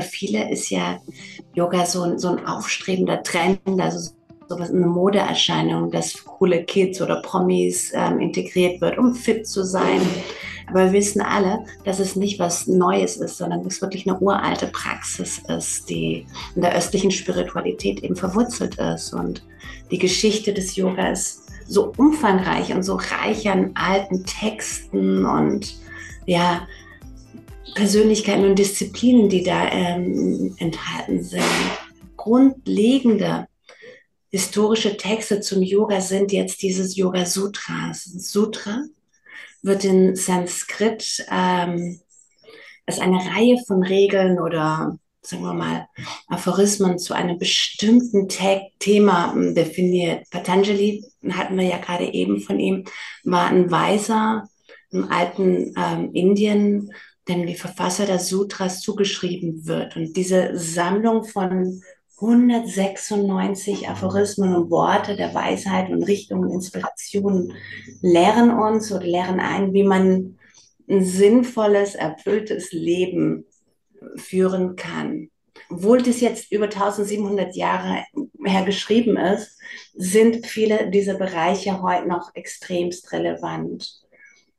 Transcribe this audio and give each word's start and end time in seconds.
viele 0.00 0.50
ist 0.50 0.70
ja 0.70 0.98
Yoga 1.54 1.86
so, 1.86 2.16
so 2.18 2.28
ein 2.28 2.46
aufstrebender 2.46 3.22
Trend, 3.22 3.60
also 3.78 4.12
sowas 4.48 4.70
eine 4.70 4.86
Modeerscheinung, 4.86 5.90
dass 5.90 6.24
coole 6.24 6.64
Kids 6.64 7.00
oder 7.00 7.22
Promis 7.22 7.92
ähm, 7.94 8.20
integriert 8.20 8.80
wird, 8.80 8.98
um 8.98 9.14
fit 9.14 9.46
zu 9.46 9.64
sein. 9.64 10.00
Aber 10.68 10.86
wir 10.86 10.92
wissen 10.92 11.20
alle, 11.20 11.64
dass 11.84 11.98
es 11.98 12.16
nicht 12.16 12.38
was 12.38 12.66
Neues 12.66 13.16
ist, 13.16 13.38
sondern 13.38 13.64
es 13.66 13.80
wirklich 13.80 14.06
eine 14.06 14.18
uralte 14.18 14.66
Praxis 14.66 15.40
ist, 15.48 15.88
die 15.88 16.26
in 16.54 16.62
der 16.62 16.74
östlichen 16.74 17.10
Spiritualität 17.10 18.02
eben 18.02 18.16
verwurzelt 18.16 18.76
ist. 18.76 19.14
Und 19.14 19.42
die 19.90 19.98
Geschichte 19.98 20.52
des 20.52 20.76
Yoga 20.76 21.10
ist 21.10 21.44
so 21.66 21.92
umfangreich 21.96 22.72
und 22.74 22.82
so 22.82 22.96
reich 22.96 23.48
an 23.48 23.72
alten 23.74 24.24
Texten 24.24 25.24
und 25.24 25.74
ja, 26.26 26.66
Persönlichkeiten 27.74 28.44
und 28.44 28.58
Disziplinen, 28.58 29.28
die 29.28 29.42
da 29.42 29.68
ähm, 29.70 30.54
enthalten 30.58 31.22
sind. 31.22 31.44
Grundlegende 32.16 33.46
historische 34.30 34.96
Texte 34.96 35.40
zum 35.40 35.62
Yoga 35.62 36.00
sind 36.00 36.32
jetzt 36.32 36.62
dieses 36.62 36.96
Yoga 36.96 37.24
Sutras. 37.24 38.04
Sutra 38.04 38.82
wird 39.62 39.84
in 39.84 40.16
Sanskrit 40.16 41.24
ähm, 41.30 42.00
als 42.86 43.00
eine 43.00 43.18
Reihe 43.18 43.58
von 43.66 43.82
Regeln 43.82 44.38
oder 44.38 44.98
sagen 45.22 45.42
wir 45.42 45.52
mal 45.52 45.88
Aphorismen 46.28 46.98
zu 46.98 47.14
einem 47.14 47.38
bestimmten 47.38 48.28
Thema 48.78 49.32
ähm, 49.34 49.54
definiert. 49.54 50.28
Patanjali 50.30 51.04
hatten 51.30 51.56
wir 51.56 51.64
ja 51.64 51.78
gerade 51.78 52.12
eben 52.12 52.40
von 52.40 52.58
ihm, 52.58 52.84
war 53.24 53.48
ein 53.48 53.70
Weiser 53.70 54.48
im 54.90 55.10
alten 55.10 55.74
ähm, 55.76 56.10
Indien, 56.14 56.92
dem 57.28 57.46
die 57.46 57.54
Verfasser 57.54 58.06
der 58.06 58.18
Sutras 58.18 58.80
zugeschrieben 58.80 59.66
wird. 59.66 59.96
Und 59.96 60.16
diese 60.16 60.56
Sammlung 60.58 61.24
von 61.24 61.82
196 62.20 63.88
Aphorismen 63.88 64.54
und 64.54 64.70
Worte 64.70 65.14
der 65.14 65.34
Weisheit 65.34 65.90
und 65.90 66.02
Richtungen 66.02 66.44
und 66.44 66.54
Inspirationen 66.54 67.52
lehren 68.00 68.50
uns 68.50 68.90
oder 68.90 69.04
lehren 69.04 69.38
ein, 69.38 69.72
wie 69.72 69.84
man 69.84 70.36
ein 70.88 71.04
sinnvolles, 71.04 71.94
erfülltes 71.94 72.72
Leben 72.72 73.44
führen 74.16 74.74
kann. 74.74 75.30
Obwohl 75.70 76.02
das 76.02 76.20
jetzt 76.20 76.50
über 76.50 76.64
1700 76.64 77.54
Jahre 77.54 78.04
her 78.44 78.64
geschrieben 78.64 79.16
ist, 79.16 79.58
sind 79.94 80.46
viele 80.46 80.90
dieser 80.90 81.14
Bereiche 81.14 81.82
heute 81.82 82.08
noch 82.08 82.34
extremst 82.34 83.12
relevant. 83.12 84.00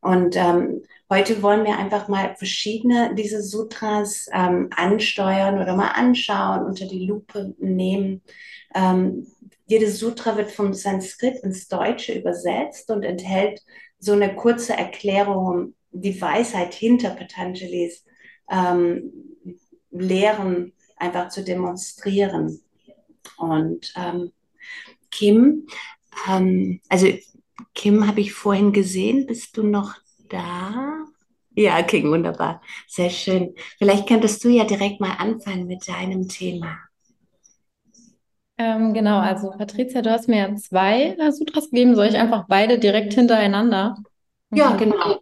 Und 0.02 0.36
ähm, 0.38 0.84
heute 1.10 1.42
wollen 1.42 1.66
wir 1.66 1.78
einfach 1.78 2.08
mal 2.08 2.36
verschiedene 2.36 3.16
diese 3.16 3.42
Sutras 3.42 4.28
ähm, 4.32 4.70
ansteuern 4.76 5.60
oder 5.60 5.76
mal 5.76 5.90
anschauen, 5.90 6.66
unter 6.66 6.86
die 6.86 7.06
Lupe 7.06 7.56
nehmen. 7.58 8.22
Ähm, 8.76 9.28
jedes 9.66 10.00
Sutra 10.00 10.38
wird 10.38 10.52
vom 10.52 10.74
Sanskrit 10.74 11.38
ins 11.44 11.68
Deutsche 11.68 12.14
übersetzt 12.14 12.90
und 12.90 13.04
enthält 13.04 13.62
so 14.00 14.14
eine 14.14 14.36
kurze 14.36 14.74
Erklärung, 14.74 15.76
die 15.92 16.20
Weisheit 16.22 16.74
hinter 16.74 17.12
Patanjalis 17.12 18.04
ähm, 18.50 19.12
Lehren 19.92 20.74
einfach 20.98 21.30
zu 21.30 21.44
demonstrieren. 21.44 22.62
Und 23.38 23.94
ähm, 23.96 24.32
Kim, 25.12 25.68
ähm, 26.30 26.82
also 26.90 27.08
Kim 27.74 28.08
habe 28.08 28.22
ich 28.22 28.34
vorhin 28.34 28.74
gesehen. 28.74 29.26
Bist 29.26 29.58
du 29.58 29.64
noch 29.64 29.96
da? 30.30 31.06
Ja, 31.56 31.80
okay, 31.80 32.04
wunderbar. 32.04 32.62
Sehr 32.88 33.10
schön. 33.10 33.56
Vielleicht 33.78 34.08
könntest 34.08 34.44
du 34.44 34.50
ja 34.50 34.64
direkt 34.64 35.00
mal 35.02 35.16
anfangen 35.18 35.68
mit 35.68 35.88
deinem 35.88 36.28
Thema. 36.28 36.78
Ähm, 38.58 38.94
genau, 38.94 39.20
also 39.20 39.52
Patricia, 39.52 40.02
du 40.02 40.12
hast 40.12 40.28
mir 40.28 40.38
ja 40.38 40.56
zwei 40.56 41.16
Sutras 41.32 41.70
gegeben. 41.70 41.96
Soll 41.96 42.08
ich 42.08 42.18
einfach 42.18 42.46
beide 42.48 42.78
direkt 42.78 43.14
hintereinander? 43.14 43.98
Ja, 44.52 44.76
genau. 44.76 45.22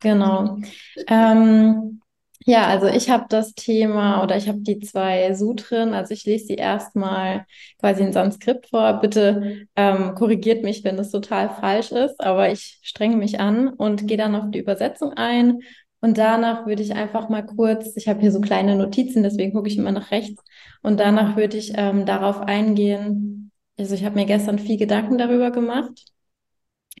Genau. 0.00 0.58
Ähm, 1.06 2.00
ja, 2.48 2.66
also 2.68 2.86
ich 2.86 3.10
habe 3.10 3.26
das 3.28 3.54
Thema 3.54 4.22
oder 4.22 4.36
ich 4.36 4.48
habe 4.48 4.60
die 4.60 4.78
zwei 4.78 5.34
Sutren. 5.34 5.94
Also 5.94 6.14
ich 6.14 6.24
lese 6.24 6.46
sie 6.46 6.54
erstmal 6.54 7.44
quasi 7.80 8.02
in 8.04 8.12
Sanskrit 8.12 8.66
vor. 8.68 9.00
Bitte 9.00 9.66
ähm, 9.74 10.14
korrigiert 10.14 10.62
mich, 10.62 10.84
wenn 10.84 10.96
das 10.96 11.10
total 11.10 11.50
falsch 11.50 11.90
ist, 11.90 12.20
aber 12.20 12.50
ich 12.52 12.78
strenge 12.82 13.16
mich 13.16 13.40
an 13.40 13.68
und 13.68 14.06
gehe 14.06 14.16
dann 14.16 14.36
auf 14.36 14.50
die 14.50 14.60
Übersetzung 14.60 15.12
ein. 15.14 15.60
Und 16.00 16.18
danach 16.18 16.66
würde 16.66 16.82
ich 16.82 16.94
einfach 16.94 17.28
mal 17.28 17.44
kurz, 17.44 17.96
ich 17.96 18.06
habe 18.08 18.20
hier 18.20 18.30
so 18.30 18.40
kleine 18.40 18.76
Notizen, 18.76 19.24
deswegen 19.24 19.52
gucke 19.52 19.68
ich 19.68 19.76
immer 19.76 19.90
nach 19.92 20.12
rechts. 20.12 20.40
Und 20.82 21.00
danach 21.00 21.36
würde 21.36 21.56
ich 21.56 21.72
ähm, 21.74 22.06
darauf 22.06 22.40
eingehen. 22.42 23.50
Also 23.76 23.94
ich 23.96 24.04
habe 24.04 24.14
mir 24.14 24.26
gestern 24.26 24.58
viel 24.60 24.78
Gedanken 24.78 25.18
darüber 25.18 25.50
gemacht 25.50 26.04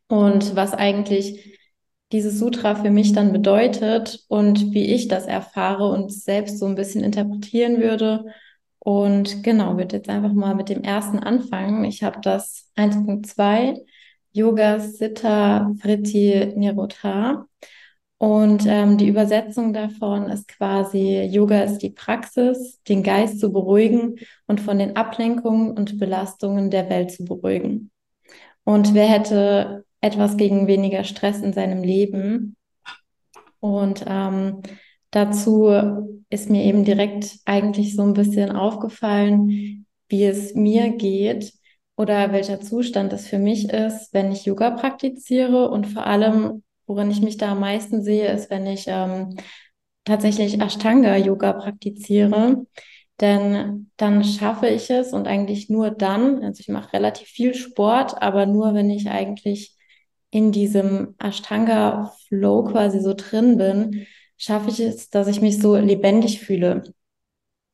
und 0.08 0.56
was 0.56 0.74
eigentlich 0.74 1.58
dieses 2.16 2.38
Sutra 2.38 2.74
für 2.74 2.90
mich 2.90 3.12
dann 3.12 3.32
bedeutet 3.32 4.24
und 4.28 4.72
wie 4.72 4.94
ich 4.94 5.06
das 5.06 5.26
erfahre 5.26 5.90
und 5.90 6.10
selbst 6.10 6.58
so 6.58 6.64
ein 6.64 6.74
bisschen 6.74 7.04
interpretieren 7.04 7.78
würde. 7.80 8.24
Und 8.78 9.42
genau, 9.42 9.76
würde 9.76 9.96
jetzt 9.96 10.08
einfach 10.08 10.32
mal 10.32 10.54
mit 10.54 10.70
dem 10.70 10.82
ersten 10.82 11.18
anfangen. 11.18 11.84
Ich 11.84 12.02
habe 12.02 12.20
das 12.22 12.70
1.2 12.76 13.84
Yoga 14.32 14.80
Siddha 14.80 15.70
Vritti 15.78 16.54
Nirota. 16.56 17.46
Und 18.18 18.64
ähm, 18.66 18.96
die 18.96 19.08
Übersetzung 19.08 19.74
davon 19.74 20.30
ist 20.30 20.48
quasi, 20.48 21.20
Yoga 21.30 21.60
ist 21.64 21.78
die 21.78 21.90
Praxis, 21.90 22.80
den 22.88 23.02
Geist 23.02 23.40
zu 23.40 23.52
beruhigen 23.52 24.16
und 24.46 24.62
von 24.62 24.78
den 24.78 24.96
Ablenkungen 24.96 25.72
und 25.72 25.98
Belastungen 25.98 26.70
der 26.70 26.88
Welt 26.88 27.10
zu 27.10 27.26
beruhigen. 27.26 27.90
Und 28.64 28.94
wer 28.94 29.06
hätte 29.06 29.84
etwas 30.06 30.36
gegen 30.36 30.66
weniger 30.66 31.04
Stress 31.04 31.40
in 31.40 31.52
seinem 31.52 31.82
Leben. 31.82 32.56
Und 33.60 34.04
ähm, 34.06 34.62
dazu 35.10 35.68
ist 36.30 36.50
mir 36.50 36.64
eben 36.64 36.84
direkt 36.84 37.38
eigentlich 37.44 37.96
so 37.96 38.02
ein 38.02 38.14
bisschen 38.14 38.52
aufgefallen, 38.52 39.86
wie 40.08 40.24
es 40.24 40.54
mir 40.54 40.90
geht 40.90 41.52
oder 41.96 42.32
welcher 42.32 42.60
Zustand 42.60 43.12
es 43.12 43.26
für 43.26 43.38
mich 43.38 43.70
ist, 43.70 44.12
wenn 44.12 44.30
ich 44.30 44.44
Yoga 44.44 44.70
praktiziere 44.70 45.70
und 45.70 45.86
vor 45.86 46.06
allem, 46.06 46.62
worin 46.86 47.10
ich 47.10 47.22
mich 47.22 47.36
da 47.36 47.52
am 47.52 47.60
meisten 47.60 48.02
sehe, 48.02 48.30
ist, 48.30 48.50
wenn 48.50 48.66
ich 48.66 48.84
ähm, 48.86 49.36
tatsächlich 50.04 50.60
Ashtanga-Yoga 50.60 51.54
praktiziere. 51.54 52.66
Denn 53.20 53.90
dann 53.96 54.24
schaffe 54.24 54.68
ich 54.68 54.90
es 54.90 55.12
und 55.12 55.26
eigentlich 55.26 55.70
nur 55.70 55.90
dann, 55.90 56.44
also 56.44 56.60
ich 56.60 56.68
mache 56.68 56.92
relativ 56.92 57.28
viel 57.28 57.54
Sport, 57.54 58.20
aber 58.20 58.44
nur 58.44 58.74
wenn 58.74 58.90
ich 58.90 59.08
eigentlich 59.08 59.75
in 60.36 60.52
diesem 60.52 61.14
Ashtanga-Flow 61.18 62.64
quasi 62.64 63.00
so 63.00 63.14
drin 63.16 63.56
bin, 63.56 64.06
schaffe 64.36 64.68
ich 64.68 64.80
es, 64.80 65.08
dass 65.08 65.28
ich 65.28 65.40
mich 65.40 65.62
so 65.62 65.76
lebendig 65.76 66.40
fühle. 66.40 66.82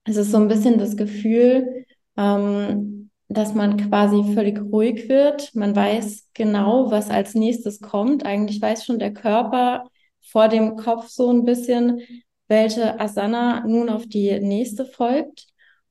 Es 0.04 0.16
ist 0.16 0.30
so 0.30 0.36
ein 0.36 0.46
bisschen 0.46 0.78
das 0.78 0.96
Gefühl, 0.96 1.84
ähm, 2.16 3.10
dass 3.28 3.54
man 3.54 3.78
quasi 3.78 4.32
völlig 4.32 4.60
ruhig 4.60 5.08
wird. 5.08 5.52
Man 5.56 5.74
weiß 5.74 6.28
genau, 6.34 6.92
was 6.92 7.10
als 7.10 7.34
nächstes 7.34 7.80
kommt. 7.80 8.24
Eigentlich 8.24 8.62
weiß 8.62 8.84
schon 8.84 9.00
der 9.00 9.12
Körper 9.12 9.88
vor 10.20 10.46
dem 10.48 10.76
Kopf 10.76 11.08
so 11.08 11.32
ein 11.32 11.44
bisschen, 11.44 12.00
welche 12.46 13.00
Asana 13.00 13.66
nun 13.66 13.88
auf 13.88 14.06
die 14.06 14.38
nächste 14.38 14.86
folgt. 14.86 15.48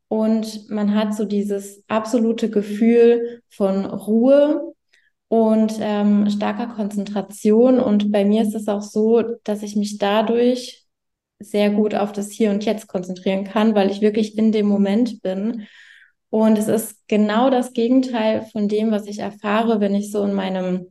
Und 0.08 0.70
man 0.70 0.96
hat 0.96 1.16
so 1.16 1.26
dieses 1.26 1.84
absolute 1.90 2.50
Gefühl 2.50 3.42
von 3.50 3.84
Ruhe 3.86 4.71
und 5.32 5.78
ähm, 5.80 6.30
starker 6.30 6.68
Konzentration. 6.68 7.80
Und 7.80 8.12
bei 8.12 8.26
mir 8.26 8.42
ist 8.42 8.54
es 8.54 8.68
auch 8.68 8.82
so, 8.82 9.24
dass 9.46 9.64
ich 9.64 9.78
mich 9.78 9.98
dadurch 9.98 10.84
sehr 11.40 11.70
gut 11.70 11.96
auf 11.96 12.12
das 12.12 12.32
Hier 12.32 12.50
und 12.50 12.66
Jetzt 12.66 12.88
konzentrieren 12.88 13.46
kann, 13.46 13.74
weil 13.74 13.90
ich 13.90 14.02
wirklich 14.02 14.38
in 14.38 14.52
dem 14.52 14.66
Moment 14.66 15.22
bin. 15.22 15.68
Und 16.32 16.58
es 16.58 16.68
ist 16.68 17.08
genau 17.08 17.50
das 17.50 17.72
Gegenteil 17.72 18.46
von 18.52 18.68
dem, 18.68 18.92
was 18.92 19.08
ich 19.08 19.20
erfahre, 19.20 19.80
wenn 19.80 19.96
ich 19.96 20.12
so 20.12 20.22
in 20.26 20.34
meinem 20.34 20.88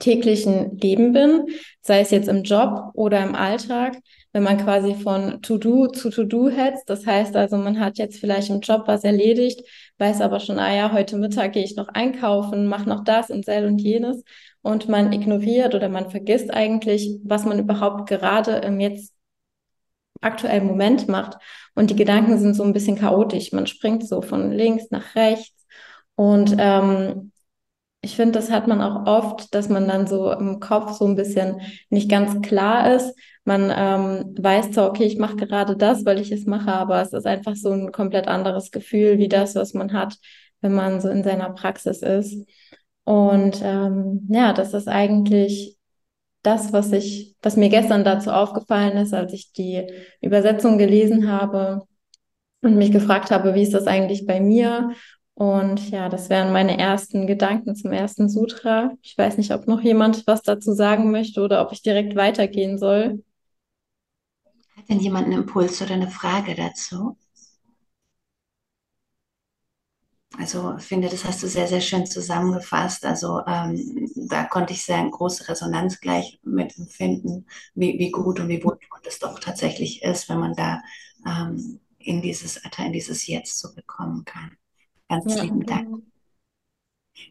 täglichen 0.00 0.78
Leben 0.78 1.12
bin, 1.12 1.44
sei 1.82 2.00
es 2.00 2.10
jetzt 2.10 2.28
im 2.28 2.44
Job 2.44 2.92
oder 2.94 3.22
im 3.22 3.34
Alltag, 3.34 3.98
wenn 4.36 4.42
man 4.42 4.58
quasi 4.58 4.94
von 4.94 5.40
To-Do 5.40 5.86
zu 5.86 6.10
To-Do 6.10 6.50
hetzt. 6.50 6.90
Das 6.90 7.06
heißt 7.06 7.34
also, 7.36 7.56
man 7.56 7.80
hat 7.80 7.96
jetzt 7.96 8.20
vielleicht 8.20 8.50
im 8.50 8.60
Job 8.60 8.82
was 8.84 9.02
erledigt, 9.02 9.66
weiß 9.96 10.20
aber 10.20 10.40
schon, 10.40 10.58
ah 10.58 10.74
ja, 10.74 10.92
heute 10.92 11.16
Mittag 11.16 11.54
gehe 11.54 11.64
ich 11.64 11.74
noch 11.74 11.88
einkaufen, 11.88 12.66
mache 12.66 12.86
noch 12.86 13.02
das 13.02 13.30
und 13.30 13.46
sel 13.46 13.64
und 13.64 13.78
jenes. 13.78 14.24
Und 14.60 14.90
man 14.90 15.10
ignoriert 15.14 15.74
oder 15.74 15.88
man 15.88 16.10
vergisst 16.10 16.52
eigentlich, 16.52 17.18
was 17.24 17.46
man 17.46 17.58
überhaupt 17.58 18.10
gerade 18.10 18.56
im 18.56 18.78
jetzt 18.78 19.14
aktuellen 20.20 20.66
Moment 20.66 21.08
macht. 21.08 21.38
Und 21.74 21.88
die 21.88 21.96
Gedanken 21.96 22.38
sind 22.38 22.52
so 22.52 22.62
ein 22.62 22.74
bisschen 22.74 22.98
chaotisch. 22.98 23.52
Man 23.52 23.66
springt 23.66 24.06
so 24.06 24.20
von 24.20 24.52
links 24.52 24.90
nach 24.90 25.14
rechts. 25.14 25.64
Und 26.14 26.56
ähm, 26.58 27.32
ich 28.02 28.16
finde, 28.16 28.32
das 28.38 28.50
hat 28.50 28.68
man 28.68 28.82
auch 28.82 29.06
oft, 29.06 29.54
dass 29.54 29.70
man 29.70 29.88
dann 29.88 30.06
so 30.06 30.30
im 30.30 30.60
Kopf 30.60 30.92
so 30.98 31.06
ein 31.06 31.16
bisschen 31.16 31.62
nicht 31.88 32.10
ganz 32.10 32.42
klar 32.42 32.94
ist 32.94 33.14
Man 33.46 33.72
ähm, 33.74 34.34
weiß 34.38 34.72
zwar, 34.72 34.90
okay, 34.90 35.04
ich 35.04 35.18
mache 35.18 35.36
gerade 35.36 35.76
das, 35.76 36.04
weil 36.04 36.20
ich 36.20 36.32
es 36.32 36.46
mache, 36.46 36.72
aber 36.72 37.00
es 37.00 37.12
ist 37.12 37.26
einfach 37.26 37.54
so 37.54 37.70
ein 37.70 37.92
komplett 37.92 38.26
anderes 38.26 38.72
Gefühl 38.72 39.18
wie 39.18 39.28
das, 39.28 39.54
was 39.54 39.72
man 39.72 39.92
hat, 39.92 40.16
wenn 40.60 40.74
man 40.74 41.00
so 41.00 41.08
in 41.08 41.22
seiner 41.22 41.50
Praxis 41.50 42.02
ist. 42.02 42.44
Und 43.04 43.60
ähm, 43.62 44.26
ja, 44.30 44.52
das 44.52 44.74
ist 44.74 44.88
eigentlich 44.88 45.76
das, 46.42 46.72
was 46.72 46.90
ich, 46.92 47.36
was 47.40 47.56
mir 47.56 47.68
gestern 47.68 48.02
dazu 48.02 48.30
aufgefallen 48.30 48.96
ist, 48.96 49.14
als 49.14 49.32
ich 49.32 49.52
die 49.52 49.86
Übersetzung 50.20 50.76
gelesen 50.76 51.30
habe 51.30 51.82
und 52.62 52.76
mich 52.76 52.90
gefragt 52.90 53.30
habe, 53.30 53.54
wie 53.54 53.62
ist 53.62 53.74
das 53.74 53.86
eigentlich 53.86 54.26
bei 54.26 54.40
mir? 54.40 54.90
Und 55.34 55.90
ja, 55.90 56.08
das 56.08 56.30
wären 56.30 56.52
meine 56.52 56.78
ersten 56.78 57.26
Gedanken 57.26 57.76
zum 57.76 57.92
ersten 57.92 58.28
Sutra. 58.28 58.92
Ich 59.02 59.16
weiß 59.16 59.36
nicht, 59.36 59.52
ob 59.52 59.68
noch 59.68 59.82
jemand 59.82 60.26
was 60.26 60.42
dazu 60.42 60.72
sagen 60.72 61.12
möchte 61.12 61.42
oder 61.42 61.62
ob 61.64 61.72
ich 61.72 61.82
direkt 61.82 62.16
weitergehen 62.16 62.78
soll. 62.78 63.22
Hat 64.86 64.90
denn 64.90 65.00
jemand 65.00 65.26
einen 65.26 65.40
Impuls 65.40 65.82
oder 65.82 65.94
eine 65.94 66.08
Frage 66.08 66.54
dazu? 66.54 67.16
Also 70.38 70.76
ich 70.78 70.84
finde, 70.84 71.08
das 71.08 71.24
hast 71.24 71.42
du 71.42 71.48
sehr, 71.48 71.66
sehr 71.66 71.80
schön 71.80 72.06
zusammengefasst. 72.06 73.04
Also 73.04 73.40
ähm, 73.48 74.08
da 74.28 74.44
konnte 74.44 74.74
ich 74.74 74.84
sehr 74.84 74.98
eine 74.98 75.10
große 75.10 75.48
Resonanz 75.48 76.00
gleich 76.00 76.38
mit 76.44 76.78
empfinden, 76.78 77.46
wie, 77.74 77.98
wie 77.98 78.12
gut 78.12 78.38
und 78.38 78.48
wie 78.48 78.62
wohltuend 78.62 79.04
es 79.08 79.18
doch 79.18 79.40
tatsächlich 79.40 80.02
ist, 80.04 80.28
wenn 80.28 80.38
man 80.38 80.54
da 80.54 80.82
ähm, 81.26 81.80
in 81.98 82.22
dieses 82.22 82.60
in 82.78 82.92
dieses 82.92 83.26
Jetzt 83.26 83.58
zurückkommen 83.58 84.24
kann. 84.24 84.56
Ganz 85.08 85.34
ja, 85.34 85.42
lieben 85.42 85.66
Dank. 85.66 85.88
Genau. 85.88 86.02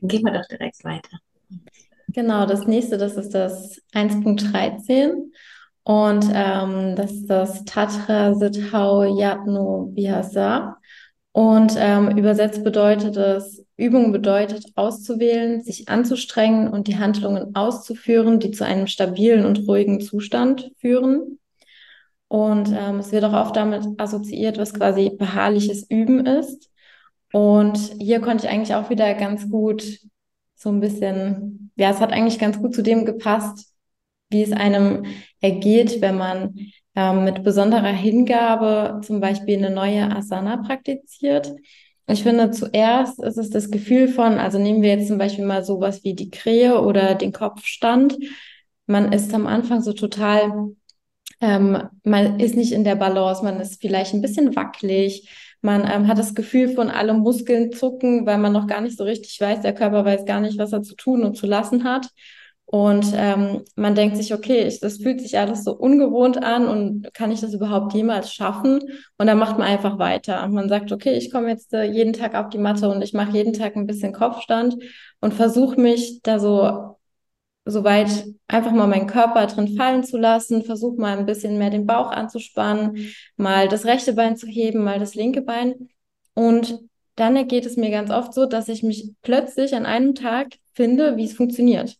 Dann 0.01 0.09
gehen 0.09 0.23
wir 0.23 0.33
doch 0.33 0.47
direkt 0.49 0.83
weiter. 0.83 1.19
Genau, 2.09 2.45
das 2.45 2.67
nächste, 2.67 2.97
das 2.97 3.15
ist 3.15 3.29
das 3.29 3.81
1.13. 3.93 5.31
Und 5.85 6.25
ähm, 6.33 6.95
das 6.95 7.11
ist 7.11 7.27
das 7.27 7.63
Tatra 7.63 8.33
Siddhau 8.33 9.03
Yatno 9.03 9.91
Vyasa. 9.93 10.77
Und 11.31 11.75
ähm, 11.77 12.17
übersetzt 12.17 12.63
bedeutet 12.63 13.15
es, 13.17 13.63
Übung 13.77 14.11
bedeutet 14.11 14.65
auszuwählen, 14.73 15.61
sich 15.61 15.87
anzustrengen 15.87 16.69
und 16.69 16.87
die 16.87 16.97
Handlungen 16.97 17.55
auszuführen, 17.55 18.39
die 18.39 18.49
zu 18.49 18.65
einem 18.65 18.87
stabilen 18.87 19.45
und 19.45 19.67
ruhigen 19.67 20.01
Zustand 20.01 20.71
führen. 20.77 21.37
Und 22.29 22.69
ähm, 22.75 22.97
es 22.97 23.11
wird 23.11 23.23
auch 23.23 23.33
oft 23.33 23.55
damit 23.55 23.85
assoziiert, 23.97 24.57
was 24.57 24.73
quasi 24.73 25.11
beharrliches 25.11 25.87
Üben 25.87 26.25
ist. 26.25 26.71
Und 27.31 27.77
hier 27.99 28.21
konnte 28.21 28.47
ich 28.47 28.51
eigentlich 28.51 28.73
auch 28.73 28.89
wieder 28.89 29.13
ganz 29.13 29.51
gut 29.51 29.99
so 30.55 30.69
ein 30.69 30.79
bisschen, 30.79 31.71
ja, 31.75 31.91
es 31.91 31.99
hat 31.99 32.11
eigentlich 32.11 32.39
ganz 32.39 32.57
gut 32.57 32.73
zu 32.73 32.81
dem 32.81 33.05
gepasst, 33.05 33.74
wie 34.35 34.43
es 34.43 34.51
einem 34.51 35.05
ergeht, 35.39 36.01
wenn 36.01 36.17
man 36.17 36.55
ähm, 36.95 37.23
mit 37.23 37.43
besonderer 37.43 37.91
Hingabe 37.91 38.99
zum 39.01 39.21
Beispiel 39.21 39.57
eine 39.57 39.69
neue 39.69 40.13
Asana 40.13 40.57
praktiziert. 40.57 41.53
Ich 42.07 42.21
finde, 42.23 42.51
zuerst 42.51 43.23
ist 43.23 43.37
es 43.37 43.49
das 43.49 43.71
Gefühl 43.71 44.09
von, 44.09 44.37
also 44.37 44.59
nehmen 44.59 44.81
wir 44.81 44.89
jetzt 44.89 45.07
zum 45.07 45.17
Beispiel 45.17 45.45
mal 45.45 45.63
sowas 45.63 46.03
wie 46.03 46.13
die 46.13 46.29
Krähe 46.29 46.81
oder 46.81 47.15
den 47.15 47.31
Kopfstand. 47.31 48.17
Man 48.85 49.11
ist 49.11 49.33
am 49.33 49.47
Anfang 49.47 49.81
so 49.81 49.93
total, 49.93 50.75
ähm, 51.41 51.81
man 52.03 52.39
ist 52.39 52.55
nicht 52.55 52.73
in 52.73 52.83
der 52.83 52.95
Balance, 52.95 53.43
man 53.43 53.59
ist 53.59 53.81
vielleicht 53.81 54.13
ein 54.13 54.21
bisschen 54.21 54.55
wackelig. 54.55 55.29
Man 55.61 55.89
ähm, 55.91 56.07
hat 56.07 56.19
das 56.19 56.35
Gefühl 56.35 56.69
von 56.69 56.91
alle 56.91 57.13
Muskeln 57.15 57.71
zucken, 57.71 58.27
weil 58.27 58.37
man 58.37 58.53
noch 58.53 58.67
gar 58.67 58.81
nicht 58.81 58.97
so 58.97 59.03
richtig 59.05 59.41
weiß, 59.41 59.61
der 59.61 59.73
Körper 59.73 60.05
weiß 60.05 60.25
gar 60.25 60.41
nicht, 60.41 60.59
was 60.59 60.73
er 60.73 60.83
zu 60.83 60.95
tun 60.95 61.23
und 61.23 61.35
zu 61.37 61.47
lassen 61.47 61.85
hat. 61.85 62.09
Und 62.67 63.13
ähm, 63.15 63.63
man 63.75 63.93
denkt 63.95 64.17
sich, 64.17 64.33
okay, 64.33 64.63
ich, 64.67 64.79
das 64.79 64.97
fühlt 64.97 65.21
sich 65.21 65.37
alles 65.37 65.63
so 65.63 65.75
ungewohnt 65.75 66.41
an 66.43 66.67
und 66.67 67.13
kann 67.13 67.31
ich 67.31 67.41
das 67.41 67.53
überhaupt 67.53 67.93
jemals 67.93 68.33
schaffen? 68.33 68.81
Und 69.17 69.27
dann 69.27 69.37
macht 69.37 69.57
man 69.59 69.67
einfach 69.67 69.99
weiter. 69.99 70.43
Und 70.43 70.53
man 70.53 70.67
sagt, 70.67 70.91
okay, 70.91 71.13
ich 71.13 71.31
komme 71.31 71.49
jetzt 71.49 71.73
äh, 71.73 71.83
jeden 71.83 72.13
Tag 72.13 72.33
auf 72.33 72.49
die 72.49 72.57
Matte 72.57 72.89
und 72.89 73.01
ich 73.03 73.13
mache 73.13 73.31
jeden 73.37 73.53
Tag 73.53 73.75
ein 73.75 73.85
bisschen 73.87 74.13
Kopfstand 74.13 74.77
und 75.21 75.33
versuche 75.33 75.79
mich 75.79 76.21
da 76.23 76.39
so 76.39 76.95
so 77.65 77.83
weit 77.83 78.25
einfach 78.47 78.71
mal 78.71 78.87
meinen 78.87 79.07
Körper 79.07 79.47
drin 79.47 79.75
fallen 79.75 80.03
zu 80.03 80.17
lassen, 80.17 80.63
versuche 80.63 81.01
mal 81.01 81.17
ein 81.17 81.25
bisschen 81.25 81.57
mehr 81.57 81.71
den 81.71 81.87
Bauch 81.87 82.11
anzuspannen, 82.11 83.13
mal 83.37 83.67
das 83.67 83.85
rechte 83.85 84.13
Bein 84.13 84.37
zu 84.37 84.47
heben, 84.47 84.83
mal 84.83 84.99
das 84.99 85.15
linke 85.15 85.41
Bein. 85.41 85.89
Und 86.35 86.79
dann 87.15 87.47
geht 87.47 87.65
es 87.65 87.77
mir 87.77 87.89
ganz 87.89 88.11
oft 88.11 88.33
so, 88.33 88.45
dass 88.45 88.67
ich 88.69 88.83
mich 88.83 89.11
plötzlich 89.23 89.73
an 89.75 89.85
einem 89.85 90.13
Tag 90.15 90.49
finde, 90.73 91.17
wie 91.17 91.25
es 91.25 91.33
funktioniert. 91.33 91.97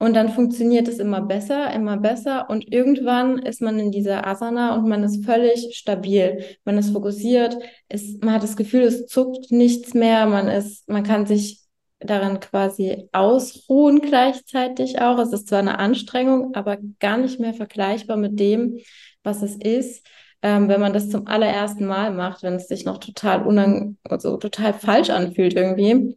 Und 0.00 0.14
dann 0.14 0.28
funktioniert 0.28 0.86
es 0.86 1.00
immer 1.00 1.22
besser, 1.22 1.72
immer 1.72 1.96
besser. 1.96 2.48
Und 2.48 2.72
irgendwann 2.72 3.40
ist 3.40 3.60
man 3.60 3.80
in 3.80 3.90
dieser 3.90 4.26
Asana 4.26 4.76
und 4.76 4.88
man 4.88 5.02
ist 5.02 5.24
völlig 5.24 5.76
stabil. 5.76 6.44
Man 6.64 6.78
ist 6.78 6.90
fokussiert. 6.90 7.58
Es, 7.88 8.18
man 8.20 8.34
hat 8.34 8.44
das 8.44 8.56
Gefühl, 8.56 8.82
es 8.82 9.06
zuckt 9.06 9.50
nichts 9.50 9.94
mehr. 9.94 10.26
Man 10.26 10.46
ist, 10.46 10.88
man 10.88 11.02
kann 11.02 11.26
sich 11.26 11.62
daran 12.00 12.38
quasi 12.38 13.08
ausruhen 13.10 14.00
gleichzeitig 14.00 15.00
auch. 15.00 15.18
Es 15.18 15.32
ist 15.32 15.48
zwar 15.48 15.58
eine 15.58 15.80
Anstrengung, 15.80 16.54
aber 16.54 16.78
gar 17.00 17.18
nicht 17.18 17.40
mehr 17.40 17.54
vergleichbar 17.54 18.16
mit 18.16 18.38
dem, 18.38 18.78
was 19.24 19.42
es 19.42 19.56
ist, 19.56 20.06
ähm, 20.42 20.68
wenn 20.68 20.80
man 20.80 20.92
das 20.92 21.10
zum 21.10 21.26
allerersten 21.26 21.86
Mal 21.86 22.12
macht, 22.12 22.44
wenn 22.44 22.54
es 22.54 22.68
sich 22.68 22.84
noch 22.84 22.98
total 22.98 23.44
unang 23.44 23.96
also 24.04 24.36
total 24.36 24.74
falsch 24.74 25.10
anfühlt 25.10 25.54
irgendwie. 25.54 26.14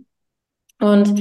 Und 0.79 1.19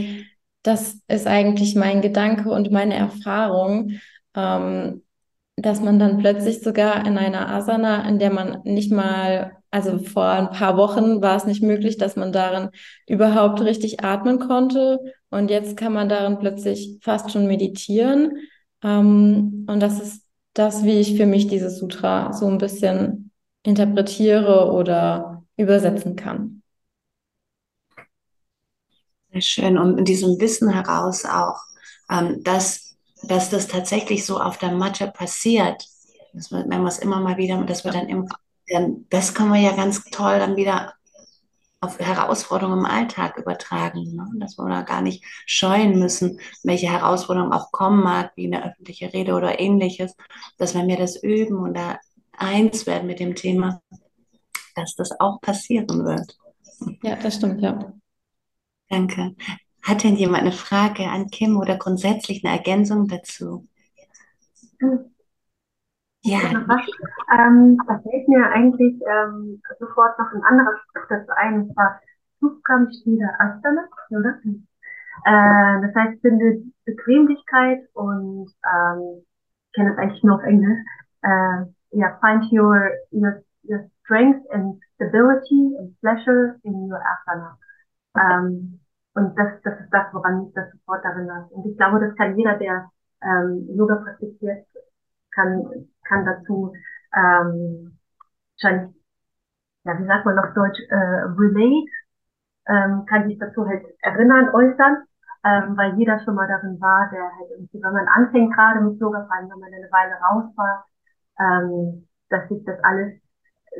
das 0.63 0.99
ist 1.09 1.27
eigentlich 1.27 1.75
mein 1.75 2.03
Gedanke 2.03 2.51
und 2.51 2.71
meine 2.71 2.95
Erfahrung, 2.95 3.93
ähm, 4.35 5.03
dass 5.57 5.81
man 5.81 5.99
dann 5.99 6.19
plötzlich 6.19 6.61
sogar 6.61 7.07
in 7.07 7.19
einer 7.19 7.49
Asana, 7.49 8.09
in 8.09 8.19
der 8.19 8.33
man 8.33 8.63
nicht 8.65 8.91
mal, 8.91 9.53
also 9.71 9.99
vor 9.99 10.27
ein 10.27 10.51
paar 10.51 10.77
Wochen 10.77 11.23
war 11.23 11.37
es 11.37 11.45
nicht 11.45 11.63
möglich, 11.63 11.97
dass 11.99 12.17
man 12.17 12.33
darin 12.33 12.71
überhaupt 13.07 13.61
richtig 13.61 14.03
atmen 14.03 14.39
konnte. 14.39 14.99
Und 15.31 15.51
jetzt 15.51 15.77
kann 15.77 15.93
man 15.93 16.09
darin 16.09 16.39
plötzlich 16.39 16.99
fast 17.03 17.31
schon 17.31 17.47
meditieren. 17.47 18.39
Ähm, 18.83 19.67
und 19.69 19.81
das 19.81 20.01
ist 20.01 20.25
das, 20.55 20.85
wie 20.85 20.99
ich 20.99 21.17
für 21.17 21.27
mich 21.27 21.47
dieses 21.47 21.79
Sutra 21.79 22.33
so 22.33 22.47
ein 22.47 22.59
bisschen 22.59 23.31
interpretiere 23.63 24.73
oder 24.73 25.45
übersetzen 25.57 26.17
kann. 26.17 26.60
Sehr 29.33 29.41
schön. 29.41 29.79
Und 29.79 29.99
in 29.99 30.05
diesem 30.05 30.41
Wissen 30.41 30.71
heraus 30.71 31.25
auch, 31.25 31.61
ähm, 32.11 32.43
dass, 32.43 32.97
dass 33.23 33.51
das 33.51 33.69
tatsächlich 33.69 34.27
so 34.27 34.41
auf 34.41 34.59
der 34.59 34.73
Matte 34.73 35.09
passiert, 35.09 35.87
dass 36.33 36.51
wir, 36.51 36.65
wenn 36.67 36.83
wir 36.83 36.89
es 36.89 36.99
immer 36.99 37.21
mal 37.21 37.37
wieder, 37.37 37.63
dass 37.65 37.85
wir 37.85 37.93
dann 37.93 38.09
immer, 38.09 38.27
das 39.09 39.35
kann 39.35 39.49
man 39.49 39.63
ja 39.63 39.73
ganz 39.73 40.05
toll 40.05 40.39
dann 40.39 40.57
wieder 40.57 40.95
auf 41.81 41.99
Herausforderungen 41.99 42.81
im 42.81 42.85
Alltag 42.85 43.39
übertragen, 43.39 44.15
ne? 44.15 44.27
dass 44.35 44.59
wir 44.59 44.69
da 44.69 44.83
gar 44.83 45.01
nicht 45.01 45.25
scheuen 45.47 45.99
müssen, 45.99 46.39
welche 46.63 46.91
Herausforderungen 46.91 47.53
auch 47.53 47.73
kommen 47.73 48.03
mag, 48.03 48.33
wie 48.37 48.47
eine 48.47 48.65
öffentliche 48.65 49.13
Rede 49.13 49.35
oder 49.35 49.59
ähnliches, 49.59 50.15
dass 50.59 50.75
wenn 50.75 50.89
wir 50.89 50.99
das 50.99 51.23
üben 51.23 51.57
und 51.57 51.75
da 51.75 51.99
eins 52.37 52.87
werden 52.87 53.07
mit 53.07 53.19
dem 53.19 53.35
Thema, 53.35 53.81
dass 54.75 54.95
das 54.95 55.19
auch 55.21 55.41
passieren 55.41 56.05
wird. 56.05 56.37
Ja, 57.03 57.17
das 57.17 57.37
stimmt, 57.37 57.63
ja. 57.63 57.93
Danke. 58.91 59.35
Hat 59.83 60.05
denn 60.05 60.17
jemand 60.17 60.43
eine 60.43 60.53
Frage 60.53 61.09
an 61.09 61.29
Kim 61.29 61.57
oder 61.57 61.77
grundsätzlich 61.77 62.45
eine 62.45 62.57
Ergänzung 62.57 63.09
dazu? 63.09 63.67
Ja. 66.23 66.39
Ähm, 67.33 67.79
da 67.87 67.99
fällt 68.01 68.29
mir 68.29 68.51
eigentlich 68.51 69.01
ähm, 69.07 69.63
sofort 69.79 70.19
noch 70.19 70.33
ein 70.35 70.43
anderer 70.43 70.77
Spruch 70.77 71.07
dazu 71.09 71.33
ein, 71.37 71.63
und 71.63 71.73
zwar 71.73 72.01
Sukam 72.41 72.89
Shira 72.91 73.31
Asana, 73.39 73.89
oder? 74.11 74.39
Äh, 75.25 75.87
das 75.87 75.95
heißt, 75.95 76.21
finde 76.21 76.63
Bequemlichkeit 76.85 77.81
und 77.95 78.53
ähm, 78.65 79.25
ich 79.67 79.73
kenne 79.73 79.91
das 79.91 79.99
eigentlich 79.99 80.23
nur 80.23 80.37
auf 80.37 80.43
Englisch. 80.43 80.79
Äh, 81.23 81.65
ja, 81.93 82.19
find 82.21 82.53
your, 82.53 82.91
your, 83.13 83.43
your 83.63 83.89
strength 84.05 84.45
and 84.51 84.81
stability 84.97 85.77
and 85.79 85.99
pleasure 86.01 86.59
in 86.65 86.91
your 86.91 87.01
asana. 87.01 87.59
Ähm, 88.17 88.80
und 89.15 89.37
das, 89.39 89.61
das 89.63 89.81
ist 89.81 89.91
das, 89.91 90.07
woran 90.13 90.45
mich 90.45 90.55
das 90.55 90.71
sofort 90.73 91.05
erinnert. 91.05 91.51
Und 91.53 91.67
ich 91.67 91.77
glaube, 91.77 92.01
das 92.01 92.15
kann 92.17 92.37
jeder, 92.37 92.57
der 92.59 92.91
ähm, 93.23 93.67
Yoga 93.77 93.97
praktiziert, 93.97 94.67
kann, 95.33 95.89
kann 96.05 96.25
dazu 96.25 96.73
ähm, 97.15 97.99
wahrscheinlich, 98.55 98.95
ja, 99.85 99.99
wie 99.99 100.07
sagt 100.07 100.25
man 100.27 100.39
auf 100.39 100.55
Deutsch, 100.55 100.81
äh, 100.91 100.95
relate, 100.95 101.91
ähm, 102.69 103.05
kann 103.07 103.27
sich 103.29 103.39
dazu 103.39 103.67
halt 103.67 103.85
erinnern, 104.03 104.51
äußern, 104.55 105.05
ähm, 105.45 105.77
weil 105.77 105.97
jeder 105.97 106.21
schon 106.25 106.35
mal 106.35 106.47
darin 106.47 106.81
war, 106.81 107.09
der 107.11 107.23
halt 107.23 107.51
irgendwie, 107.51 107.83
wenn 107.83 107.93
man 107.93 108.09
anfängt 108.09 108.55
gerade 108.55 108.81
mit 108.81 109.01
Yoga, 109.01 109.25
vor 109.27 109.35
allem 109.35 109.51
wenn 109.51 109.59
man 109.59 109.73
eine 109.73 109.91
Weile 109.91 110.15
raus 110.21 110.53
war, 110.57 110.87
ähm, 111.41 112.09
dass 112.29 112.49
sich 112.49 112.65
das 112.65 112.79
alles 112.85 113.15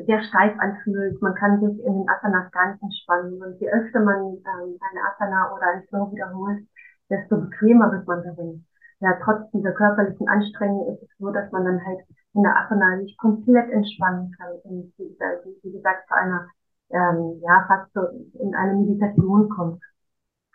sehr 0.07 0.23
steif 0.25 0.59
anfühlt. 0.59 1.21
Man 1.23 1.35
kann 1.35 1.61
sich 1.61 1.85
in 1.85 1.95
den 1.95 2.09
Asanas 2.09 2.51
gar 2.53 2.73
nicht 2.73 2.83
entspannen. 2.83 3.43
Und 3.43 3.61
je 3.61 3.71
öfter 3.71 4.01
man 4.01 4.37
ähm, 4.37 4.79
eine 4.81 5.01
Asana 5.11 5.53
oder 5.55 5.67
ein 5.75 5.83
Flow 5.89 6.11
wiederholt, 6.13 6.67
desto 7.11 7.41
bequemer 7.41 7.91
wird 7.93 8.07
man 8.07 8.23
darin. 8.23 8.65
ja, 9.01 9.19
trotz 9.25 9.51
dieser 9.53 9.73
körperlichen 9.73 10.29
Anstrengung 10.29 10.95
ist 10.95 11.03
es 11.03 11.09
so, 11.19 11.31
dass 11.31 11.51
man 11.53 11.65
dann 11.65 11.85
halt 11.85 12.01
in 12.35 12.43
der 12.43 12.57
Asana 12.57 12.99
sich 12.99 13.17
komplett 13.19 13.71
entspannen 13.71 14.33
kann 14.39 14.53
und 14.65 14.93
wie, 14.99 15.17
wie 15.63 15.73
gesagt 15.73 16.07
zu 16.09 16.15
einer 16.15 16.49
ähm, 16.91 17.41
ja 17.43 17.65
fast 17.67 17.93
so 17.93 18.01
in 18.41 18.55
eine 18.55 18.75
Meditation 18.75 19.49
kommt 19.49 19.83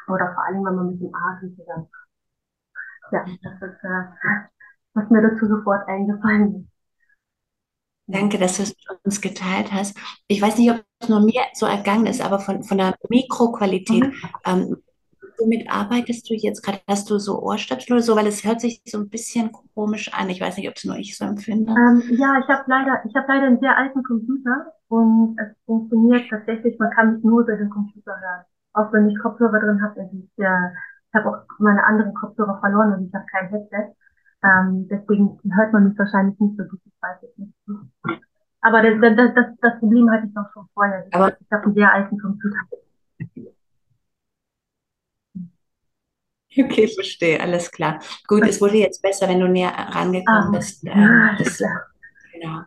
oder 0.08 0.34
vor 0.34 0.44
allem 0.46 0.64
wenn 0.66 0.76
man 0.76 0.92
mit 0.92 1.02
dem 1.02 1.14
Atem 1.14 1.56
zusammen 1.56 1.88
ja 3.12 3.26
das 3.44 3.62
ist 3.62 3.84
äh, 3.84 4.04
was 4.94 5.10
mir 5.10 5.22
dazu 5.22 5.48
sofort 5.48 5.88
eingefallen 5.88 6.56
ist 6.56 6.75
Danke, 8.08 8.38
dass 8.38 8.58
du 8.58 8.64
es 8.64 8.70
mit 8.70 9.00
uns 9.04 9.20
geteilt 9.20 9.72
hast. 9.72 9.98
Ich 10.28 10.42
weiß 10.42 10.58
nicht, 10.58 10.72
ob 10.72 10.84
es 11.00 11.10
nur 11.10 11.22
mir 11.22 11.42
so 11.54 11.66
ergangen 11.66 12.06
ist, 12.06 12.22
aber 12.22 12.40
von, 12.40 12.64
von 12.64 12.78
der 12.78 12.96
Mikroqualität, 13.10 14.04
mhm. 14.04 14.14
ähm, 14.46 14.78
womit 15.40 15.70
arbeitest 15.70 16.30
du 16.30 16.36
jetzt 16.36 16.62
gerade? 16.62 16.80
Hast 16.88 17.10
du 17.10 17.18
so 17.18 17.42
Ohrstöpsel 17.42 17.94
oder 17.94 18.04
so? 18.04 18.16
Weil 18.16 18.28
es 18.28 18.44
hört 18.44 18.62
sich 18.62 18.82
so 18.86 19.00
ein 19.00 19.10
bisschen 19.10 19.52
komisch 19.74 20.14
an. 20.14 20.30
Ich 20.30 20.40
weiß 20.40 20.58
nicht, 20.58 20.70
ob 20.70 20.76
es 20.76 20.86
nur 20.86 20.98
ich 20.98 21.18
so 21.18 21.26
empfinde. 21.26 21.72
Ähm, 21.72 22.04
ja, 22.18 22.40
ich 22.40 22.48
habe 22.48 22.64
leider, 22.68 23.02
ich 23.06 23.16
habe 23.16 23.26
leider 23.28 23.48
einen 23.48 23.60
sehr 23.60 23.78
alten 23.78 24.04
Computer 24.04 24.74
und 24.88 25.38
es 25.40 25.56
funktioniert 25.66 26.30
tatsächlich, 26.30 26.78
man 26.80 26.92
kann 26.92 27.16
mich 27.16 27.24
nur 27.24 27.42
über 27.42 27.56
den 27.56 27.70
Computer 27.70 28.12
hören. 28.12 28.46
Auch 28.74 28.94
wenn 28.94 29.10
ich 29.10 29.18
Kopfhörer 29.20 29.60
drin 29.60 29.82
habe, 29.82 30.00
also 30.00 30.16
ich, 30.16 30.44
äh, 30.44 30.70
ich 31.10 31.16
habe 31.16 31.30
auch 31.30 31.60
meine 31.60 31.84
anderen 31.86 32.14
Kopfhörer 32.14 32.60
verloren 32.60 32.94
und 32.94 33.08
ich 33.08 33.14
habe 33.14 33.26
kein 33.32 33.50
Headset. 33.50 33.96
Ähm, 34.46 34.88
deswegen 34.90 35.40
hört 35.56 35.74
man 35.74 35.90
mich 35.90 35.98
wahrscheinlich 35.98 36.40
nicht 36.40 36.58
so 36.58 36.64
gut, 36.66 36.80
ich 36.86 36.94
weiß 37.02 37.18
es 37.24 37.38
nicht. 37.38 37.54
Aber 38.62 38.82
das, 38.82 39.16
das, 39.16 39.34
das, 39.34 39.46
das 39.62 39.80
Problem 39.80 40.10
hatte 40.12 40.28
ich 40.28 40.38
auch 40.38 40.52
schon 40.54 40.68
vorher. 40.74 41.08
Aber 41.12 41.30
ich 41.40 41.52
habe 41.52 41.64
einen 41.64 41.74
sehr 41.74 41.94
alten 41.94 42.18
Computer. 42.20 42.58
Okay, 46.58 46.88
verstehe, 46.88 47.38
alles 47.42 47.70
klar. 47.70 48.00
Gut, 48.28 48.44
es 48.44 48.62
wurde 48.62 48.78
jetzt 48.78 49.02
besser, 49.02 49.28
wenn 49.28 49.42
du 49.42 49.48
näher 49.50 49.74
rangekommen 49.74 50.44
ah, 50.44 50.52
bist. 50.54 50.86
Ähm, 50.86 51.36
das, 51.38 51.62
genau. 52.32 52.62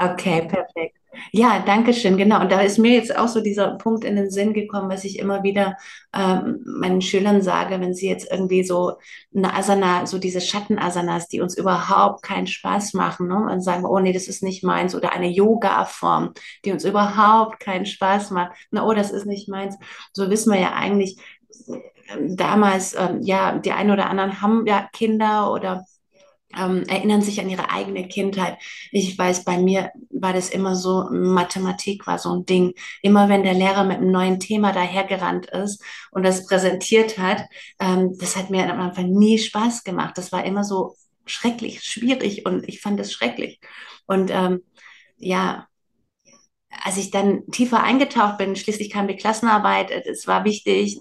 Okay, 0.00 0.46
perfekt. 0.46 0.96
Ja, 1.32 1.62
danke 1.64 1.92
schön, 1.94 2.16
genau. 2.16 2.40
Und 2.40 2.50
da 2.52 2.60
ist 2.60 2.78
mir 2.78 2.92
jetzt 2.92 3.16
auch 3.16 3.28
so 3.28 3.40
dieser 3.40 3.76
Punkt 3.76 4.04
in 4.04 4.16
den 4.16 4.30
Sinn 4.30 4.52
gekommen, 4.52 4.90
was 4.90 5.04
ich 5.04 5.18
immer 5.18 5.42
wieder 5.42 5.76
ähm, 6.14 6.62
meinen 6.64 7.00
Schülern 7.00 7.42
sage, 7.42 7.80
wenn 7.80 7.94
sie 7.94 8.08
jetzt 8.08 8.30
irgendwie 8.30 8.64
so 8.64 8.94
eine 9.34 9.54
Asana, 9.54 10.06
so 10.06 10.18
diese 10.18 10.40
Schattenasanas, 10.40 11.28
die 11.28 11.40
uns 11.40 11.56
überhaupt 11.56 12.22
keinen 12.22 12.46
Spaß 12.46 12.94
machen, 12.94 13.28
ne? 13.28 13.36
und 13.36 13.60
sagen, 13.60 13.84
oh 13.84 13.98
nee, 13.98 14.12
das 14.12 14.28
ist 14.28 14.42
nicht 14.42 14.64
meins, 14.64 14.94
oder 14.94 15.12
eine 15.12 15.28
Yoga-Form, 15.28 16.32
die 16.64 16.72
uns 16.72 16.84
überhaupt 16.84 17.60
keinen 17.60 17.86
Spaß 17.86 18.30
macht, 18.30 18.52
na, 18.70 18.86
oh, 18.86 18.94
das 18.94 19.10
ist 19.10 19.26
nicht 19.26 19.48
meins. 19.48 19.76
So 20.12 20.30
wissen 20.30 20.52
wir 20.52 20.60
ja 20.60 20.72
eigentlich, 20.74 21.18
ähm, 22.08 22.36
damals, 22.36 22.94
ähm, 22.94 23.22
ja, 23.22 23.58
die 23.58 23.72
einen 23.72 23.90
oder 23.90 24.10
anderen 24.10 24.40
haben 24.42 24.66
ja 24.66 24.88
Kinder 24.92 25.52
oder 25.52 25.84
ähm, 26.58 26.84
erinnern 26.88 27.22
sich 27.22 27.40
an 27.40 27.50
ihre 27.50 27.70
eigene 27.70 28.08
Kindheit. 28.08 28.58
Ich 28.90 29.16
weiß, 29.16 29.44
bei 29.44 29.58
mir 29.58 29.90
war 30.10 30.32
das 30.32 30.50
immer 30.50 30.76
so, 30.76 31.08
Mathematik 31.10 32.06
war 32.06 32.18
so 32.18 32.34
ein 32.34 32.46
Ding. 32.46 32.74
Immer 33.02 33.28
wenn 33.28 33.42
der 33.42 33.54
Lehrer 33.54 33.84
mit 33.84 33.98
einem 33.98 34.10
neuen 34.10 34.40
Thema 34.40 34.72
dahergerannt 34.72 35.46
ist 35.46 35.82
und 36.10 36.24
das 36.24 36.46
präsentiert 36.46 37.18
hat, 37.18 37.44
ähm, 37.80 38.16
das 38.18 38.36
hat 38.36 38.50
mir 38.50 38.70
am 38.70 38.80
Anfang 38.80 39.10
nie 39.10 39.38
Spaß 39.38 39.84
gemacht. 39.84 40.16
Das 40.16 40.32
war 40.32 40.44
immer 40.44 40.64
so 40.64 40.96
schrecklich, 41.26 41.82
schwierig 41.82 42.46
und 42.46 42.68
ich 42.68 42.80
fand 42.80 43.00
es 43.00 43.12
schrecklich. 43.12 43.60
Und 44.06 44.30
ähm, 44.30 44.62
ja, 45.16 45.68
als 46.82 46.96
ich 46.96 47.10
dann 47.10 47.46
tiefer 47.50 47.82
eingetaucht 47.82 48.38
bin, 48.38 48.56
schließlich 48.56 48.90
kam 48.90 49.08
die 49.08 49.16
Klassenarbeit, 49.16 49.90
es 49.90 50.26
war 50.26 50.44
wichtig, 50.44 51.00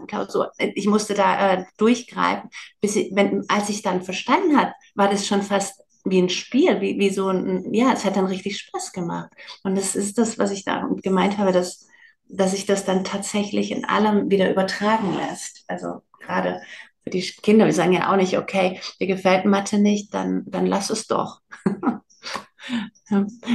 ich 0.76 0.88
musste 0.88 1.14
da 1.14 1.54
äh, 1.54 1.66
durchgreifen, 1.78 2.50
bis 2.82 2.96
ich, 2.96 3.12
wenn, 3.14 3.44
als 3.50 3.70
ich 3.70 3.82
dann 3.82 4.04
verstanden 4.04 4.58
hat, 4.58 4.74
war 4.96 5.10
das 5.10 5.28
schon 5.28 5.42
fast 5.42 5.82
wie 6.06 6.22
ein 6.22 6.30
Spiel, 6.30 6.82
wie, 6.82 7.00
wie 7.00 7.10
so 7.10 7.30
ein, 7.30 7.74
ja, 7.74 7.94
es 7.94 8.04
hat 8.04 8.18
dann 8.18 8.26
richtig 8.26 8.60
Spaß 8.60 8.92
gemacht. 8.92 9.32
Und 9.64 9.76
das 9.76 9.96
ist 9.96 10.18
das, 10.18 10.38
was 10.38 10.52
ich 10.52 10.66
da 10.66 10.90
gemeint 11.02 11.38
habe, 11.38 11.52
dass, 11.52 11.88
dass 12.28 12.52
sich 12.52 12.66
das 12.66 12.86
dann 12.86 13.04
tatsächlich 13.04 13.72
in 13.72 13.86
allem 13.86 14.30
wieder 14.30 14.52
übertragen 14.52 15.16
lässt. 15.16 15.64
Also 15.68 16.02
gerade 16.20 16.62
für 17.04 17.10
die 17.10 17.22
Kinder, 17.22 17.66
wir 17.66 17.74
sagen 17.74 17.94
ja 17.94 18.12
auch 18.12 18.18
nicht, 18.18 18.38
okay, 18.38 18.80
dir 19.00 19.08
gefällt 19.08 19.46
Mathe 19.46 19.80
nicht, 19.80 20.14
dann, 20.14 20.44
dann 20.46 20.66
lass 20.66 20.90
es 20.90 21.08
doch. 21.08 21.40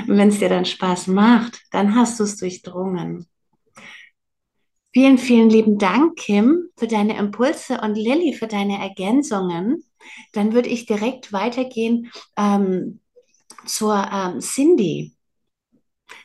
Wenn 0.06 0.28
es 0.28 0.38
dir 0.38 0.48
dann 0.48 0.64
Spaß 0.64 1.08
macht, 1.08 1.60
dann 1.70 1.94
hast 1.94 2.20
du 2.20 2.24
es 2.24 2.36
durchdrungen. 2.36 3.26
Vielen, 4.92 5.18
vielen 5.18 5.50
lieben 5.50 5.78
Dank, 5.78 6.16
Kim, 6.16 6.70
für 6.76 6.86
deine 6.88 7.18
Impulse 7.18 7.80
und 7.80 7.94
Lilly 7.94 8.32
für 8.34 8.46
deine 8.46 8.78
Ergänzungen. 8.78 9.84
Dann 10.32 10.52
würde 10.54 10.68
ich 10.68 10.86
direkt 10.86 11.32
weitergehen 11.32 12.10
ähm, 12.36 13.00
zur 13.66 14.08
ähm, 14.12 14.40
Cindy. 14.40 15.14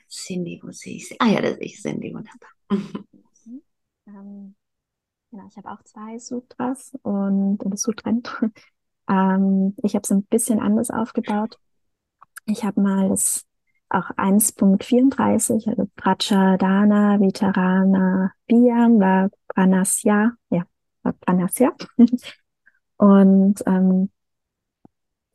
Cindy, 0.10 0.60
wo 0.64 0.72
sehe 0.72 0.96
ich 0.96 1.08
sie? 1.10 1.16
Ah 1.20 1.28
ja, 1.28 1.42
da 1.42 1.54
sehe 1.54 1.66
ich 1.66 1.82
Cindy, 1.82 2.14
wunderbar. 2.14 2.50
Ähm, 4.08 4.56
genau, 5.32 5.48
ich 5.48 5.58
habe 5.58 5.72
auch 5.72 5.84
zwei 5.84 6.20
Sutras 6.20 6.94
und 7.04 7.60
oder 7.66 7.78
Sutren. 7.78 8.24
ähm, 9.10 9.76
ich 9.84 9.96
habe 9.96 10.04
es 10.04 10.12
ein 10.12 10.24
bisschen 10.26 10.60
anders 10.60 10.92
aufgebaut. 10.92 11.60
Ich 12.46 12.64
habe 12.64 12.82
mal 12.82 13.10
das 13.10 13.46
auch 13.90 14.10
1.34, 14.18 15.68
also 15.70 15.90
Prachadana, 15.96 17.20
Vitarana, 17.20 18.32
Biyam, 18.48 19.30
Pranasya, 19.48 20.32
ja, 20.50 20.66
Pranasya. 21.22 21.74
Und 22.98 23.64
ähm, 23.66 24.10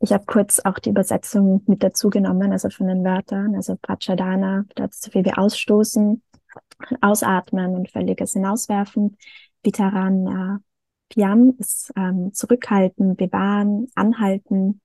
ich 0.01 0.13
habe 0.13 0.25
kurz 0.25 0.59
auch 0.59 0.79
die 0.79 0.89
Übersetzung 0.89 1.63
mit 1.67 1.83
dazu 1.83 2.09
genommen, 2.09 2.51
also 2.51 2.69
von 2.69 2.87
den 2.87 3.03
Wörtern, 3.03 3.55
also 3.55 3.75
Prachadana, 3.81 4.65
bedeutet 4.67 4.93
so 4.93 5.11
viel 5.11 5.25
wie 5.25 5.33
ausstoßen, 5.33 6.21
ausatmen 7.01 7.75
und 7.75 7.89
völliges 7.89 8.33
hinauswerfen. 8.33 9.17
Vitarana, 9.63 10.61
Piam 11.09 11.55
ist 11.57 11.91
ähm, 11.95 12.33
zurückhalten, 12.33 13.15
bewahren, 13.15 13.87
anhalten, 13.95 14.81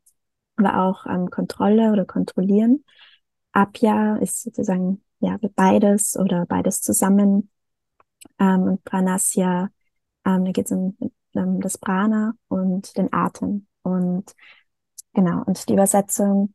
aber 0.57 0.83
auch 0.83 1.07
ähm, 1.07 1.31
Kontrolle 1.31 1.93
oder 1.93 2.05
kontrollieren. 2.05 2.85
Apya 3.53 4.17
ist 4.17 4.43
sozusagen 4.43 5.03
ja 5.21 5.39
beides 5.55 6.17
oder 6.17 6.47
beides 6.47 6.81
zusammen. 6.83 7.51
Ähm, 8.39 8.63
und 8.63 8.85
Pranasya, 8.85 9.71
ähm, 10.25 10.45
da 10.45 10.51
geht 10.53 10.67
es 10.67 10.73
um, 10.73 10.97
um 11.35 11.61
das 11.61 11.79
Prana 11.79 12.35
und 12.49 12.97
den 12.97 13.13
Atem. 13.13 13.67
Und 13.83 14.35
genau, 15.13 15.43
und 15.45 15.69
die 15.69 15.75
Übersetzung 15.75 16.55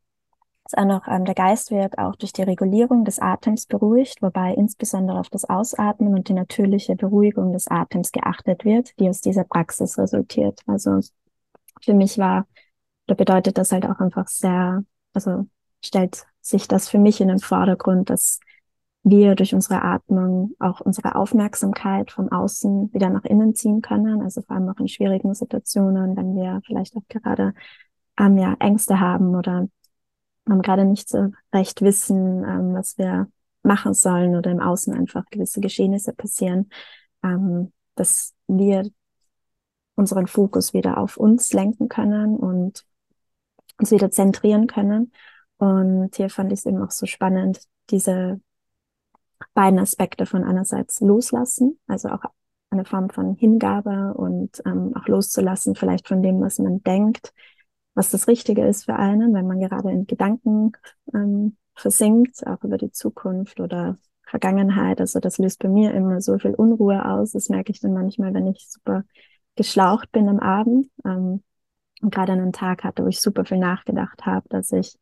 ist 0.66 0.78
auch 0.78 0.86
noch, 0.86 1.08
ähm, 1.08 1.26
der 1.26 1.36
Geist 1.36 1.72
wird 1.72 1.98
auch 1.98 2.16
durch 2.16 2.34
die 2.34 2.44
Regulierung 2.44 3.06
des 3.06 3.20
Atems 3.20 3.66
beruhigt, 3.66 4.22
wobei 4.22 4.54
insbesondere 4.54 5.20
auf 5.20 5.30
das 5.30 5.46
Ausatmen 5.46 6.14
und 6.14 6.30
die 6.30 6.34
natürliche 6.34 6.96
Beruhigung 6.96 7.54
des 7.54 7.68
Atems 7.68 8.12
geachtet 8.12 8.66
wird, 8.66 9.00
die 9.00 9.10
aus 9.10 9.22
dieser 9.22 9.46
Praxis 9.46 9.98
resultiert. 9.98 10.62
Also 10.68 11.00
für 11.82 11.94
mich 11.94 12.18
war 12.18 12.46
da 13.10 13.16
bedeutet 13.16 13.58
das 13.58 13.72
halt 13.72 13.86
auch 13.86 14.00
einfach 14.00 14.28
sehr, 14.28 14.84
also 15.14 15.48
stellt 15.84 16.26
sich 16.42 16.68
das 16.68 16.90
für 16.90 17.00
mich 17.00 17.22
in 17.22 17.28
den 17.28 17.40
Vordergrund, 17.40 18.10
dass 18.10 18.40
wir 19.04 19.36
durch 19.36 19.54
unsere 19.54 19.82
Atmung 19.82 20.56
auch 20.60 20.82
unsere 20.82 21.16
Aufmerksamkeit 21.16 22.12
vom 22.12 22.32
Außen 22.32 22.94
wieder 22.94 23.10
nach 23.10 23.24
innen 23.24 23.56
ziehen 23.56 23.82
können, 23.82 24.22
also 24.22 24.42
vor 24.42 24.56
allem 24.56 24.70
auch 24.70 24.80
in 24.80 24.88
schwierigen 24.88 25.34
Situationen, 25.34 26.16
wenn 26.18 26.36
wir 26.36 26.62
vielleicht 26.66 26.96
auch 26.96 27.08
gerade 27.08 27.54
ähm, 28.20 28.38
ja, 28.38 28.56
Ängste 28.60 29.00
haben 29.00 29.36
oder 29.36 29.68
ähm, 30.50 30.62
gerade 30.62 30.86
nicht 30.86 31.10
so 31.10 31.32
recht 31.54 31.82
wissen, 31.82 32.44
ähm, 32.44 32.74
was 32.74 32.98
wir 32.98 33.28
machen 33.64 33.94
sollen 33.94 34.36
oder 34.36 34.52
im 34.52 34.60
Außen 34.60 34.94
einfach 34.94 35.26
gewisse 35.32 35.62
Geschehnisse 35.62 36.14
passieren, 36.14 36.70
ähm, 37.24 37.72
dass 37.96 38.34
wir 38.48 38.90
unseren 39.96 40.28
Fokus 40.28 40.74
wieder 40.74 40.98
auf 40.98 41.18
uns 41.18 41.54
lenken 41.54 41.90
können 41.90 42.36
und 42.36 42.86
uns 43.80 43.92
wieder 43.92 44.12
zentrieren 44.12 44.68
können. 44.68 45.12
Und 45.58 46.16
hier 46.16 46.30
fand 46.30 46.52
ich 46.52 46.60
es 46.60 46.66
eben 46.66 46.82
auch 46.82 46.92
so 46.92 47.06
spannend, 47.06 47.62
diese 47.90 48.40
beiden 49.54 49.80
Aspekte 49.80 50.26
von 50.26 50.44
einerseits 50.44 51.00
loslassen, 51.02 51.80
also 51.88 52.10
auch 52.10 52.24
eine 52.70 52.86
Form 52.86 53.10
von 53.10 53.36
Hingabe 53.36 54.14
und 54.14 54.62
ähm, 54.66 54.94
auch 54.96 55.08
loszulassen, 55.08 55.76
vielleicht 55.76 56.08
von 56.08 56.22
dem, 56.22 56.40
was 56.40 56.60
man 56.60 56.84
denkt, 56.84 57.34
was 57.96 58.12
das 58.12 58.28
Richtige 58.28 58.66
ist 58.66 58.86
für 58.86 58.96
einen, 58.96 59.34
wenn 59.34 59.48
man 59.48 59.60
gerade 59.60 59.92
in 59.92 60.06
Gedanken 60.06 60.74
ähm, 61.14 61.58
versinkt, 61.76 62.46
auch 62.46 62.64
über 62.64 62.78
die 62.78 62.92
Zukunft 62.92 63.60
oder 63.60 63.98
Vergangenheit. 64.26 65.02
Also 65.02 65.20
das 65.20 65.40
löst 65.40 65.60
bei 65.60 65.70
mir 65.70 65.94
immer 65.94 66.22
so 66.22 66.38
viel 66.38 66.54
Unruhe 66.54 67.04
aus. 67.04 67.32
Das 67.32 67.50
merke 67.50 67.72
ich 67.72 67.80
dann 67.80 67.94
manchmal, 67.94 68.34
wenn 68.34 68.48
ich 68.48 68.68
super 68.70 69.04
geschlaucht 69.56 70.12
bin 70.12 70.30
am 70.30 70.40
Abend. 70.40 70.88
Ähm, 71.04 71.44
gerade 72.02 72.34
einen 72.34 72.54
Tag 72.54 72.84
hatte, 72.84 73.04
wo 73.04 73.08
ich 73.08 73.22
super 73.22 73.46
viel 73.46 73.58
nachgedacht 73.58 74.26
habe, 74.26 74.48
dass 74.50 74.72
ich 74.72 74.98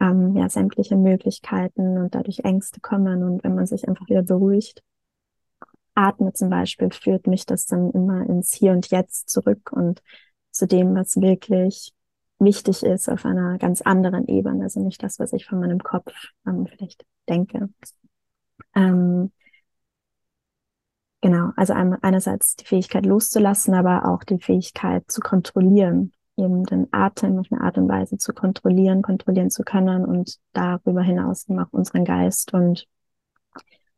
ähm, 0.00 0.36
ja 0.36 0.48
sämtliche 0.48 0.96
Möglichkeiten 0.96 1.98
und 1.98 2.14
dadurch 2.14 2.40
Ängste 2.40 2.80
kommen 2.80 3.22
und 3.22 3.44
wenn 3.44 3.54
man 3.54 3.66
sich 3.66 3.88
einfach 3.88 4.08
wieder 4.08 4.22
beruhigt 4.22 4.82
atme 5.96 6.32
zum 6.32 6.50
Beispiel, 6.50 6.90
führt 6.92 7.26
mich 7.26 7.46
das 7.46 7.66
dann 7.66 7.90
immer 7.90 8.26
ins 8.28 8.52
Hier 8.52 8.72
und 8.72 8.90
Jetzt 8.90 9.30
zurück 9.30 9.72
und 9.72 10.02
zu 10.52 10.66
dem, 10.66 10.94
was 10.94 11.20
wirklich 11.20 11.92
wichtig 12.38 12.82
ist 12.82 13.08
auf 13.08 13.24
einer 13.24 13.58
ganz 13.58 13.80
anderen 13.80 14.28
Ebene, 14.28 14.64
also 14.64 14.80
nicht 14.80 15.02
das, 15.02 15.18
was 15.18 15.32
ich 15.32 15.46
von 15.46 15.58
meinem 15.58 15.82
Kopf 15.82 16.12
ähm, 16.46 16.66
vielleicht 16.66 17.04
denke. 17.28 17.70
Ähm, 18.74 19.32
genau, 21.22 21.50
also 21.56 21.72
einerseits 21.72 22.56
die 22.56 22.66
Fähigkeit 22.66 23.06
loszulassen, 23.06 23.74
aber 23.74 24.06
auch 24.06 24.22
die 24.22 24.38
Fähigkeit 24.38 25.10
zu 25.10 25.22
kontrollieren, 25.22 26.12
eben 26.36 26.64
den 26.64 26.88
Atem 26.92 27.38
auf 27.38 27.46
eine 27.50 27.62
Art 27.62 27.78
und 27.78 27.88
Weise 27.88 28.18
zu 28.18 28.32
kontrollieren, 28.32 29.02
kontrollieren 29.02 29.50
zu 29.50 29.62
können 29.62 30.04
und 30.04 30.36
darüber 30.52 31.02
hinaus 31.02 31.48
eben 31.48 31.58
auch 31.60 31.72
unseren 31.72 32.04
Geist 32.04 32.52
und 32.52 32.86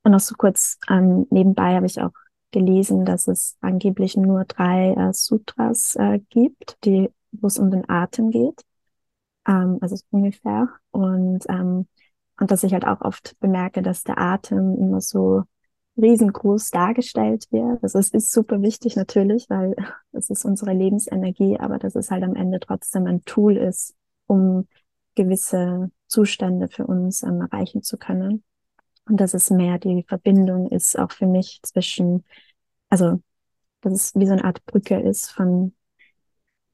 und 0.04 0.12
noch 0.12 0.20
so 0.20 0.34
kurz 0.36 0.78
ähm, 0.88 1.26
nebenbei 1.30 1.74
habe 1.74 1.86
ich 1.86 2.00
auch 2.00 2.12
gelesen, 2.50 3.04
dass 3.04 3.28
es 3.28 3.56
angeblich 3.60 4.16
nur 4.16 4.44
drei 4.44 4.94
äh, 4.94 5.12
Sutras 5.12 5.96
äh, 5.96 6.20
gibt, 6.30 6.78
die, 6.84 7.10
wo 7.32 7.46
es 7.46 7.58
um 7.58 7.70
den 7.70 7.88
Atem 7.90 8.30
geht. 8.30 8.62
Ähm, 9.46 9.78
also 9.80 9.96
ungefähr. 10.10 10.68
Und, 10.90 11.44
ähm, 11.48 11.86
und 12.40 12.50
dass 12.50 12.62
ich 12.62 12.72
halt 12.72 12.86
auch 12.86 13.00
oft 13.02 13.38
bemerke, 13.40 13.82
dass 13.82 14.04
der 14.04 14.18
Atem 14.18 14.76
immer 14.78 15.00
so 15.00 15.42
riesengroß 15.98 16.70
dargestellt 16.70 17.46
wird. 17.50 17.82
Also 17.82 17.98
es 17.98 18.10
ist 18.10 18.32
super 18.32 18.62
wichtig 18.62 18.96
natürlich, 18.96 19.50
weil 19.50 19.74
es 20.12 20.30
ist 20.30 20.44
unsere 20.44 20.72
Lebensenergie, 20.72 21.58
aber 21.58 21.78
dass 21.78 21.94
es 21.94 22.10
halt 22.10 22.24
am 22.24 22.34
Ende 22.36 22.60
trotzdem 22.60 23.06
ein 23.06 23.24
Tool 23.24 23.56
ist, 23.56 23.94
um 24.26 24.66
gewisse 25.14 25.90
Zustände 26.06 26.68
für 26.68 26.86
uns 26.86 27.22
ähm, 27.22 27.40
erreichen 27.40 27.82
zu 27.82 27.98
können. 27.98 28.44
Und 29.08 29.18
dass 29.20 29.34
es 29.34 29.50
mehr 29.50 29.78
die 29.78 30.04
Verbindung 30.06 30.70
ist, 30.70 30.98
auch 30.98 31.12
für 31.12 31.26
mich 31.26 31.60
zwischen, 31.62 32.24
also, 32.90 33.22
dass 33.80 33.92
es 33.92 34.14
wie 34.14 34.26
so 34.26 34.32
eine 34.32 34.44
Art 34.44 34.64
Brücke 34.66 35.00
ist 35.00 35.30
von 35.30 35.74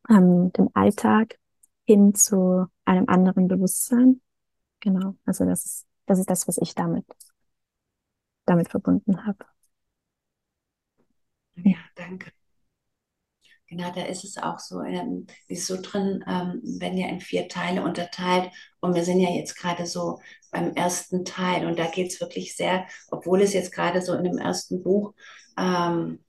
ähm, 0.08 0.52
dem 0.52 0.68
Alltag 0.74 1.38
hin 1.84 2.14
zu 2.14 2.66
einem 2.84 3.08
anderen 3.08 3.48
Bewusstsein. 3.48 4.20
Genau. 4.80 5.14
Also 5.24 5.44
das 5.44 5.86
das 6.06 6.18
ist 6.18 6.30
das, 6.30 6.48
was 6.48 6.58
ich 6.58 6.74
damit, 6.74 7.04
damit 8.46 8.70
verbunden 8.70 9.26
habe. 9.26 9.44
Ja, 11.56 11.76
danke. 11.94 12.32
Genau, 13.66 13.90
da 13.92 14.02
ist 14.04 14.24
es 14.24 14.36
auch 14.36 14.58
so. 14.58 14.82
Ähm, 14.82 15.26
die 15.48 15.56
Sutren 15.56 16.22
ähm, 16.28 16.60
werden 16.80 16.98
ja 16.98 17.08
in 17.08 17.20
vier 17.20 17.48
Teile 17.48 17.82
unterteilt 17.82 18.50
und 18.80 18.94
wir 18.94 19.04
sind 19.04 19.20
ja 19.20 19.30
jetzt 19.30 19.56
gerade 19.56 19.86
so 19.86 20.20
beim 20.50 20.74
ersten 20.74 21.24
Teil 21.24 21.66
und 21.66 21.78
da 21.78 21.86
geht 21.86 22.12
es 22.12 22.20
wirklich 22.20 22.56
sehr, 22.56 22.86
obwohl 23.10 23.40
es 23.40 23.52
jetzt 23.54 23.72
gerade 23.72 24.02
so 24.02 24.14
in 24.14 24.24
dem 24.24 24.38
ersten 24.38 24.82
Buch, 24.82 25.14
ähm, 25.58 26.20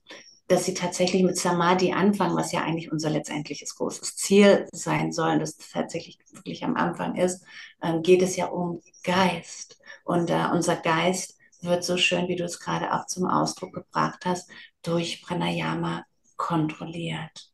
dass 0.48 0.66
sie 0.66 0.74
tatsächlich 0.74 1.24
mit 1.24 1.38
Samadhi 1.38 1.92
anfangen, 1.92 2.38
was 2.38 2.52
ja 2.52 2.62
eigentlich 2.64 2.92
unser 2.92 3.10
letztendliches 3.10 3.76
großes 3.76 4.16
Ziel 4.16 4.68
sein 4.72 5.12
soll, 5.12 5.32
und 5.34 5.40
das 5.40 5.58
tatsächlich 5.58 6.20
wirklich 6.32 6.64
am 6.64 6.76
Anfang 6.76 7.16
ist, 7.16 7.44
ähm, 7.84 8.02
geht 8.02 8.22
es 8.22 8.36
ja 8.36 8.48
um 8.48 8.82
Geist. 9.04 9.80
Und 10.04 10.30
äh, 10.30 10.48
unser 10.54 10.76
Geist 10.76 11.38
wird 11.66 11.84
so 11.84 11.98
schön, 11.98 12.28
wie 12.28 12.36
du 12.36 12.44
es 12.44 12.60
gerade 12.60 12.94
auch 12.94 13.06
zum 13.08 13.26
Ausdruck 13.28 13.74
gebracht 13.74 14.26
hast, 14.26 14.50
durch 14.84 15.22
Pranayama 15.22 16.06
kontrolliert. 16.38 17.52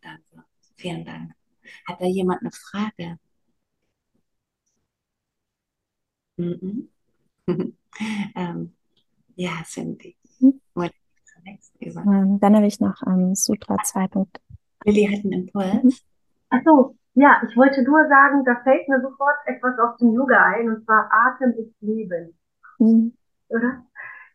Danke. 0.00 0.44
Vielen 0.76 1.04
Dank. 1.04 1.32
Hat 1.86 2.00
da 2.00 2.06
jemand 2.06 2.40
eine 2.40 2.50
Frage? 2.52 3.18
Mhm. 6.36 6.88
ähm, 8.34 8.74
ja, 9.36 9.62
Cindy. 9.64 10.16
Dann 12.40 12.56
habe 12.56 12.66
ich 12.66 12.80
noch 12.80 13.02
ähm, 13.06 13.34
Sutra 13.34 13.76
2. 13.82 14.08
Lilly 14.84 15.06
hat 15.06 15.24
einen 15.24 15.32
Impuls. 15.32 15.82
Mhm. 15.82 15.92
Achso, 16.50 16.96
ja, 17.14 17.42
ich 17.48 17.56
wollte 17.56 17.82
nur 17.82 18.08
sagen, 18.08 18.44
da 18.44 18.60
fällt 18.62 18.88
mir 18.88 19.00
sofort 19.00 19.36
etwas 19.46 19.78
aus 19.78 19.98
dem 19.98 20.14
Yoga 20.14 20.44
ein, 20.44 20.68
und 20.68 20.84
zwar 20.84 21.10
Atem 21.12 21.52
ist 21.52 21.74
Leben. 21.80 22.36
Mhm. 22.78 23.14
Oder? 23.52 23.86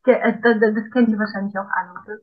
Äh, 0.05 0.33
das, 0.41 0.59
das 0.59 0.91
kennt 0.91 1.09
ihr 1.09 1.19
wahrscheinlich 1.19 1.57
auch 1.57 1.67
alle, 1.69 1.91
oder? 2.01 2.19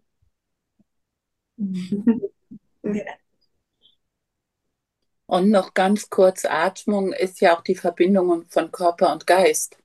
Und 5.26 5.50
noch 5.50 5.74
ganz 5.74 6.10
kurz, 6.10 6.44
Atmung 6.44 7.12
ist 7.12 7.40
ja 7.40 7.56
auch 7.56 7.62
die 7.62 7.74
Verbindung 7.74 8.46
von 8.48 8.70
Körper 8.70 9.12
und 9.12 9.26
Geist. 9.26 9.78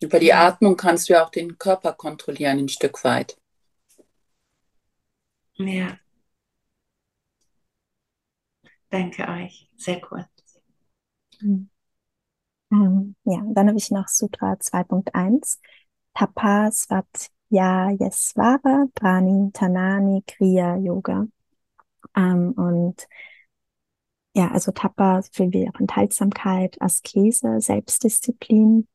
Über 0.00 0.18
die 0.18 0.26
ja. 0.26 0.46
Atmung 0.46 0.76
kannst 0.76 1.08
du 1.08 1.14
ja 1.14 1.24
auch 1.24 1.30
den 1.30 1.58
Körper 1.58 1.92
kontrollieren, 1.92 2.58
ein 2.58 2.68
Stück 2.68 3.04
weit. 3.04 3.36
Ja. 5.56 5.98
Danke 8.88 9.28
euch. 9.28 9.68
Sehr 9.76 10.00
cool. 10.10 10.26
Ähm, 12.72 13.16
ja, 13.24 13.42
dann 13.52 13.68
habe 13.68 13.78
ich 13.78 13.90
noch 13.90 14.08
Sutra 14.08 14.54
2.1. 14.58 15.60
Tapas 16.14 16.84
Svat 16.84 17.30
ja, 17.50 17.90
Yeswara, 17.90 18.86
Prani, 18.94 19.50
Tanani, 19.52 20.22
Kriya, 20.26 20.76
Yoga. 20.76 21.26
Ähm, 22.16 22.52
und 22.52 23.08
ja, 24.34 24.50
also 24.52 24.72
Tapa 24.72 25.22
für 25.32 25.52
wir 25.52 25.70
auch 25.74 25.80
Enthaltsamkeit, 25.80 26.80
Askese, 26.80 27.60
Selbstdisziplin, 27.60 28.86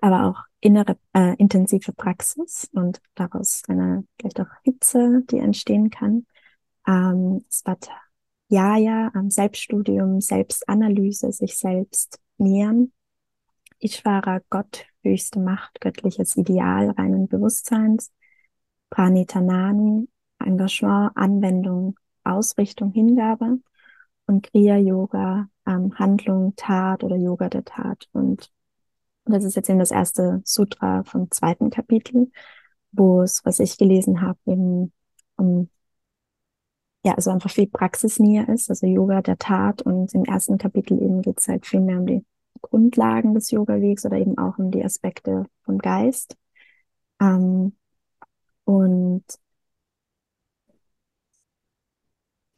aber 0.00 0.26
auch 0.26 0.42
innere, 0.60 0.98
äh, 1.14 1.36
intensive 1.36 1.92
Praxis 1.92 2.68
und 2.72 3.00
daraus 3.14 3.62
eine 3.68 4.04
vielleicht 4.18 4.40
auch 4.40 4.50
Hitze, 4.64 5.22
die 5.30 5.38
entstehen 5.38 5.90
kann. 5.90 6.26
Ähm, 6.86 7.44
Svatjaya, 7.50 9.12
ähm, 9.14 9.30
Selbststudium, 9.30 10.20
Selbstanalyse, 10.20 11.32
sich 11.32 11.56
selbst 11.56 12.18
nähern. 12.40 12.92
Ishvara, 13.78 14.40
Gott, 14.50 14.86
höchste 15.02 15.40
Macht, 15.40 15.80
göttliches 15.80 16.36
Ideal 16.36 16.90
reinen 16.90 17.28
Bewusstseins, 17.28 18.12
Pranitanani, 18.90 20.08
Engagement, 20.38 21.12
Anwendung, 21.16 21.98
Ausrichtung, 22.24 22.92
Hingabe 22.92 23.58
und 24.26 24.42
Kriya 24.50 24.76
Yoga, 24.76 25.48
ähm, 25.66 25.98
Handlung, 25.98 26.54
Tat 26.56 27.04
oder 27.04 27.16
Yoga 27.16 27.48
der 27.48 27.64
Tat. 27.64 28.08
Und 28.12 28.50
das 29.24 29.44
ist 29.44 29.56
jetzt 29.56 29.70
eben 29.70 29.78
das 29.78 29.90
erste 29.90 30.42
Sutra 30.44 31.04
vom 31.04 31.30
zweiten 31.30 31.70
Kapitel, 31.70 32.30
wo 32.92 33.22
es, 33.22 33.44
was 33.44 33.60
ich 33.60 33.78
gelesen 33.78 34.20
habe, 34.20 34.38
eben 34.46 34.92
um 35.36 35.70
ja, 37.04 37.14
also 37.14 37.30
einfach 37.30 37.50
viel 37.50 37.66
praxisnäher 37.66 38.48
ist, 38.48 38.68
also 38.68 38.86
Yoga 38.86 39.22
der 39.22 39.38
Tat. 39.38 39.82
Und 39.82 40.12
im 40.14 40.24
ersten 40.24 40.58
Kapitel 40.58 41.00
eben 41.02 41.22
geht 41.22 41.38
es 41.38 41.48
halt 41.48 41.66
viel 41.66 41.80
mehr 41.80 41.98
um 41.98 42.06
die 42.06 42.24
Grundlagen 42.62 43.34
des 43.34 43.50
Yoga-Wegs 43.50 44.04
oder 44.06 44.16
eben 44.18 44.38
auch 44.38 44.58
um 44.58 44.70
die 44.70 44.84
Aspekte 44.84 45.46
vom 45.64 45.78
Geist. 45.78 46.36
Ähm, 47.20 47.76
und 48.64 49.24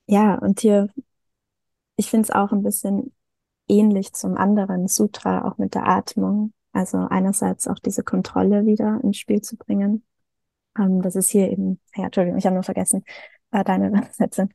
ja, 0.07 0.35
und 0.39 0.61
hier, 0.61 0.89
ich 1.97 2.11
finde 2.11 2.25
es 2.25 2.31
auch 2.31 2.53
ein 2.53 2.63
bisschen 2.63 3.13
ähnlich 3.69 4.13
zum 4.13 4.37
anderen 4.37 4.89
Sutra, 4.89 5.47
auch 5.49 5.59
mit 5.59 5.75
der 5.75 5.89
Atmung. 5.89 6.53
Also 6.73 6.99
einerseits 7.11 7.69
auch 7.69 7.79
diese 7.79 8.03
Kontrolle 8.03 8.67
wieder 8.67 9.01
ins 9.03 9.19
Spiel 9.19 9.43
zu 9.43 9.57
bringen. 9.57 10.05
Ähm, 10.79 11.03
das 11.03 11.17
ist 11.17 11.31
hier 11.31 11.51
eben, 11.51 11.81
ja, 11.97 12.05
Entschuldigung, 12.07 12.39
ich 12.39 12.47
habe 12.47 12.55
nur 12.55 12.65
vergessen, 12.65 13.05
äh, 13.53 13.65
deine 13.65 13.89
Übersetzung 13.91 14.51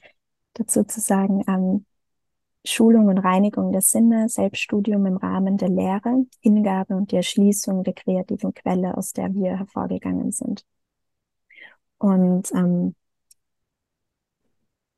dazu 0.53 0.83
zu 0.83 1.01
sagen. 1.01 1.43
Ähm, 1.47 1.85
Schulung 2.67 3.07
und 3.07 3.17
Reinigung 3.19 3.71
der 3.71 3.81
Sinne, 3.81 4.29
Selbststudium 4.29 5.05
im 5.05 5.17
Rahmen 5.17 5.57
der 5.57 5.69
Lehre, 5.69 6.25
Hingabe 6.41 6.95
und 6.95 7.11
die 7.11 7.15
Erschließung 7.17 7.83
der 7.83 7.93
kreativen 7.93 8.53
Quelle, 8.53 8.97
aus 8.97 9.13
der 9.13 9.33
wir 9.33 9.57
hervorgegangen 9.57 10.31
sind. 10.31 10.65
Und, 11.97 12.51
ähm, 12.53 12.95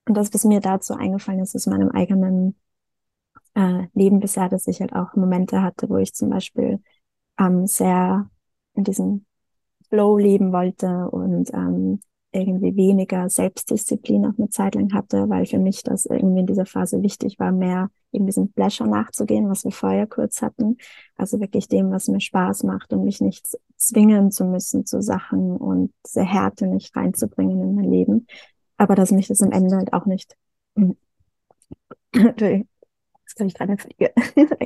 und 0.07 0.15
das, 0.15 0.33
was 0.33 0.43
mir 0.43 0.59
dazu 0.59 0.95
eingefallen 0.95 1.41
ist, 1.41 1.55
aus 1.55 1.67
meinem 1.67 1.89
eigenen 1.89 2.55
äh, 3.55 3.87
Leben 3.93 4.19
bisher, 4.19 4.49
dass 4.49 4.67
ich 4.67 4.81
halt 4.81 4.93
auch 4.93 5.15
Momente 5.15 5.61
hatte, 5.61 5.89
wo 5.89 5.97
ich 5.97 6.13
zum 6.13 6.29
Beispiel 6.29 6.81
ähm, 7.39 7.67
sehr 7.67 8.29
in 8.73 8.83
diesem 8.83 9.25
Flow 9.89 10.17
leben 10.17 10.51
wollte 10.51 11.09
und 11.09 11.53
ähm, 11.53 12.01
irgendwie 12.31 12.75
weniger 12.75 13.29
Selbstdisziplin 13.29 14.25
auch 14.25 14.37
eine 14.37 14.49
Zeit 14.49 14.75
lang 14.75 14.93
hatte, 14.93 15.29
weil 15.29 15.45
für 15.45 15.57
mich 15.57 15.83
das 15.83 16.05
irgendwie 16.05 16.41
in 16.41 16.45
dieser 16.45 16.65
Phase 16.65 17.01
wichtig 17.01 17.39
war, 17.39 17.51
mehr 17.51 17.89
eben 18.11 18.25
diesem 18.25 18.51
Pleasure 18.51 18.87
nachzugehen, 18.87 19.49
was 19.49 19.63
wir 19.63 19.71
vorher 19.71 20.05
kurz 20.05 20.41
hatten. 20.41 20.77
Also 21.15 21.39
wirklich 21.39 21.67
dem, 21.67 21.91
was 21.91 22.07
mir 22.07 22.21
Spaß 22.21 22.63
macht 22.63 22.93
und 22.93 23.03
mich 23.03 23.21
nicht 23.21 23.47
zwingen 23.77 24.31
zu 24.31 24.45
müssen 24.45 24.85
zu 24.85 25.01
Sachen 25.01 25.57
und 25.57 25.93
diese 26.05 26.23
Härte 26.23 26.67
nicht 26.67 26.95
reinzubringen 26.95 27.61
in 27.61 27.75
mein 27.75 27.91
Leben. 27.91 28.27
Aber 28.77 28.95
dass 28.95 29.11
mich 29.11 29.27
das 29.27 29.41
am 29.41 29.51
Ende 29.51 29.75
halt 29.75 29.93
auch 29.93 30.05
nicht, 30.05 30.37
Entschuldigung, 32.11 32.67
jetzt 33.23 33.35
kann 33.35 33.47
ich 33.47 33.55
gerade 33.55 33.71
eine 33.71 33.77
Fliege 33.77 34.13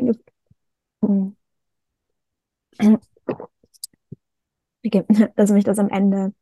dass 5.35 5.51
mich 5.51 5.63
das 5.63 5.79
am 5.79 5.89
Ende 5.89 6.33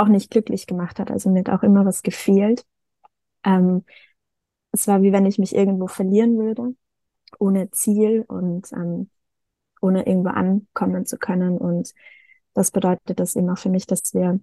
auch 0.00 0.08
nicht 0.08 0.30
glücklich 0.30 0.66
gemacht 0.66 0.98
hat. 0.98 1.10
Also 1.10 1.30
mir 1.30 1.40
hat 1.40 1.50
auch 1.50 1.62
immer 1.62 1.84
was 1.84 2.02
gefehlt. 2.02 2.64
Ähm, 3.44 3.84
es 4.72 4.86
war 4.86 5.02
wie 5.02 5.12
wenn 5.12 5.26
ich 5.26 5.38
mich 5.38 5.54
irgendwo 5.54 5.86
verlieren 5.86 6.38
würde, 6.38 6.74
ohne 7.38 7.70
Ziel 7.70 8.24
und 8.26 8.72
ähm, 8.72 9.10
ohne 9.80 10.06
irgendwo 10.06 10.30
ankommen 10.30 11.06
zu 11.06 11.18
können. 11.18 11.58
Und 11.58 11.92
das 12.54 12.70
bedeutet 12.70 13.20
das 13.20 13.36
auch 13.36 13.58
für 13.58 13.68
mich, 13.68 13.86
dass 13.86 14.14
wir 14.14 14.40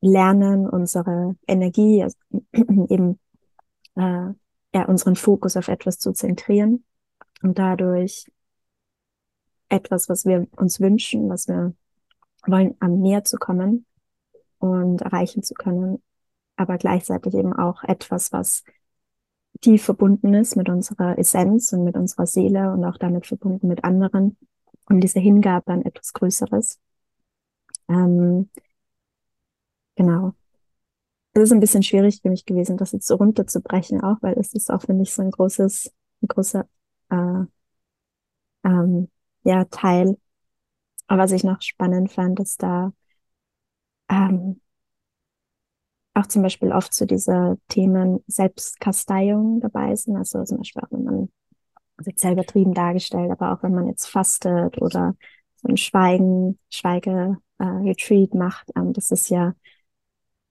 lernen, 0.00 0.68
unsere 0.68 1.36
Energie, 1.46 2.02
also 2.02 2.16
eben 2.52 3.18
äh, 3.96 4.32
ja, 4.72 4.84
unseren 4.86 5.16
Fokus 5.16 5.56
auf 5.56 5.68
etwas 5.68 5.98
zu 5.98 6.12
zentrieren 6.12 6.84
und 7.42 7.58
dadurch 7.58 8.26
etwas, 9.68 10.08
was 10.08 10.24
wir 10.24 10.46
uns 10.56 10.80
wünschen, 10.80 11.28
was 11.28 11.46
wir 11.48 11.74
wollen, 12.46 12.74
am 12.80 13.00
näher 13.00 13.24
zu 13.24 13.36
kommen 13.36 13.84
und 14.60 15.02
erreichen 15.02 15.42
zu 15.42 15.54
können, 15.54 16.02
aber 16.56 16.78
gleichzeitig 16.78 17.34
eben 17.34 17.52
auch 17.52 17.82
etwas, 17.84 18.32
was 18.32 18.62
tief 19.60 19.84
verbunden 19.84 20.34
ist 20.34 20.56
mit 20.56 20.68
unserer 20.68 21.18
Essenz 21.18 21.72
und 21.72 21.84
mit 21.84 21.96
unserer 21.96 22.26
Seele 22.26 22.72
und 22.72 22.84
auch 22.84 22.96
damit 22.96 23.26
verbunden 23.26 23.68
mit 23.68 23.84
anderen 23.84 24.36
und 24.88 25.00
diese 25.00 25.20
Hingabe 25.20 25.72
an 25.72 25.82
etwas 25.82 26.12
Größeres. 26.12 26.78
Ähm, 27.88 28.48
genau. 29.96 30.34
Es 31.32 31.44
ist 31.44 31.52
ein 31.52 31.60
bisschen 31.60 31.82
schwierig 31.82 32.20
für 32.22 32.30
mich 32.30 32.44
gewesen, 32.44 32.76
das 32.76 32.92
jetzt 32.92 33.06
so 33.06 33.16
runterzubrechen, 33.16 34.00
auch 34.02 34.16
weil 34.20 34.38
es 34.38 34.52
ist 34.52 34.70
auch 34.70 34.82
für 34.82 34.94
mich 34.94 35.12
so 35.12 35.22
ein 35.22 35.30
großes, 35.30 35.92
ein 36.22 36.28
großer 36.28 36.68
äh, 37.10 37.44
ähm, 38.64 39.08
ja, 39.44 39.64
Teil. 39.66 40.18
Aber 41.06 41.22
was 41.22 41.32
ich 41.32 41.44
noch 41.44 41.60
spannend 41.62 42.12
fand, 42.12 42.40
ist 42.40 42.62
da 42.62 42.92
ähm, 44.10 44.60
auch 46.14 46.26
zum 46.26 46.42
Beispiel 46.42 46.72
oft 46.72 46.92
so 46.92 47.06
diese 47.06 47.58
Themen 47.68 48.22
Selbstkasteiung 48.26 49.60
dabei 49.60 49.94
sind. 49.94 50.16
Also 50.16 50.42
zum 50.44 50.58
Beispiel 50.58 50.82
auch 50.82 50.90
wenn 50.90 51.04
man, 51.04 51.28
also 51.96 52.10
sehr 52.16 52.32
übertrieben 52.32 52.74
dargestellt, 52.74 53.30
aber 53.30 53.52
auch 53.52 53.62
wenn 53.62 53.74
man 53.74 53.86
jetzt 53.86 54.06
fastet 54.06 54.80
oder 54.82 55.14
so 55.56 55.68
ein 55.68 55.76
Schweigen, 55.76 56.58
Schweige-Retreat 56.70 58.34
äh, 58.34 58.36
macht, 58.36 58.70
ähm, 58.76 58.92
das 58.92 59.10
ist 59.10 59.28
ja, 59.28 59.54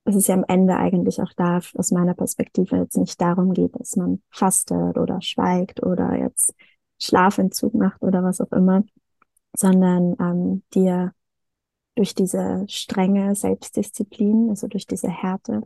das 0.06 0.16
ist 0.16 0.28
ja 0.28 0.36
am 0.36 0.46
Ende 0.48 0.78
eigentlich 0.78 1.22
auch 1.22 1.34
da, 1.36 1.60
aus 1.76 1.92
meiner 1.92 2.14
Perspektive 2.14 2.78
jetzt 2.78 2.98
nicht 2.98 3.20
darum 3.20 3.54
geht, 3.54 3.80
dass 3.80 3.96
man 3.96 4.22
fastet 4.32 4.98
oder 4.98 5.22
schweigt 5.22 5.84
oder 5.84 6.16
jetzt 6.16 6.54
Schlafentzug 7.00 7.74
macht 7.74 8.02
oder 8.02 8.24
was 8.24 8.42
auch 8.42 8.52
immer, 8.52 8.84
sondern 9.56 10.16
ähm, 10.20 10.64
dir 10.74 11.14
durch 12.00 12.16
diese 12.16 12.64
strenge 12.70 13.36
Selbstdisziplin, 13.36 14.50
also 14.50 14.68
durch 14.68 14.88
diese 14.88 15.10
Härte, 15.10 15.64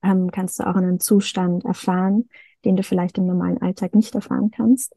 ähm, 0.00 0.30
kannst 0.30 0.60
du 0.60 0.64
auch 0.64 0.76
einen 0.76 1.00
Zustand 1.00 1.64
erfahren, 1.64 2.28
den 2.64 2.76
du 2.76 2.84
vielleicht 2.84 3.18
im 3.18 3.26
normalen 3.26 3.60
Alltag 3.60 3.96
nicht 3.96 4.14
erfahren 4.14 4.52
kannst. 4.52 4.94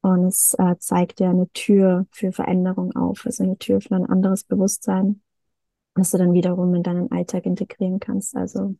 Und 0.00 0.24
es 0.24 0.54
äh, 0.54 0.76
zeigt 0.78 1.18
dir 1.18 1.28
eine 1.28 1.46
Tür 1.50 2.06
für 2.10 2.32
Veränderung 2.32 2.96
auf, 2.96 3.26
also 3.26 3.44
eine 3.44 3.58
Tür 3.58 3.82
für 3.82 3.94
ein 3.94 4.06
anderes 4.06 4.44
Bewusstsein, 4.44 5.20
das 5.94 6.10
du 6.10 6.16
dann 6.16 6.32
wiederum 6.32 6.74
in 6.74 6.82
deinen 6.82 7.12
Alltag 7.12 7.44
integrieren 7.44 8.00
kannst. 8.00 8.34
Also 8.34 8.76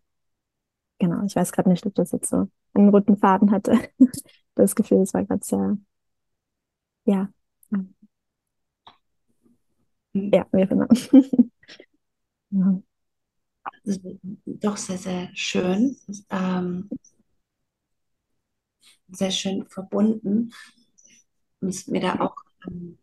genau, 0.99 1.27
ich 1.27 1.37
weiß 1.37 1.53
gerade 1.53 1.69
nicht, 1.69 1.85
ob 1.85 1.95
das 1.95 2.13
jetzt 2.13 2.31
so 2.31 2.49
einen 2.73 2.89
roten 2.89 3.19
Faden 3.19 3.51
hatte. 3.51 3.79
das 4.55 4.75
Gefühl, 4.75 5.03
es 5.03 5.13
war 5.13 5.25
gerade 5.25 5.45
sehr, 5.45 5.77
ja, 7.05 7.29
ja, 10.15 10.47
wie 10.53 10.65
auch 10.65 10.71
immer. 10.71 10.89
ja. 12.51 12.83
Doch 14.47 14.77
sehr, 14.77 14.99
sehr 14.99 15.31
schön. 15.35 15.97
Ähm, 16.31 16.89
sehr 19.09 19.31
schön 19.31 19.67
verbunden. 19.69 20.53
Und 21.61 21.89
mir 21.89 22.01
da 22.01 22.21
auch 22.21 22.35
ähm, 22.67 22.99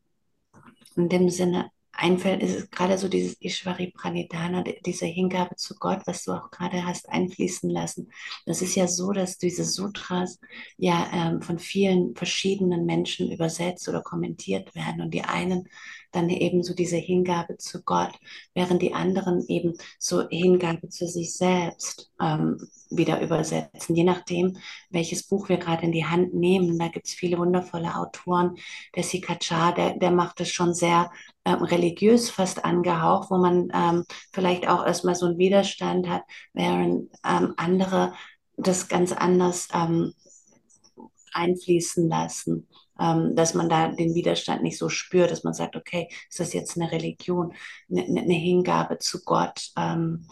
in 0.95 1.09
dem 1.09 1.29
Sinne 1.29 1.71
einfällt, 1.91 2.41
ist 2.41 2.55
es 2.55 2.69
gerade 2.69 2.97
so 2.97 3.07
dieses 3.09 3.35
Ishvari 3.41 3.91
Pranidhana, 3.91 4.63
diese 4.85 5.05
Hingabe 5.05 5.55
zu 5.55 5.75
Gott, 5.75 6.01
was 6.05 6.23
du 6.23 6.31
auch 6.31 6.49
gerade 6.49 6.85
hast 6.85 7.09
einfließen 7.09 7.69
lassen. 7.69 8.11
Das 8.45 8.61
ist 8.61 8.75
ja 8.75 8.87
so, 8.87 9.11
dass 9.11 9.37
diese 9.37 9.65
Sutras 9.65 10.39
ja 10.77 11.09
ähm, 11.11 11.41
von 11.41 11.59
vielen 11.59 12.15
verschiedenen 12.15 12.85
Menschen 12.85 13.31
übersetzt 13.31 13.89
oder 13.89 14.01
kommentiert 14.01 14.75
werden 14.75 15.01
und 15.01 15.13
die 15.13 15.23
einen 15.23 15.67
dann 16.11 16.29
eben 16.29 16.63
so 16.63 16.73
diese 16.73 16.97
Hingabe 16.97 17.57
zu 17.57 17.83
Gott, 17.83 18.13
während 18.53 18.81
die 18.81 18.93
anderen 18.93 19.45
eben 19.47 19.73
so 19.99 20.27
Hingabe 20.29 20.89
zu 20.89 21.07
sich 21.07 21.35
selbst 21.35 22.11
ähm, 22.19 22.57
wieder 22.89 23.21
übersetzen. 23.21 23.95
Je 23.95 24.03
nachdem, 24.03 24.57
welches 24.89 25.23
Buch 25.27 25.49
wir 25.49 25.57
gerade 25.57 25.83
in 25.83 25.91
die 25.91 26.05
Hand 26.05 26.33
nehmen, 26.33 26.77
da 26.79 26.87
gibt 26.87 27.07
es 27.07 27.13
viele 27.13 27.37
wundervolle 27.37 27.95
Autoren. 27.95 28.57
Der 28.95 29.03
Sikachar, 29.03 29.73
der, 29.73 29.97
der 29.97 30.11
macht 30.11 30.41
es 30.41 30.49
schon 30.49 30.73
sehr 30.73 31.11
ähm, 31.45 31.61
religiös 31.63 32.29
fast 32.29 32.65
angehaucht, 32.65 33.29
wo 33.29 33.37
man 33.37 33.69
ähm, 33.73 34.05
vielleicht 34.33 34.67
auch 34.67 34.85
erstmal 34.85 35.15
so 35.15 35.27
einen 35.27 35.37
Widerstand 35.37 36.07
hat, 36.07 36.23
während 36.53 37.11
ähm, 37.25 37.53
andere 37.57 38.13
das 38.57 38.87
ganz 38.87 39.13
anders 39.13 39.67
ähm, 39.73 40.13
einfließen 41.33 42.09
lassen 42.09 42.67
ähm, 42.99 43.35
dass 43.35 43.53
man 43.53 43.69
da 43.69 43.89
den 43.89 44.13
Widerstand 44.13 44.61
nicht 44.61 44.77
so 44.77 44.89
spürt, 44.89 45.31
dass 45.31 45.43
man 45.43 45.53
sagt, 45.53 45.75
okay, 45.75 46.09
ist 46.29 46.39
das 46.39 46.53
jetzt 46.53 46.77
eine 46.77 46.91
Religion, 46.91 47.53
eine, 47.89 48.03
eine 48.03 48.33
Hingabe 48.33 48.99
zu 48.99 49.23
Gott? 49.23 49.71
Ähm, 49.77 50.27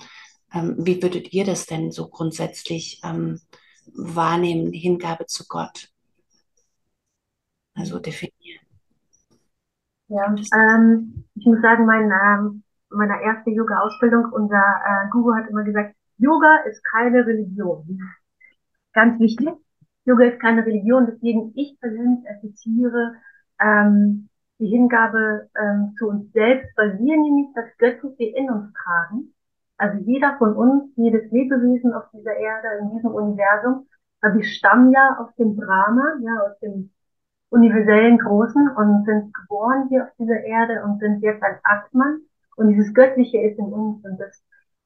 ähm, 0.53 0.75
wie 0.77 1.01
würdet 1.01 1.33
ihr 1.33 1.45
das 1.45 1.65
denn 1.65 1.91
so 1.91 2.07
grundsätzlich 2.09 3.01
ähm, 3.03 3.39
wahrnehmen, 3.93 4.71
Hingabe 4.73 5.25
zu 5.25 5.45
Gott? 5.47 5.89
Also 7.75 7.99
definieren. 7.99 8.65
Ja, 10.09 10.33
ähm, 10.55 11.25
ich 11.35 11.45
muss 11.45 11.61
sagen, 11.61 11.85
mein, 11.85 12.11
ähm, 12.11 12.63
meine 12.89 13.21
erste 13.21 13.51
Yoga-Ausbildung, 13.51 14.31
unser 14.31 14.55
äh, 14.57 15.09
Guru 15.11 15.35
hat 15.35 15.49
immer 15.49 15.63
gesagt, 15.63 15.95
Yoga 16.17 16.57
ist 16.69 16.83
keine 16.83 17.25
Religion. 17.25 17.99
Ganz 18.93 19.19
wichtig. 19.19 19.49
Yoga 20.07 20.23
ist 20.23 20.39
keine 20.39 20.65
Religion, 20.65 21.05
deswegen 21.05 21.51
ich 21.55 21.77
persönlich 21.81 22.23
assoziiere 22.29 23.15
ähm, 23.59 24.29
die 24.57 24.67
Hingabe 24.67 25.49
ähm, 25.59 25.95
zu 25.99 26.07
uns 26.07 26.31
selbst, 26.31 26.71
weil 26.77 26.97
wir 26.97 27.17
nämlich 27.17 27.47
das 27.53 27.65
Göttliche 27.77 28.35
in 28.37 28.49
uns 28.49 28.71
tragen. 28.73 29.33
Also 29.77 29.97
jeder 30.05 30.37
von 30.37 30.55
uns, 30.55 30.95
jedes 30.95 31.29
Lebewesen 31.29 31.93
auf 31.93 32.05
dieser 32.13 32.35
Erde, 32.35 32.67
in 32.81 32.95
diesem 32.95 33.11
Universum, 33.11 33.85
weil 34.21 34.35
wir 34.35 34.43
stammen 34.45 34.91
ja 34.93 35.17
aus 35.19 35.35
dem 35.35 35.57
Brahma, 35.57 36.15
ja, 36.21 36.49
aus 36.49 36.57
dem 36.59 36.89
universellen 37.49 38.17
Großen 38.17 38.69
und 38.77 39.05
sind 39.05 39.33
geboren 39.33 39.87
hier 39.89 40.05
auf 40.05 40.09
dieser 40.17 40.39
Erde 40.39 40.83
und 40.85 40.99
sind 40.99 41.21
jetzt 41.21 41.43
ein 41.43 41.59
Atman 41.63 42.21
und 42.55 42.69
dieses 42.69 42.93
Göttliche 42.93 43.41
ist 43.41 43.59
in 43.59 43.65
uns 43.65 44.03
und 44.05 44.17
das, 44.17 44.41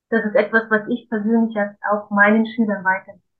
das 0.09 0.25
ist 0.25 0.35
etwas, 0.35 0.63
was 0.69 0.87
ich 0.89 1.07
persönlich 1.09 1.55
auch 1.91 2.09
meinen 2.09 2.47
Schülern 2.47 2.83
weitergebe. 2.83 3.30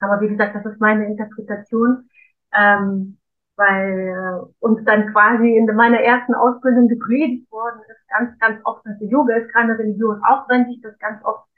Aber 0.00 0.20
wie 0.20 0.28
gesagt, 0.28 0.54
das 0.54 0.66
ist 0.66 0.80
meine 0.80 1.06
Interpretation, 1.06 2.08
ähm, 2.56 3.18
weil 3.56 4.08
äh, 4.08 4.46
uns 4.60 4.84
dann 4.84 5.12
quasi 5.12 5.56
in 5.56 5.66
meiner 5.74 6.00
ersten 6.00 6.34
Ausbildung 6.34 6.88
gepredigt 6.88 7.50
worden 7.50 7.80
ist, 7.88 8.08
ganz, 8.08 8.38
ganz 8.38 8.60
oft, 8.64 8.84
dass 8.84 8.96
Yoga 9.00 9.34
ist 9.36 9.52
keine 9.52 9.78
Religion, 9.78 10.20
auch 10.24 10.48
wenn 10.48 10.66
sich 10.66 10.80
das 10.82 10.98
ganz 10.98 11.24
oft 11.24 11.48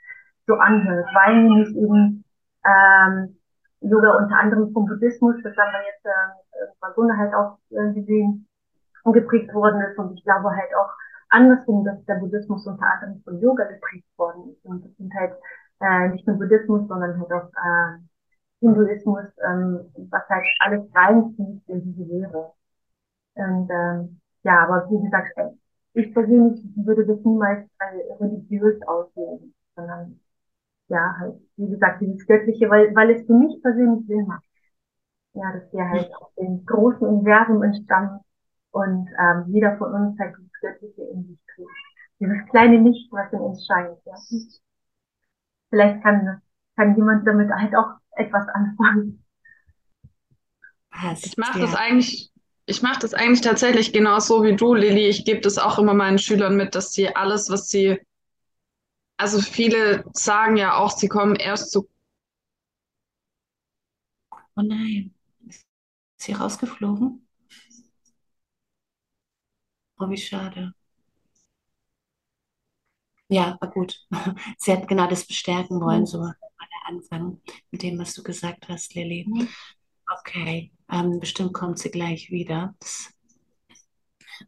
so 0.47 0.55
anhört, 0.55 1.07
weil 1.15 1.43
nämlich 1.43 1.77
eben 1.77 2.25
ähm, 2.65 3.37
Yoga 3.81 4.17
unter 4.17 4.39
anderem 4.39 4.73
vom 4.73 4.87
Buddhismus, 4.87 5.37
das 5.43 5.57
haben 5.57 5.73
wir 5.73 5.85
jetzt 5.87 6.05
äh, 6.05 6.67
bei 6.81 6.91
Gunnar 6.95 7.17
halt 7.17 7.35
auch 7.35 7.59
äh, 7.71 7.93
gesehen, 7.93 8.47
geprägt 9.05 9.53
worden 9.55 9.81
ist. 9.83 9.99
Und 9.99 10.15
ich 10.15 10.25
glaube 10.25 10.51
halt 10.51 10.75
auch 10.77 10.91
andersrum, 11.31 11.85
dass 11.85 12.05
der 12.05 12.17
Buddhismus 12.17 12.67
unter 12.67 12.87
anderem 12.87 13.23
von 13.23 13.41
Yoga 13.41 13.65
geprägt 13.65 14.07
worden 14.17 14.51
ist. 14.53 14.65
Und 14.65 14.85
das 14.85 14.97
sind 14.97 15.15
halt 15.15 15.35
äh, 15.81 16.09
nicht 16.09 16.27
nur 16.27 16.37
Buddhismus, 16.37 16.89
sondern 16.89 17.19
halt 17.19 17.33
auch 17.33 17.49
äh, 17.49 17.99
Hinduismus, 18.61 19.27
ähm, 19.49 19.81
was 20.11 20.29
halt 20.29 20.45
alles 20.61 20.85
reinzieht 20.95 21.63
in 21.69 21.83
diese 21.85 22.05
Lehre. 22.05 22.53
Und 23.35 23.71
ähm, 23.71 24.21
ja, 24.43 24.65
aber 24.65 24.91
wie 24.91 25.03
gesagt, 25.05 25.33
äh, 25.37 25.51
ich 25.95 26.13
persönlich 26.13 26.61
würde 26.77 27.07
das 27.07 27.25
niemals 27.25 27.69
äh, 27.79 28.13
religiös 28.21 28.81
aussehen, 28.87 29.55
sondern 29.77 30.21
ja, 30.89 31.15
halt, 31.19 31.37
wie 31.57 31.69
gesagt, 31.69 32.01
dieses 32.01 32.27
Göttliche, 32.27 32.69
weil, 32.71 32.95
weil 32.95 33.11
es 33.11 33.27
für 33.27 33.35
mich 33.35 33.61
persönlich 33.63 34.07
Sinn 34.07 34.27
macht. 34.27 34.45
Ja, 35.35 35.53
dass 35.53 35.73
wir 35.73 35.89
halt 35.89 36.11
aus 36.17 36.35
dem 36.35 36.65
großen 36.67 37.07
Universum 37.07 37.63
entstammen 37.63 38.21
und 38.73 39.09
ähm, 39.19 39.45
jeder 39.49 39.77
von 39.77 39.93
uns 39.93 40.19
halt 40.19 40.35
dieses 40.39 40.53
Göttliche 40.61 41.03
in 41.03 41.25
sich 41.25 41.39
trägt. 41.55 41.71
Dieses 42.21 42.47
kleine 42.51 42.79
Licht, 42.79 43.13
was 43.13 43.33
in 43.33 43.41
uns 43.41 43.65
scheint. 43.67 43.99
Ja. 44.05 44.15
Vielleicht 45.71 46.03
kann, 46.03 46.43
kann 46.77 46.97
jemand 46.97 47.27
damit 47.27 47.51
halt 47.51 47.77
auch 47.77 47.98
etwas 48.19 48.47
anfangen. 48.55 49.25
ich 51.23 51.37
mache 51.37 51.61
das 51.61 51.75
eigentlich, 51.75 52.31
ich 52.67 52.83
mache 52.83 53.01
das 53.01 53.15
eigentlich 53.15 53.41
tatsächlich 53.41 53.93
genauso 53.93 54.43
wie 54.43 54.57
du, 54.57 54.75
Lilly. 54.75 55.07
Ich 55.09 55.25
gebe 55.25 55.41
das 55.41 55.59
auch 55.59 55.79
immer 55.79 55.95
meinen 55.95 56.19
Schülern 56.19 56.57
mit, 56.57 56.75
dass 56.75 56.93
sie 56.93 57.15
alles, 57.15 57.51
was 57.51 57.69
sie, 57.69 57.99
also 59.17 59.41
viele 59.41 60.05
sagen 60.13 60.57
ja 60.57 60.77
auch, 60.77 60.91
sie 60.91 61.09
kommen 61.09 61.37
erst 61.37 61.71
zu. 61.73 61.89
Oh 64.57 64.63
nein, 64.63 65.15
ist 65.47 65.67
sie 66.17 66.33
rausgeflogen? 66.33 67.27
Oh, 70.01 70.09
wie 70.11 70.17
schade. 70.17 70.73
Ja, 73.29 73.57
war 73.61 73.71
gut. 73.71 74.07
Sie 74.59 74.73
hat 74.73 74.89
genau 74.89 75.07
das 75.07 75.27
bestärken 75.27 75.81
wollen, 75.81 76.07
so 76.07 76.23
war 76.89 76.95
der 77.11 77.19
Anfang 77.19 77.41
mit 77.71 77.83
dem, 77.83 77.99
was 77.99 78.15
du 78.15 78.23
gesagt 78.23 78.69
hast, 78.69 78.95
Lilly. 78.95 79.27
Mhm. 79.29 79.49
Okay, 80.21 80.73
ähm, 80.91 81.21
bestimmt 81.21 81.53
kommt 81.53 81.79
sie 81.79 81.91
gleich 81.91 82.31
wieder. 82.31 82.75
Das 82.81 83.11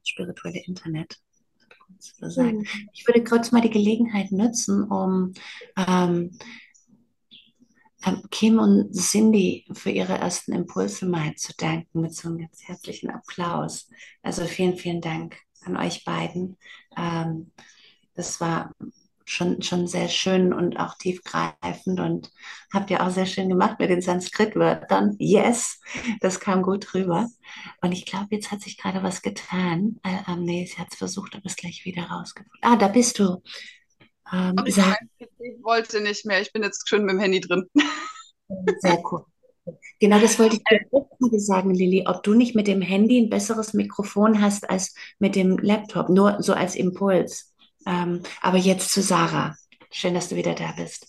spirituelle 0.05 0.63
Internet. 0.65 1.19
Mhm. 2.21 2.67
Ich 2.93 3.07
würde 3.07 3.25
kurz 3.25 3.53
mal 3.53 3.61
die 3.61 3.71
Gelegenheit 3.71 4.33
nutzen, 4.33 4.85
um 4.85 5.35
ähm, 5.77 6.39
ähm, 8.07 8.23
Kim 8.31 8.59
und 8.59 8.95
Cindy 8.95 9.67
für 9.73 9.91
ihre 9.91 10.15
ersten 10.15 10.53
Impulse 10.53 11.07
mal 11.07 11.35
zu 11.35 11.53
danken 11.57 12.01
mit 12.01 12.15
so 12.15 12.29
einem 12.29 12.39
ganz 12.39 12.63
herzlichen 12.63 13.11
Applaus. 13.11 13.91
Also 14.23 14.45
vielen, 14.47 14.77
vielen 14.77 15.01
Dank 15.01 15.37
an 15.63 15.77
euch 15.77 16.05
beiden. 16.05 16.57
Ähm, 16.97 17.53
das 18.15 18.41
war 18.41 18.73
schon, 19.31 19.63
schon 19.63 19.87
sehr 19.87 20.09
schön 20.09 20.53
und 20.53 20.79
auch 20.79 20.99
tiefgreifend 20.99 22.01
und 22.01 22.33
habt 22.73 22.91
ihr 22.91 23.03
auch 23.03 23.11
sehr 23.11 23.27
schön 23.27 23.49
gemacht 23.49 23.79
mit 23.79 23.89
den 23.89 24.03
Sanskrit-Wörtern. 24.03 25.15
Yes, 25.19 25.81
das 26.21 26.41
kam 26.41 26.63
gut 26.63 26.93
rüber. 26.95 27.29
Und 27.81 27.93
ich 27.93 28.07
glaube, 28.07 28.27
jetzt 28.31 28.51
hat 28.51 28.61
sich 28.61 28.77
gerade 28.77 29.05
was 29.05 29.23
getan. 29.23 30.01
Äh, 30.03 30.33
ähm, 30.33 30.43
nee, 30.43 30.67
sie 30.67 30.79
hat 30.79 30.89
es 30.91 30.99
versucht, 30.99 31.37
aber 31.37 31.47
ist 31.47 31.59
gleich 31.59 31.85
wieder 31.85 32.03
rausgefunden. 32.05 32.59
Ah, 32.63 32.77
da 32.77 32.89
bist 32.89 33.21
du. 33.21 33.41
Ähm, 34.33 34.57
ich, 34.65 34.77
ich 35.19 35.63
wollte 35.63 36.01
nicht 36.01 36.27
mehr. 36.27 36.41
Ich 36.41 36.53
bin 36.53 36.65
jetzt 36.65 36.89
schön 36.89 37.05
mit 37.05 37.13
dem 37.13 37.21
Handy 37.21 37.41
drin. 37.41 37.67
sehr 38.81 39.01
cool. 39.13 39.25
Genau 40.01 40.19
das 40.19 40.39
wollte 40.41 40.57
ich 40.57 40.63
dir 40.65 41.41
sagen, 41.41 41.73
Lilly, 41.73 42.05
ob 42.07 42.25
du 42.25 42.35
nicht 42.35 42.57
mit 42.57 42.67
dem 42.67 42.83
Handy 42.83 43.21
ein 43.21 43.31
besseres 43.31 43.75
Mikrofon 43.75 44.41
hast 44.41 44.69
als 44.69 44.95
mit 45.21 45.37
dem 45.37 45.59
Laptop, 45.59 46.09
nur 46.09 46.43
so 46.43 46.53
als 46.53 46.75
Impuls. 46.75 47.50
Ähm, 47.87 48.23
aber 48.41 48.59
jetzt 48.59 48.93
zu 48.93 49.03
Sarah. 49.03 49.57
Schön, 49.91 50.15
dass 50.15 50.29
du 50.29 50.37
wieder 50.37 50.55
da 50.55 50.73
bist. 50.73 51.07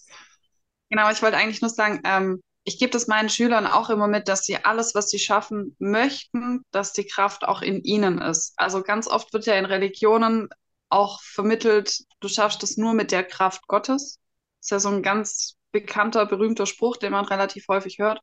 Genau, 0.89 1.09
ich 1.09 1.21
wollte 1.21 1.37
eigentlich 1.37 1.61
nur 1.61 1.69
sagen, 1.69 2.01
ähm, 2.03 2.41
ich 2.63 2.77
gebe 2.77 2.91
das 2.91 3.07
meinen 3.07 3.29
Schülern 3.29 3.65
auch 3.65 3.89
immer 3.89 4.07
mit, 4.07 4.27
dass 4.27 4.45
sie 4.45 4.63
alles, 4.63 4.93
was 4.93 5.09
sie 5.09 5.19
schaffen 5.19 5.75
möchten, 5.79 6.63
dass 6.71 6.93
die 6.93 7.05
Kraft 7.05 7.43
auch 7.43 7.61
in 7.61 7.83
ihnen 7.83 8.19
ist. 8.19 8.53
Also 8.57 8.83
ganz 8.83 9.07
oft 9.07 9.33
wird 9.33 9.45
ja 9.45 9.55
in 9.55 9.65
Religionen 9.65 10.49
auch 10.89 11.21
vermittelt, 11.21 12.03
du 12.19 12.27
schaffst 12.27 12.63
es 12.63 12.77
nur 12.77 12.93
mit 12.93 13.11
der 13.11 13.23
Kraft 13.23 13.67
Gottes. 13.67 14.19
Das 14.59 14.65
ist 14.65 14.71
ja 14.71 14.79
so 14.79 14.89
ein 14.89 15.01
ganz 15.01 15.55
bekannter, 15.71 16.25
berühmter 16.25 16.65
Spruch, 16.65 16.97
den 16.97 17.13
man 17.13 17.25
relativ 17.25 17.67
häufig 17.67 17.97
hört. 17.97 18.21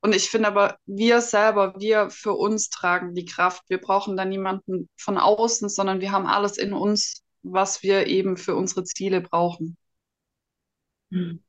Und 0.00 0.14
ich 0.14 0.28
finde 0.28 0.48
aber, 0.48 0.78
wir 0.84 1.20
selber, 1.20 1.74
wir 1.78 2.10
für 2.10 2.32
uns 2.32 2.68
tragen 2.68 3.14
die 3.14 3.24
Kraft. 3.24 3.62
Wir 3.68 3.80
brauchen 3.80 4.16
da 4.16 4.24
niemanden 4.24 4.88
von 4.96 5.18
außen, 5.18 5.68
sondern 5.68 6.00
wir 6.00 6.12
haben 6.12 6.26
alles 6.26 6.58
in 6.58 6.72
uns, 6.72 7.22
was 7.52 7.82
wir 7.82 8.06
eben 8.06 8.36
für 8.36 8.54
unsere 8.54 8.84
Ziele 8.84 9.20
brauchen. 9.20 9.76
Hm. 11.10 11.40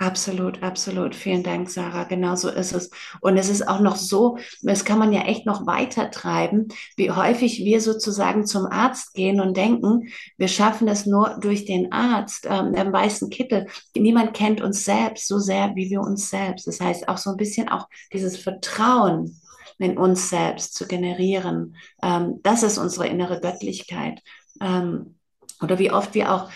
Absolut, 0.00 0.62
absolut. 0.62 1.16
Vielen 1.16 1.42
Dank, 1.42 1.68
Sarah. 1.68 2.04
Genau 2.04 2.36
so 2.36 2.48
ist 2.48 2.72
es. 2.72 2.88
Und 3.20 3.36
es 3.36 3.48
ist 3.48 3.66
auch 3.66 3.80
noch 3.80 3.96
so, 3.96 4.38
das 4.62 4.84
kann 4.84 5.00
man 5.00 5.12
ja 5.12 5.22
echt 5.22 5.44
noch 5.44 5.66
weiter 5.66 6.12
treiben, 6.12 6.68
wie 6.96 7.10
häufig 7.10 7.64
wir 7.64 7.80
sozusagen 7.80 8.46
zum 8.46 8.66
Arzt 8.66 9.14
gehen 9.14 9.40
und 9.40 9.56
denken, 9.56 10.08
wir 10.36 10.46
schaffen 10.46 10.86
das 10.86 11.04
nur 11.04 11.38
durch 11.40 11.64
den 11.64 11.90
Arzt, 11.90 12.46
ähm, 12.48 12.74
im 12.74 12.92
weißen 12.92 13.28
Kittel. 13.28 13.66
Niemand 13.96 14.34
kennt 14.34 14.60
uns 14.60 14.84
selbst 14.84 15.26
so 15.26 15.40
sehr 15.40 15.74
wie 15.74 15.90
wir 15.90 16.00
uns 16.00 16.30
selbst. 16.30 16.68
Das 16.68 16.80
heißt 16.80 17.08
auch 17.08 17.18
so 17.18 17.30
ein 17.30 17.36
bisschen 17.36 17.68
auch 17.68 17.88
dieses 18.12 18.36
Vertrauen 18.36 19.40
in 19.78 19.98
uns 19.98 20.30
selbst 20.30 20.74
zu 20.74 20.86
generieren. 20.86 21.74
Ähm, 22.04 22.38
das 22.44 22.62
ist 22.62 22.78
unsere 22.78 23.08
innere 23.08 23.40
Göttlichkeit. 23.40 24.22
Ähm, 24.60 25.17
oder 25.60 25.78
wie 25.78 25.92
oft 25.92 26.14
wir 26.14 26.32
auch, 26.32 26.50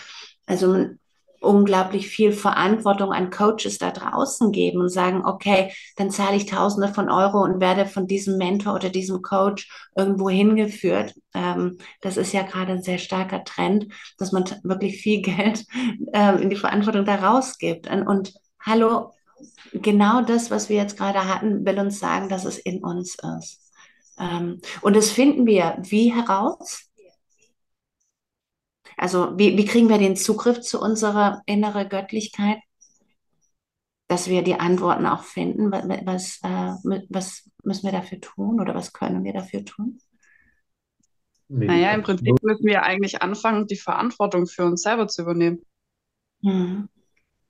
also 0.47 0.87
unglaublich 1.43 2.09
viel 2.09 2.33
Verantwortung 2.33 3.12
an 3.12 3.31
Coaches 3.31 3.79
da 3.79 3.91
draußen 3.91 4.53
geben 4.53 4.81
und 4.81 4.88
sagen, 4.88 5.25
okay, 5.25 5.73
dann 5.97 6.11
zahle 6.11 6.37
ich 6.37 6.47
Tausende 6.47 6.88
von 6.88 7.11
Euro 7.11 7.43
und 7.43 7.61
werde 7.61 7.87
von 7.87 8.07
diesem 8.07 8.38
Mentor 8.38 8.75
oder 8.75 8.91
diesem 8.91 9.23
Coach 9.23 9.69
irgendwo 9.97 10.31
hingeführt. 10.31 11.15
Ähm, 11.35 11.79
das 12.01 12.17
ist 12.17 12.33
ja 12.33 12.43
gerade 12.43 12.73
ein 12.73 12.83
sehr 12.83 12.99
starker 12.99 13.45
Trend, 13.45 13.88
dass 14.19 14.33
man 14.33 14.45
wirklich 14.62 15.03
viel 15.03 15.23
Geld 15.23 15.65
ähm, 16.12 16.38
in 16.38 16.51
die 16.51 16.57
Verantwortung 16.57 17.05
da 17.05 17.17
rausgibt. 17.17 17.91
Und, 17.91 18.07
und 18.07 18.35
hallo, 18.61 19.12
genau 19.73 20.23
das, 20.23 20.51
was 20.51 20.69
wir 20.69 20.77
jetzt 20.77 20.97
gerade 20.97 21.29
hatten, 21.29 21.67
will 21.67 21.79
uns 21.79 21.99
sagen, 21.99 22.29
dass 22.29 22.45
es 22.45 22.59
in 22.59 22.83
uns 22.85 23.17
ist. 23.41 23.73
Ähm, 24.19 24.61
und 24.83 24.95
das 24.95 25.11
finden 25.11 25.47
wir 25.47 25.77
wie 25.81 26.12
heraus? 26.12 26.91
Also 29.03 29.37
wie, 29.37 29.59
wie 29.59 29.65
kriegen 29.65 29.88
wir 29.88 29.99
den 29.99 30.15
Zugriff 30.15 30.61
zu 30.61 30.81
unserer 30.81 31.43
inneren 31.47 31.88
Göttlichkeit? 31.88 32.59
Dass 34.07 34.29
wir 34.29 34.43
die 34.43 34.61
Antworten 34.61 35.07
auch 35.07 35.25
finden. 35.25 35.73
Was, 35.73 35.88
was, 36.05 36.38
äh, 36.45 37.03
was 37.09 37.51
müssen 37.65 37.83
wir 37.83 37.91
dafür 37.91 38.21
tun 38.21 38.61
oder 38.61 38.77
was 38.77 38.93
können 38.93 39.25
wir 39.25 39.33
dafür 39.33 39.65
tun? 39.65 39.99
Naja, 41.49 41.91
im 41.95 42.05
Prinzip 42.05 42.41
müssen 42.45 42.65
wir 42.65 42.85
eigentlich 42.85 43.23
anfangen, 43.23 43.67
die 43.67 43.77
Verantwortung 43.77 44.47
für 44.47 44.67
uns 44.67 44.83
selber 44.83 45.09
zu 45.09 45.23
übernehmen. 45.23 45.67
Hm. 46.45 46.88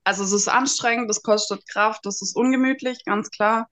Also 0.04 0.24
es 0.24 0.32
ist 0.32 0.48
anstrengend, 0.48 1.10
das 1.10 1.22
kostet 1.22 1.68
Kraft, 1.68 2.06
das 2.06 2.22
ist 2.22 2.34
ungemütlich, 2.34 3.04
ganz 3.04 3.28
klar. 3.28 3.68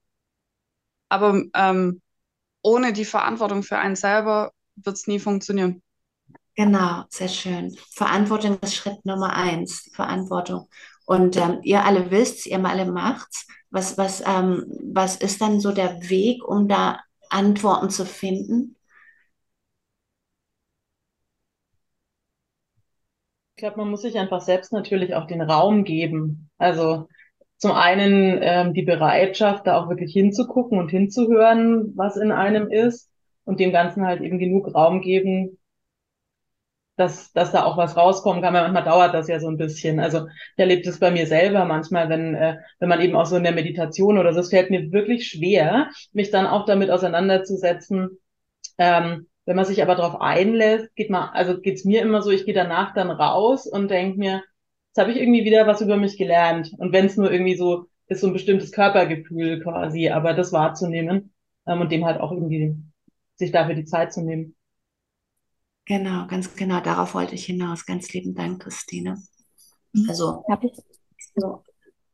Aber 1.08 1.44
ähm, 1.54 2.02
ohne 2.60 2.92
die 2.92 3.06
Verantwortung 3.06 3.62
für 3.62 3.78
einen 3.78 3.96
selber 3.96 4.52
wird 4.76 4.96
es 4.96 5.06
nie 5.06 5.18
funktionieren. 5.18 5.82
Genau, 6.60 7.04
sehr 7.08 7.28
schön. 7.28 7.74
Verantwortung 7.94 8.58
ist 8.60 8.74
Schritt 8.74 9.06
Nummer 9.06 9.34
eins, 9.34 9.90
Verantwortung. 9.94 10.68
Und 11.06 11.38
ähm, 11.38 11.60
ihr 11.62 11.86
alle 11.86 12.10
wisst, 12.10 12.46
ihr 12.46 12.62
alle 12.62 12.84
macht's. 12.84 13.46
Was, 13.70 13.96
was, 13.96 14.20
ähm, 14.26 14.66
was 14.92 15.16
ist 15.16 15.40
dann 15.40 15.60
so 15.60 15.72
der 15.72 16.10
Weg, 16.10 16.46
um 16.46 16.68
da 16.68 17.00
Antworten 17.30 17.88
zu 17.88 18.04
finden? 18.04 18.76
Ich 23.56 23.60
glaube, 23.62 23.78
man 23.78 23.90
muss 23.90 24.02
sich 24.02 24.18
einfach 24.18 24.42
selbst 24.42 24.70
natürlich 24.72 25.14
auch 25.14 25.26
den 25.26 25.40
Raum 25.42 25.84
geben. 25.84 26.50
Also 26.58 27.08
zum 27.56 27.72
einen 27.72 28.38
ähm, 28.42 28.74
die 28.74 28.82
Bereitschaft, 28.82 29.66
da 29.66 29.78
auch 29.80 29.88
wirklich 29.88 30.12
hinzugucken 30.12 30.78
und 30.78 30.90
hinzuhören, 30.90 31.96
was 31.96 32.16
in 32.18 32.32
einem 32.32 32.70
ist 32.70 33.10
und 33.44 33.60
dem 33.60 33.72
Ganzen 33.72 34.04
halt 34.06 34.20
eben 34.20 34.38
genug 34.38 34.74
Raum 34.74 35.00
geben, 35.00 35.56
dass, 37.00 37.32
dass 37.32 37.52
da 37.52 37.64
auch 37.64 37.76
was 37.76 37.96
rauskommen 37.96 38.42
kann. 38.42 38.54
Weil 38.54 38.62
manchmal 38.62 38.84
dauert 38.84 39.14
das 39.14 39.28
ja 39.28 39.40
so 39.40 39.48
ein 39.48 39.56
bisschen. 39.56 39.98
Also 40.00 40.26
ich 40.26 40.58
erlebe 40.58 40.82
das 40.82 40.98
bei 41.00 41.10
mir 41.10 41.26
selber 41.26 41.64
manchmal, 41.64 42.08
wenn, 42.08 42.34
äh, 42.34 42.58
wenn 42.78 42.88
man 42.88 43.00
eben 43.00 43.16
auch 43.16 43.26
so 43.26 43.36
in 43.36 43.42
der 43.42 43.52
Meditation 43.52 44.18
oder 44.18 44.32
so, 44.32 44.40
es 44.40 44.50
fällt 44.50 44.70
mir 44.70 44.92
wirklich 44.92 45.28
schwer, 45.28 45.88
mich 46.12 46.30
dann 46.30 46.46
auch 46.46 46.66
damit 46.66 46.90
auseinanderzusetzen. 46.90 48.18
Ähm, 48.78 49.26
wenn 49.46 49.56
man 49.56 49.64
sich 49.64 49.82
aber 49.82 49.96
darauf 49.96 50.20
einlässt, 50.20 50.94
geht 50.94 51.10
man, 51.10 51.30
also 51.30 51.60
geht's 51.60 51.84
mir 51.84 52.02
immer 52.02 52.22
so, 52.22 52.30
ich 52.30 52.44
gehe 52.44 52.54
danach 52.54 52.94
dann 52.94 53.10
raus 53.10 53.66
und 53.66 53.90
denke 53.90 54.18
mir, 54.18 54.42
jetzt 54.88 54.98
habe 54.98 55.10
ich 55.10 55.18
irgendwie 55.18 55.44
wieder 55.44 55.66
was 55.66 55.80
über 55.80 55.96
mich 55.96 56.18
gelernt. 56.18 56.72
Und 56.78 56.92
wenn 56.92 57.06
es 57.06 57.16
nur 57.16 57.32
irgendwie 57.32 57.56
so 57.56 57.86
ist, 58.06 58.20
so 58.20 58.26
ein 58.26 58.32
bestimmtes 58.32 58.72
Körpergefühl 58.72 59.62
quasi, 59.62 60.10
aber 60.10 60.34
das 60.34 60.52
wahrzunehmen 60.52 61.32
ähm, 61.66 61.80
und 61.80 61.90
dem 61.90 62.04
halt 62.04 62.20
auch 62.20 62.32
irgendwie 62.32 62.76
sich 63.36 63.52
dafür 63.52 63.74
die 63.74 63.84
Zeit 63.84 64.12
zu 64.12 64.22
nehmen. 64.22 64.54
Genau, 65.90 66.24
ganz 66.28 66.54
genau, 66.54 66.78
darauf 66.78 67.14
wollte 67.14 67.34
ich 67.34 67.46
hinaus. 67.46 67.84
Ganz 67.84 68.12
lieben 68.12 68.32
Dank, 68.32 68.62
Christine. 68.62 69.20
Mhm. 69.92 70.06
Also 70.08 70.44
so, 71.34 71.64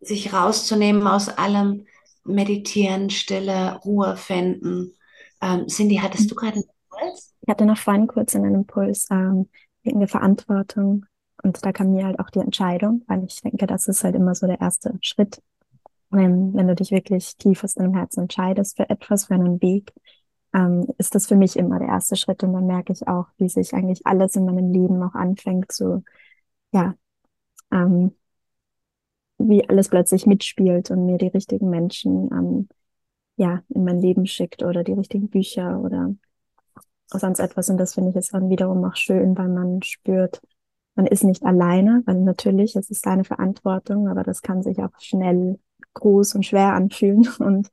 sich 0.01 0.33
rauszunehmen 0.33 1.07
aus 1.07 1.29
allem, 1.29 1.85
meditieren, 2.25 3.11
Stille, 3.11 3.79
Ruhe 3.85 4.17
finden. 4.17 4.95
Ähm, 5.43 5.67
Cindy, 5.67 5.97
hattest 5.97 6.31
du 6.31 6.35
gerade 6.35 6.55
einen 6.55 6.65
Impuls? 6.65 7.35
Ich 7.43 7.49
hatte 7.51 7.67
noch 7.67 7.77
vorhin 7.77 8.07
kurz 8.07 8.35
einen 8.35 8.55
Impuls 8.55 9.09
ähm, 9.11 9.51
wegen 9.83 9.99
der 9.99 10.09
Verantwortung. 10.09 11.05
Und 11.43 11.63
da 11.63 11.71
kam 11.71 11.93
mir 11.93 12.07
halt 12.07 12.19
auch 12.19 12.31
die 12.31 12.39
Entscheidung, 12.39 13.05
weil 13.09 13.25
ich 13.25 13.43
denke, 13.43 13.67
das 13.67 13.89
ist 13.89 14.05
halt 14.05 14.15
immer 14.15 14.35
so 14.35 14.47
der 14.47 14.63
erste 14.63 14.97
Schritt. 15.03 15.43
Wenn, 16.09 16.55
wenn 16.55 16.67
du 16.67 16.75
dich 16.75 16.93
wirklich 16.93 17.37
tief 17.37 17.63
aus 17.63 17.75
deinem 17.75 17.93
Herzen 17.93 18.21
entscheidest 18.21 18.79
für 18.79 18.89
etwas, 18.89 19.27
für 19.27 19.35
einen 19.35 19.61
Weg, 19.61 19.93
ähm, 20.57 20.87
ist 20.99 21.15
das 21.15 21.27
für 21.27 21.37
mich 21.37 21.57
immer 21.57 21.79
der 21.79 21.89
erste 21.89 22.17
Schritt. 22.17 22.43
Und 22.43 22.55
dann 22.55 22.67
merke 22.67 22.93
ich 22.93 23.07
auch, 23.07 23.27
wie 23.37 23.49
sich 23.49 23.75
eigentlich 23.75 24.07
alles 24.07 24.37
in 24.37 24.47
meinem 24.47 24.73
Leben 24.73 25.03
auch 25.03 25.15
anfängt 25.15 25.71
zu, 25.71 26.03
ja, 26.73 26.95
ähm, 27.71 28.13
wie 29.39 29.69
alles 29.69 29.91
plötzlich 29.91 30.27
mitspielt 30.27 30.91
und 30.91 31.05
mir 31.05 31.19
die 31.19 31.29
richtigen 31.29 31.69
Menschen 31.69 32.31
ähm, 32.33 32.69
ja, 33.37 33.63
in 33.69 33.85
mein 33.85 34.01
Leben 34.01 34.27
schickt 34.27 34.63
oder 34.63 34.83
die 34.83 34.95
richtigen 34.95 35.29
Bücher 35.29 35.79
oder 35.81 36.15
sonst 37.09 37.39
etwas. 37.39 37.69
Und 37.69 37.77
das 37.77 37.95
finde 37.95 38.11
ich 38.11 38.17
jetzt 38.17 38.33
dann 38.33 38.49
wiederum 38.49 38.83
auch 38.85 38.97
schön, 38.97 39.37
weil 39.37 39.49
man 39.49 39.83
spürt, 39.83 40.41
man 40.95 41.07
ist 41.07 41.23
nicht 41.23 41.45
alleine, 41.45 42.03
weil 42.07 42.17
natürlich, 42.23 42.77
es 42.77 42.89
ist 42.89 43.05
seine 43.05 43.25
Verantwortung, 43.25 44.09
aber 44.09 44.23
das 44.23 44.41
kann 44.41 44.63
sich 44.63 44.79
auch 44.79 44.99
schnell 44.99 45.59
groß 45.93 46.35
und 46.35 46.47
schwer 46.47 46.73
anfühlen 46.73 47.29
und 47.41 47.71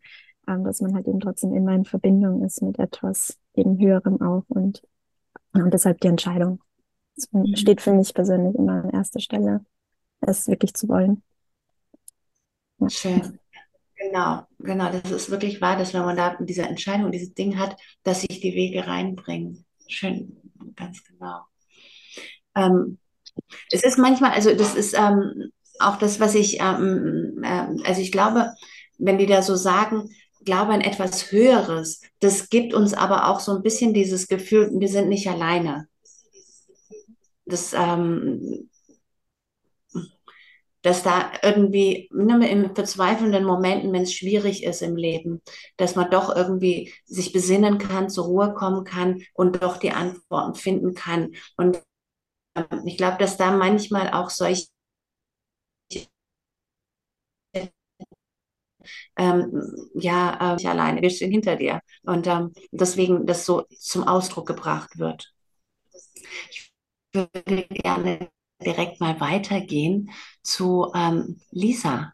ähm, 0.48 0.64
dass 0.64 0.82
man 0.82 0.94
halt 0.94 1.08
eben 1.08 1.20
trotzdem 1.20 1.54
immer 1.54 1.74
in 1.74 1.86
Verbindung 1.86 2.44
ist 2.44 2.62
mit 2.62 2.80
etwas 2.80 3.38
eben 3.56 3.80
höherem 3.80 4.22
auch 4.22 4.44
und, 4.50 4.82
und 5.54 5.74
deshalb 5.74 6.02
die 6.02 6.08
Entscheidung 6.08 6.60
das 7.16 7.32
mhm. 7.32 7.56
steht 7.56 7.82
für 7.82 7.94
mich 7.94 8.14
persönlich 8.14 8.56
immer 8.56 8.84
an 8.84 8.90
erster 8.90 9.20
Stelle, 9.20 9.66
es 10.22 10.48
wirklich 10.48 10.74
zu 10.74 10.88
wollen. 10.88 11.24
Ja. 12.80 12.90
Schön. 12.90 13.40
Genau, 13.96 14.46
genau. 14.60 14.92
Das 14.92 15.12
ist 15.12 15.30
wirklich 15.30 15.62
wahr, 15.62 15.78
dass 15.78 15.94
wenn 15.94 16.02
man 16.02 16.18
da 16.18 16.36
diese 16.40 16.64
Entscheidung, 16.64 17.12
dieses 17.12 17.34
Ding 17.34 17.58
hat, 17.58 17.78
dass 18.04 18.22
sich 18.22 18.42
die 18.42 18.54
Wege 18.54 18.86
reinbringen. 18.86 19.66
Schön, 19.88 20.38
ganz 20.76 21.04
genau. 21.06 21.42
Ähm, 22.56 22.98
es 23.72 23.84
ist 23.84 23.98
manchmal, 23.98 24.32
also 24.32 24.54
das 24.56 24.76
ist 24.76 24.94
ähm, 24.94 25.52
auch 25.80 25.98
das, 25.98 26.20
was 26.20 26.36
ich, 26.36 26.60
ähm, 26.60 27.42
äh, 27.44 27.68
also 27.86 28.02
ich 28.02 28.12
glaube, 28.12 28.54
wenn 28.98 29.18
die 29.18 29.26
da 29.26 29.42
so 29.42 29.56
sagen, 29.56 30.10
glaube 30.46 30.74
an 30.74 30.82
etwas 30.82 31.32
Höheres, 31.32 32.02
das 32.20 32.50
gibt 32.50 32.74
uns 32.74 32.94
aber 32.94 33.30
auch 33.30 33.40
so 33.40 33.56
ein 33.56 33.64
bisschen 33.64 33.94
dieses 33.94 34.28
Gefühl, 34.28 34.72
wir 34.74 34.88
sind 34.88 35.10
nicht 35.10 35.28
alleine. 35.28 35.88
Das, 37.46 37.74
ähm, 37.74 38.70
dass 40.84 41.02
da 41.02 41.32
irgendwie 41.42 42.10
ne, 42.12 42.48
in 42.50 42.76
verzweifelnden 42.76 43.46
Momenten, 43.46 43.92
wenn 43.94 44.04
es 44.04 44.14
schwierig 44.14 44.64
ist 44.64 44.82
im 44.82 44.96
Leben, 44.96 45.42
dass 45.78 45.96
man 45.96 46.12
doch 46.12 46.36
irgendwie 46.36 46.94
sich 47.06 47.32
besinnen 47.32 47.78
kann, 47.78 48.10
zur 48.10 48.26
Ruhe 48.26 48.54
kommen 48.54 48.84
kann 48.84 49.24
und 49.34 49.64
doch 49.64 49.78
die 49.78 49.92
Antworten 49.92 50.56
finden 50.56 50.94
kann. 50.94 51.32
Und 51.56 51.82
ähm, 52.56 52.84
ich 52.86 52.98
glaube, 52.98 53.18
dass 53.18 53.38
da 53.38 53.52
manchmal 53.52 54.12
auch 54.12 54.30
solche 54.30 54.68
ähm, 59.18 59.90
ja, 59.96 60.54
äh, 60.54 60.58
ich 60.60 60.68
alleine, 60.68 61.02
wir 61.02 61.10
stehen 61.10 61.32
hinter 61.32 61.56
dir. 61.56 61.82
Und 62.04 62.28
ähm, 62.28 62.54
deswegen 62.72 63.26
das 63.26 63.46
so 63.46 63.64
zum 63.80 64.04
Ausdruck 64.08 64.48
gebracht 64.48 64.98
wird. 64.98 65.34
Ich 66.50 66.72
würde 67.14 67.68
gerne 67.70 68.30
direkt 68.64 69.00
mal 69.02 69.20
weitergehen 69.20 70.12
zu 70.42 70.92
ähm, 70.96 71.40
Lisa. 71.52 72.14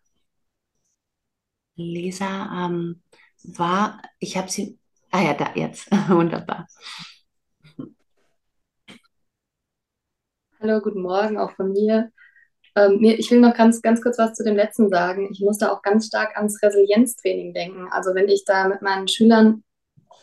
Lisa 1.75 2.65
ähm, 2.65 3.01
war, 3.43 4.01
ich 4.19 4.37
habe 4.37 4.49
sie, 4.49 4.77
ah 5.11 5.21
ja, 5.21 5.33
da 5.33 5.53
jetzt, 5.55 5.89
wunderbar. 6.09 6.67
Hallo, 10.61 10.79
guten 10.81 11.01
Morgen 11.01 11.37
auch 11.37 11.51
von 11.55 11.71
mir. 11.73 12.11
Ähm, 12.79 13.03
ich 13.03 13.31
will 13.31 13.39
noch 13.39 13.55
ganz, 13.55 13.81
ganz 13.81 14.01
kurz 14.01 14.17
was 14.17 14.33
zu 14.33 14.43
dem 14.43 14.55
letzten 14.55 14.89
sagen. 14.89 15.29
Ich 15.31 15.41
muss 15.41 15.57
da 15.57 15.71
auch 15.71 15.81
ganz 15.81 16.07
stark 16.07 16.35
ans 16.37 16.61
Resilienztraining 16.61 17.53
denken. 17.53 17.87
Also 17.91 18.13
wenn 18.15 18.29
ich 18.29 18.45
da 18.45 18.67
mit 18.67 18.81
meinen 18.81 19.07
Schülern 19.07 19.63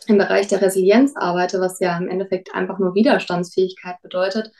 im 0.06 0.18
Bereich 0.18 0.48
der 0.48 0.62
Resilienz 0.62 1.14
arbeite, 1.16 1.60
was 1.60 1.80
ja 1.80 1.96
im 1.98 2.08
Endeffekt 2.08 2.54
einfach 2.54 2.78
nur 2.78 2.94
Widerstandsfähigkeit 2.94 3.96
bedeutet, 4.02 4.52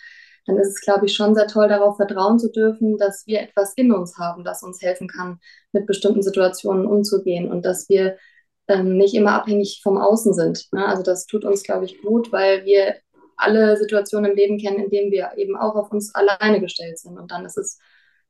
dann 0.47 0.59
ist 0.59 0.69
es, 0.69 0.81
glaube 0.81 1.07
ich, 1.07 1.15
schon 1.15 1.35
sehr 1.35 1.49
toll, 1.49 1.69
darauf 1.69 1.97
vertrauen 1.97 2.39
zu 2.39 2.51
dürfen, 2.51 2.97
dass 2.99 3.27
wir 3.27 3.41
etwas 3.41 3.73
in 3.77 3.93
uns 3.93 4.17
haben, 4.17 4.45
das 4.45 4.63
uns 4.63 4.81
helfen 4.81 5.09
kann, 5.09 5.41
mit 5.73 5.87
bestimmten 5.87 6.23
Situationen 6.23 6.87
umzugehen 6.87 7.51
und 7.51 7.65
dass 7.65 7.89
wir 7.89 8.17
ähm, 8.69 8.97
nicht 8.97 9.15
immer 9.15 9.33
abhängig 9.33 9.81
vom 9.83 9.99
Außen 9.99 10.35
sind. 10.35 10.69
Ne? 10.73 10.87
Also 10.87 11.03
das 11.03 11.27
tut 11.27 11.45
uns, 11.45 11.63
glaube 11.63 11.85
ich, 11.85 12.01
gut, 12.01 12.33
weil 12.33 12.65
wir 12.65 12.97
alle 13.37 13.77
Situationen 13.77 14.31
im 14.31 14.37
Leben 14.37 14.59
kennen, 14.59 14.85
in 14.85 14.91
denen 14.91 15.11
wir 15.11 15.33
eben 15.37 15.57
auch 15.57 15.75
auf 15.75 15.91
uns 15.93 16.15
alleine 16.15 16.61
gestellt 16.61 16.99
sind. 16.99 17.19
Und 17.19 17.31
dann 17.31 17.45
ist 17.45 17.59
es 17.59 17.79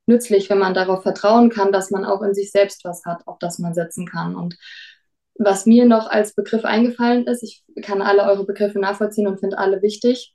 nützlich, 0.07 0.51
wenn 0.51 0.59
man 0.59 0.75
darauf 0.75 1.03
vertrauen 1.03 1.51
kann, 1.51 1.73
dass 1.73 1.90
man 1.90 2.05
auch 2.05 2.23
in 2.23 2.35
sich 2.35 2.51
selbst 2.51 2.85
was 2.85 3.05
hat, 3.05 3.27
auf 3.27 3.38
das 3.38 3.59
man 3.59 3.75
setzen 3.75 4.07
kann. 4.07 4.37
Und 4.37 4.57
was 5.38 5.66
mir 5.66 5.85
noch 5.85 6.09
als 6.09 6.35
Begriff 6.35 6.64
eingefallen 6.64 7.27
ist, 7.27 7.42
ich 7.42 7.64
kann 7.83 8.03
alle 8.03 8.25
eure 8.25 8.47
Begriffe 8.47 8.79
nachvollziehen 8.79 9.27
und 9.27 9.40
finde 9.40 9.59
alle 9.59 9.83
wichtig, 9.83 10.35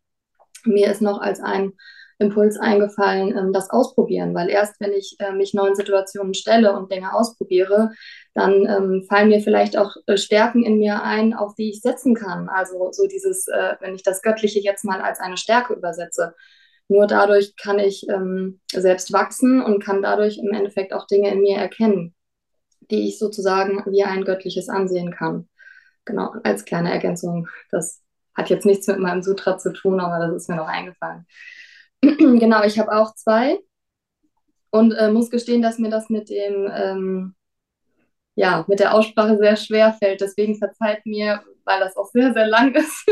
mir 0.64 0.92
ist 0.92 1.02
noch 1.02 1.20
als 1.20 1.40
ein 1.40 1.74
Impuls 2.22 2.58
eingefallen, 2.58 3.36
ähm, 3.38 3.52
das 3.52 3.70
Ausprobieren, 3.70 4.34
weil 4.34 4.50
erst 4.50 4.80
wenn 4.80 4.94
ich 4.94 5.18
äh, 5.20 5.34
mich 5.34 5.54
neuen 5.54 5.76
Situationen 5.76 6.34
stelle 6.34 6.74
und 6.74 6.92
Dinge 6.92 7.14
ausprobiere, 7.14 7.92
dann 8.34 8.66
ähm, 8.66 9.06
fallen 9.10 9.30
mir 9.30 9.42
vielleicht 9.42 9.78
auch 9.78 9.96
äh, 10.06 10.18
Stärken 10.18 10.64
in 10.64 10.78
mir 10.78 11.04
ein, 11.04 11.34
auf 11.34 11.56
die 11.56 11.70
ich 11.70 11.82
setzen 11.82 12.16
kann. 12.16 12.48
Also 12.48 12.92
so 12.92 13.08
dieses, 13.08 13.48
äh, 13.48 13.76
wenn 13.82 13.96
ich 13.96 14.04
das 14.04 14.22
Göttliche 14.22 14.60
jetzt 14.60 14.86
mal 14.86 15.02
als 15.02 15.20
eine 15.20 15.38
Stärke 15.38 15.74
übersetze. 15.74 16.36
Nur 16.88 17.08
dadurch 17.08 17.56
kann 17.56 17.80
ich 17.80 18.08
ähm, 18.10 18.60
selbst 18.72 19.12
wachsen 19.14 19.62
und 19.62 19.84
kann 19.84 20.02
dadurch 20.02 20.38
im 20.38 20.54
Endeffekt 20.54 20.94
auch 20.94 21.08
Dinge 21.08 21.32
in 21.32 21.42
mir 21.42 21.58
erkennen, 21.58 22.14
die 22.92 23.08
ich 23.08 23.18
sozusagen 23.18 23.84
wie 23.88 24.04
ein 24.04 24.26
göttliches 24.26 24.70
ansehen 24.70 25.12
kann. 25.12 25.48
Genau, 26.06 26.34
als 26.44 26.66
kleine 26.66 26.92
Ergänzung. 26.92 27.48
Das 27.70 28.02
hat 28.36 28.50
jetzt 28.50 28.66
nichts 28.66 28.88
mit 28.88 29.00
meinem 29.00 29.24
Sutra 29.24 29.58
zu 29.58 29.72
tun, 29.72 30.00
aber 30.00 30.26
das 30.26 30.36
ist 30.36 30.50
mir 30.50 30.56
noch 30.56 30.68
eingefallen. 30.68 31.26
genau, 32.40 32.64
ich 32.64 32.80
habe 32.80 32.92
auch 32.94 33.14
zwei 33.16 33.60
und 34.72 34.94
äh, 34.94 35.12
muss 35.12 35.30
gestehen, 35.30 35.62
dass 35.62 35.78
mir 35.78 35.90
das 35.90 36.10
mit 36.10 36.30
dem, 36.30 36.70
ähm, 36.74 37.36
ja, 38.36 38.66
mit 38.68 38.80
der 38.80 38.94
Aussprache 38.94 39.38
sehr 39.38 39.56
schwer 39.56 39.94
fällt. 39.94 40.22
Deswegen 40.22 40.58
verzeiht 40.58 41.06
mir, 41.06 41.44
weil 41.66 41.80
das 41.80 41.98
auch 41.98 42.10
sehr, 42.12 42.34
sehr 42.34 42.48
lang 42.48 42.74
ist. 42.76 43.06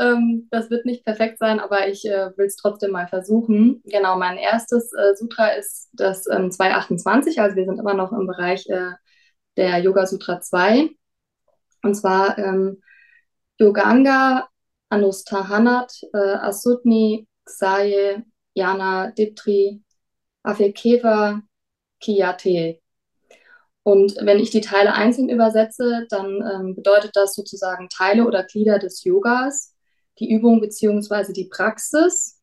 ähm, 0.00 0.48
das 0.50 0.70
wird 0.70 0.86
nicht 0.86 1.04
perfekt 1.04 1.38
sein, 1.38 1.60
aber 1.60 1.88
ich 1.88 2.04
äh, 2.06 2.30
will 2.36 2.46
es 2.46 2.56
trotzdem 2.56 2.90
mal 2.90 3.08
versuchen. 3.08 3.82
Genau, 3.84 4.16
mein 4.16 4.36
erstes 4.36 4.92
äh, 4.92 5.14
Sutra 5.16 5.48
ist 5.48 5.88
das 5.92 6.26
ähm, 6.30 6.50
228, 6.50 7.40
also 7.40 7.56
wir 7.56 7.64
sind 7.64 7.78
immer 7.78 7.94
noch 7.94 8.12
im 8.12 8.26
Bereich 8.26 8.68
äh, 8.68 8.92
der 9.56 9.78
Yoga 9.78 10.06
Sutra 10.06 10.40
2. 10.40 10.90
Und 11.82 11.94
zwar 11.94 12.38
ähm, 12.38 12.82
Yoganga 13.58 14.48
Anustahanat 14.90 15.92
äh, 16.12 16.18
Asutni 16.18 17.26
Xaye 17.44 18.24
Yana 18.54 19.10
Diptri 19.10 19.82
Afekeva 20.42 21.42
Kiyate. 22.00 22.80
Und 23.82 24.16
wenn 24.20 24.38
ich 24.38 24.50
die 24.50 24.62
Teile 24.62 24.94
einzeln 24.94 25.28
übersetze, 25.28 26.06
dann 26.08 26.42
ähm, 26.42 26.74
bedeutet 26.74 27.12
das 27.14 27.34
sozusagen 27.34 27.88
Teile 27.88 28.26
oder 28.26 28.44
Glieder 28.44 28.78
des 28.78 29.04
Yogas, 29.04 29.74
die 30.18 30.30
Übung 30.30 30.60
bzw. 30.60 31.32
die 31.32 31.48
Praxis, 31.50 32.40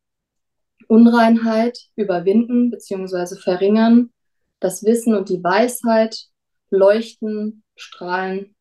Unreinheit 0.87 1.79
überwinden 1.95 2.69
bzw. 2.69 3.37
verringern, 3.37 4.11
das 4.59 4.83
Wissen 4.83 5.15
und 5.15 5.29
die 5.29 5.43
Weisheit, 5.43 6.25
leuchten, 6.69 7.63
strahlen, 7.75 8.55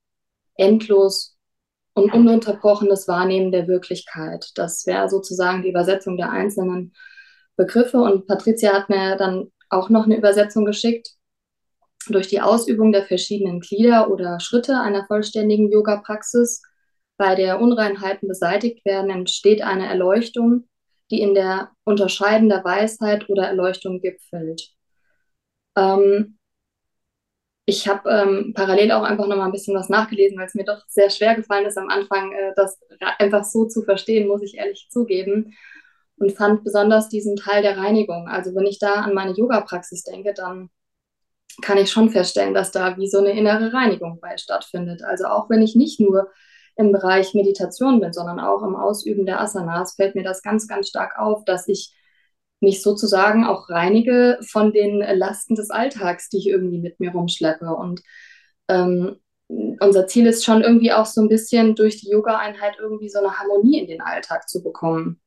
endlos 0.55 1.37
und 2.00 2.12
ununterbrochenes 2.12 3.08
Wahrnehmen 3.08 3.52
der 3.52 3.68
Wirklichkeit. 3.68 4.50
Das 4.54 4.86
wäre 4.86 5.08
sozusagen 5.08 5.62
die 5.62 5.70
Übersetzung 5.70 6.16
der 6.16 6.30
einzelnen 6.30 6.92
Begriffe. 7.56 7.98
Und 7.98 8.26
Patricia 8.26 8.72
hat 8.72 8.88
mir 8.88 9.16
dann 9.16 9.52
auch 9.68 9.90
noch 9.90 10.04
eine 10.04 10.16
Übersetzung 10.16 10.64
geschickt. 10.64 11.10
Durch 12.08 12.28
die 12.28 12.40
Ausübung 12.40 12.92
der 12.92 13.04
verschiedenen 13.04 13.60
Glieder 13.60 14.10
oder 14.10 14.40
Schritte 14.40 14.80
einer 14.80 15.06
vollständigen 15.06 15.70
Yoga-Praxis, 15.70 16.62
bei 17.18 17.34
der 17.34 17.60
Unreinheiten 17.60 18.28
beseitigt 18.28 18.82
werden, 18.86 19.10
entsteht 19.10 19.60
eine 19.60 19.86
Erleuchtung, 19.86 20.66
die 21.10 21.20
in 21.20 21.34
der 21.34 21.70
Unterscheiden 21.84 22.48
der 22.48 22.64
Weisheit 22.64 23.28
oder 23.28 23.46
Erleuchtung 23.46 24.00
gipfelt. 24.00 24.70
Ähm, 25.76 26.38
ich 27.66 27.86
habe 27.88 28.10
ähm, 28.10 28.52
parallel 28.54 28.92
auch 28.92 29.02
einfach 29.02 29.26
noch 29.26 29.36
mal 29.36 29.44
ein 29.44 29.52
bisschen 29.52 29.76
was 29.76 29.88
nachgelesen, 29.88 30.38
weil 30.38 30.46
es 30.46 30.54
mir 30.54 30.64
doch 30.64 30.82
sehr 30.88 31.10
schwer 31.10 31.34
gefallen 31.34 31.66
ist 31.66 31.78
am 31.78 31.88
Anfang, 31.88 32.32
äh, 32.32 32.52
das 32.56 32.78
einfach 33.18 33.44
so 33.44 33.66
zu 33.66 33.82
verstehen, 33.82 34.28
muss 34.28 34.42
ich 34.42 34.56
ehrlich 34.56 34.88
zugeben. 34.90 35.54
Und 36.16 36.32
fand 36.32 36.64
besonders 36.64 37.08
diesen 37.08 37.36
Teil 37.36 37.62
der 37.62 37.78
Reinigung. 37.78 38.28
Also 38.28 38.54
wenn 38.54 38.66
ich 38.66 38.78
da 38.78 38.94
an 38.94 39.14
meine 39.14 39.32
Yoga-Praxis 39.32 40.02
denke, 40.02 40.34
dann 40.34 40.68
kann 41.62 41.78
ich 41.78 41.90
schon 41.90 42.11
feststellen, 42.11 42.54
dass 42.54 42.72
da 42.72 42.96
wie 42.96 43.08
so 43.08 43.18
eine 43.18 43.32
innere 43.32 43.72
Reinigung 43.72 44.18
bei 44.20 44.36
stattfindet. 44.36 45.02
Also 45.02 45.26
auch 45.26 45.48
wenn 45.48 45.62
ich 45.62 45.74
nicht 45.74 45.98
nur 46.00 46.28
im 46.76 46.92
Bereich 46.92 47.34
Meditation 47.34 48.00
bin, 48.00 48.12
sondern 48.12 48.40
auch 48.40 48.62
im 48.62 48.76
Ausüben 48.76 49.26
der 49.26 49.40
Asanas, 49.40 49.94
fällt 49.94 50.14
mir 50.14 50.22
das 50.22 50.42
ganz, 50.42 50.68
ganz 50.68 50.88
stark 50.88 51.18
auf, 51.18 51.44
dass 51.44 51.68
ich 51.68 51.94
mich 52.61 52.82
sozusagen 52.82 53.44
auch 53.44 53.68
reinige 53.68 54.38
von 54.46 54.72
den 54.72 55.00
Lasten 55.00 55.54
des 55.54 55.70
Alltags, 55.70 56.28
die 56.28 56.38
ich 56.38 56.48
irgendwie 56.48 56.78
mit 56.78 57.00
mir 57.00 57.12
rumschleppe. 57.12 57.74
Und 57.74 58.02
ähm, 58.68 59.16
unser 59.48 60.06
Ziel 60.06 60.26
ist 60.26 60.44
schon 60.44 60.62
irgendwie 60.62 60.92
auch 60.92 61.06
so 61.06 61.20
ein 61.20 61.28
bisschen 61.28 61.74
durch 61.74 62.00
die 62.00 62.11
Yoga-Einheit 62.11 62.76
irgendwie 62.78 63.08
so 63.08 63.18
eine 63.18 63.38
Harmonie 63.38 63.80
in 63.80 63.86
den 63.86 64.00
Alltag 64.00 64.48
zu 64.48 64.62
bekommen. 64.62 65.20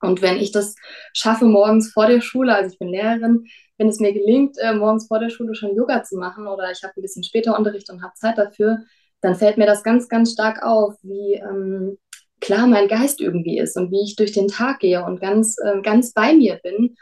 Und 0.00 0.20
wenn 0.22 0.36
ich 0.36 0.52
das 0.52 0.74
schaffe, 1.14 1.46
morgens 1.46 1.92
vor 1.92 2.06
der 2.06 2.20
Schule, 2.20 2.54
also 2.54 2.70
ich 2.70 2.78
bin 2.78 2.88
Lehrerin, 2.88 3.46
wenn 3.78 3.88
es 3.88 4.00
mir 4.00 4.12
gelingt, 4.12 4.56
äh, 4.58 4.74
morgens 4.74 5.06
vor 5.06 5.18
der 5.18 5.30
Schule 5.30 5.54
schon 5.54 5.74
Yoga 5.74 6.02
zu 6.02 6.16
machen 6.16 6.46
oder 6.46 6.70
ich 6.70 6.82
habe 6.82 6.92
ein 6.96 7.02
bisschen 7.02 7.24
später 7.24 7.56
Unterricht 7.56 7.90
und 7.90 8.02
habe 8.02 8.12
Zeit 8.14 8.36
dafür, 8.36 8.80
dann 9.20 9.34
fällt 9.34 9.56
mir 9.56 9.66
das 9.66 9.82
ganz, 9.82 10.08
ganz 10.08 10.32
stark 10.32 10.62
auf, 10.62 10.94
wie 11.02 11.34
ähm, 11.34 11.98
klar 12.40 12.66
mein 12.66 12.88
Geist 12.88 13.20
irgendwie 13.20 13.58
ist 13.58 13.76
und 13.76 13.90
wie 13.90 14.02
ich 14.02 14.16
durch 14.16 14.32
den 14.32 14.48
Tag 14.48 14.80
gehe 14.80 15.04
und 15.04 15.20
ganz, 15.20 15.56
äh, 15.58 15.80
ganz 15.82 16.12
bei 16.12 16.34
mir 16.34 16.56
bin 16.62 16.96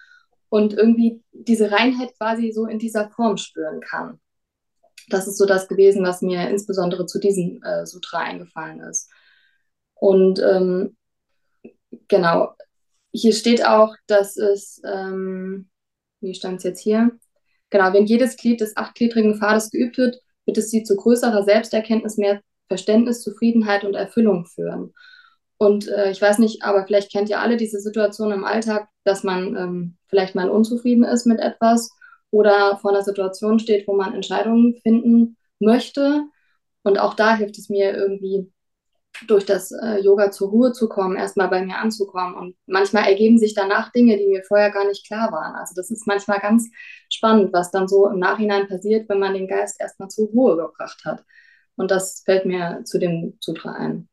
und 0.49 0.75
irgendwie 0.75 1.23
diese 1.33 1.71
Reinheit 1.71 2.17
quasi 2.17 2.53
so 2.53 2.67
in 2.67 2.79
dieser 2.79 3.11
Form 3.11 3.37
spüren 3.37 3.81
kann. 3.81 4.21
Das 5.09 5.27
ist 5.27 5.37
so 5.37 5.47
das 5.47 5.69
gewesen, 5.69 6.05
was 6.05 6.23
mir 6.23 6.49
insbesondere 6.49 7.07
zu 7.07 7.19
diesem 7.19 7.63
äh, 7.63 7.85
Sutra 7.85 8.19
eingefallen 8.19 8.81
ist. 8.81 9.11
Und 9.95 10.39
ähm, 10.41 10.97
genau, 12.09 12.55
hier 13.13 13.33
steht 13.33 13.67
auch, 13.67 13.95
dass 14.07 14.37
es, 14.37 14.81
ähm, 14.85 15.69
wie 16.21 16.35
stand 16.35 16.59
es 16.59 16.65
jetzt 16.65 16.81
hier? 16.81 17.11
Genau, 17.71 17.93
wenn 17.93 18.07
jedes 18.07 18.37
Glied 18.37 18.61
des 18.61 18.77
achtgliedrigen 18.77 19.37
Pfades 19.37 19.71
geübt 19.71 19.99
wird, 19.99 20.21
wird 20.47 20.59
es 20.59 20.71
sie 20.71 20.85
zu 20.85 20.97
größerer 20.97 21.45
Selbsterkenntnis, 21.45 22.17
mehr 22.17 22.41
Verständnis, 22.69 23.23
Zufriedenheit 23.23 23.85
und 23.85 23.95
Erfüllung 23.95 24.47
führen. 24.47 24.93
Und 25.59 25.89
äh, 25.89 26.11
ich 26.11 26.21
weiß 26.21 26.39
nicht, 26.39 26.63
aber 26.65 26.85
vielleicht 26.87 27.13
kennt 27.13 27.29
ihr 27.29 27.41
alle 27.41 27.57
diese 27.57 27.81
Situation 27.81 28.33
im 28.33 28.45
Alltag, 28.45 28.89
dass 29.05 29.23
man 29.23 29.57
ähm, 29.57 29.97
vielleicht 30.09 30.35
mal 30.35 30.51
unzufrieden 30.51 31.05
ist 31.05 31.27
mit 31.27 31.41
etwas 31.41 31.91
oder 32.31 32.79
vor 32.79 32.91
einer 32.91 33.03
Situation 33.03 33.59
steht, 33.59 33.87
wo 33.87 33.95
man 33.95 34.15
Entscheidungen 34.15 34.75
finden 34.83 35.37
möchte. 35.61 36.25
Und 36.83 36.99
auch 36.99 37.15
da 37.15 37.37
hilft 37.37 37.59
es 37.59 37.69
mir 37.69 37.95
irgendwie, 37.95 38.53
durch 39.27 39.47
das 39.47 39.71
äh, 39.71 40.01
Yoga 40.01 40.31
zur 40.31 40.51
Ruhe 40.51 40.73
zu 40.73 40.89
kommen, 40.89 41.17
erstmal 41.17 41.49
bei 41.49 41.65
mir 41.65 41.79
anzukommen. 41.79 42.35
Und 42.35 42.57
manchmal 42.67 43.05
ergeben 43.09 43.39
sich 43.39 43.55
danach 43.55 43.93
Dinge, 43.93 44.17
die 44.19 44.27
mir 44.27 44.43
vorher 44.43 44.71
gar 44.71 44.87
nicht 44.87 45.07
klar 45.07 45.31
waren. 45.33 45.55
Also 45.55 45.75
das 45.77 45.91
ist 45.91 46.07
manchmal 46.07 46.41
ganz 46.41 46.69
spannend, 47.09 47.53
was 47.53 47.71
dann 47.71 47.89
so 47.89 48.09
im 48.09 48.19
Nachhinein 48.19 48.67
passiert, 48.67 49.09
wenn 49.09 49.21
man 49.21 49.35
den 49.35 49.49
Geist 49.49 49.81
erstmal 49.81 50.09
zur 50.09 50.29
Ruhe 50.29 50.57
gebracht 50.57 51.05
hat. 51.05 51.25
Und 51.77 51.91
das 51.91 52.23
fällt 52.25 52.47
mir 52.47 52.83
zu 52.85 52.99
dem 52.99 53.37
Sutra 53.41 53.73
ein. 53.73 54.09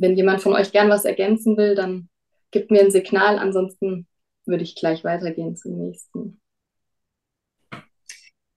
Wenn 0.00 0.16
jemand 0.16 0.40
von 0.40 0.54
euch 0.54 0.72
gern 0.72 0.88
was 0.88 1.04
ergänzen 1.04 1.58
will, 1.58 1.74
dann 1.74 2.08
gibt 2.50 2.70
mir 2.70 2.80
ein 2.80 2.90
Signal. 2.90 3.38
Ansonsten 3.38 4.06
würde 4.46 4.64
ich 4.64 4.74
gleich 4.74 5.04
weitergehen 5.04 5.56
zum 5.56 5.76
nächsten. 5.76 6.40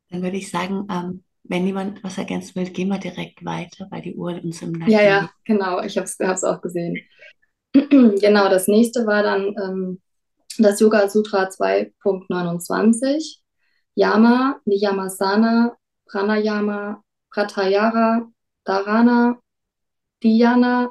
Dann 0.10 0.22
würde 0.24 0.38
ich 0.38 0.50
sagen, 0.50 0.88
ähm, 0.90 1.24
wenn 1.44 1.66
jemand 1.66 2.02
was 2.02 2.18
ergänzen 2.18 2.56
will, 2.56 2.70
gehen 2.70 2.88
wir 2.88 2.98
direkt 2.98 3.44
weiter, 3.44 3.88
weil 3.90 4.02
die 4.02 4.16
Uhr 4.16 4.42
uns 4.42 4.62
im 4.62 4.72
Nacken 4.72 4.94
Ja, 4.94 5.02
ja, 5.02 5.30
genau. 5.44 5.82
Ich 5.82 5.98
habe 5.98 6.06
es 6.06 6.44
auch 6.46 6.62
gesehen. 6.62 6.98
genau, 7.74 8.48
das 8.50 8.70
nächste 8.70 9.06
war 9.06 9.24
dann 9.24 9.54
ähm, 9.62 10.02
das 10.58 10.80
Yoga 10.80 11.10
Sutra 11.10 11.50
2.29. 11.50 13.40
Yama, 13.96 14.62
Niyamasana, 14.66 15.76
Pranayama, 16.06 17.04
Pratyahara, 17.32 18.32
Dharana, 18.64 19.40
Dhyana, 20.24 20.90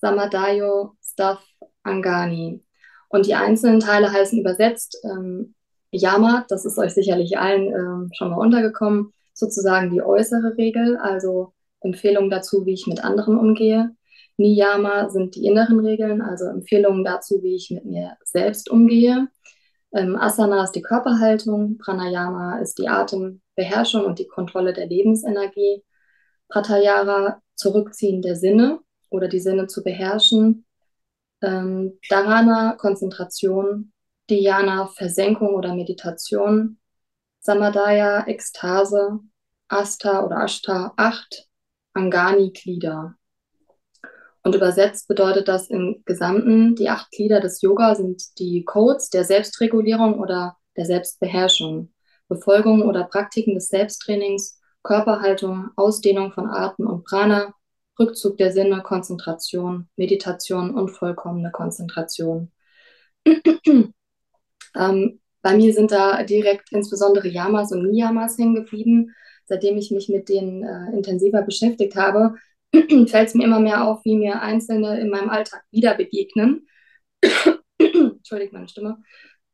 Samadayo, 0.00 0.92
Staff, 1.02 1.44
Angani. 1.82 2.64
Und 3.08 3.26
die 3.26 3.34
einzelnen 3.34 3.80
Teile 3.80 4.12
heißen 4.12 4.38
übersetzt 4.38 4.98
ähm, 5.04 5.54
Yama, 5.90 6.44
das 6.48 6.64
ist 6.64 6.78
euch 6.78 6.92
sicherlich 6.92 7.38
allen 7.38 7.72
ähm, 7.72 8.10
schon 8.12 8.30
mal 8.30 8.36
untergekommen, 8.36 9.12
sozusagen 9.32 9.90
die 9.90 10.02
äußere 10.02 10.56
Regel, 10.58 10.98
also 10.98 11.54
Empfehlungen 11.80 12.30
dazu, 12.30 12.66
wie 12.66 12.74
ich 12.74 12.86
mit 12.86 13.02
anderen 13.04 13.38
umgehe. 13.38 13.90
Niyama 14.36 15.08
sind 15.10 15.34
die 15.34 15.46
inneren 15.46 15.80
Regeln, 15.80 16.22
also 16.22 16.46
Empfehlungen 16.46 17.04
dazu, 17.04 17.42
wie 17.42 17.56
ich 17.56 17.70
mit 17.70 17.84
mir 17.84 18.16
selbst 18.22 18.70
umgehe. 18.70 19.28
Ähm, 19.92 20.16
Asana 20.16 20.64
ist 20.64 20.72
die 20.72 20.82
Körperhaltung, 20.82 21.78
Pranayama 21.78 22.58
ist 22.58 22.78
die 22.78 22.88
Atembeherrschung 22.88 24.04
und 24.04 24.18
die 24.18 24.28
Kontrolle 24.28 24.72
der 24.72 24.86
Lebensenergie. 24.86 25.82
Pratyahara 26.48 27.40
Zurückziehen 27.56 28.22
der 28.22 28.36
Sinne 28.36 28.80
oder 29.10 29.28
die 29.28 29.40
Sinne 29.40 29.66
zu 29.66 29.82
beherrschen. 29.82 30.64
Ähm, 31.40 31.98
Dharana 32.08 32.76
Konzentration, 32.78 33.92
Dhyana 34.28 34.88
Versenkung 34.88 35.54
oder 35.54 35.74
Meditation. 35.74 36.78
Samadaya 37.40 38.26
Ekstase, 38.26 39.20
Asta 39.68 40.24
oder 40.24 40.42
Ashta 40.42 40.92
acht, 40.96 41.46
Angani 41.94 42.50
Glieder. 42.50 43.14
Und 44.42 44.54
übersetzt 44.54 45.08
bedeutet 45.08 45.48
das 45.48 45.68
im 45.68 46.02
Gesamten, 46.04 46.74
die 46.74 46.88
acht 46.88 47.10
Glieder 47.10 47.40
des 47.40 47.60
Yoga 47.60 47.94
sind 47.94 48.38
die 48.38 48.64
Codes 48.64 49.10
der 49.10 49.24
Selbstregulierung 49.24 50.18
oder 50.18 50.56
der 50.76 50.86
Selbstbeherrschung, 50.86 51.92
Befolgung 52.28 52.82
oder 52.82 53.04
Praktiken 53.04 53.54
des 53.54 53.68
Selbsttrainings, 53.68 54.60
Körperhaltung, 54.82 55.70
Ausdehnung 55.76 56.32
von 56.32 56.48
Atem 56.48 56.86
und 56.86 57.04
Prana, 57.04 57.52
Rückzug 57.98 58.36
der 58.36 58.52
Sinne, 58.52 58.82
Konzentration, 58.82 59.88
Meditation 59.96 60.74
und 60.74 60.90
vollkommene 60.90 61.50
Konzentration. 61.50 62.52
ähm, 64.76 65.20
bei 65.42 65.56
mir 65.56 65.72
sind 65.72 65.92
da 65.92 66.22
direkt 66.22 66.72
insbesondere 66.72 67.28
Yamas 67.28 67.72
und 67.72 67.90
Niyamas 67.90 68.38
hängen 68.38 68.54
geblieben. 68.54 69.14
Seitdem 69.46 69.78
ich 69.78 69.90
mich 69.90 70.08
mit 70.08 70.28
denen 70.28 70.62
äh, 70.62 70.92
intensiver 70.94 71.42
beschäftigt 71.42 71.96
habe, 71.96 72.34
fällt 72.72 73.28
es 73.28 73.34
mir 73.34 73.44
immer 73.44 73.60
mehr 73.60 73.84
auf, 73.84 74.04
wie 74.04 74.16
mir 74.16 74.42
Einzelne 74.42 75.00
in 75.00 75.10
meinem 75.10 75.30
Alltag 75.30 75.64
wieder 75.70 75.94
begegnen. 75.94 76.68
Entschuldigt 77.78 78.52
meine 78.52 78.68
Stimme. 78.68 78.98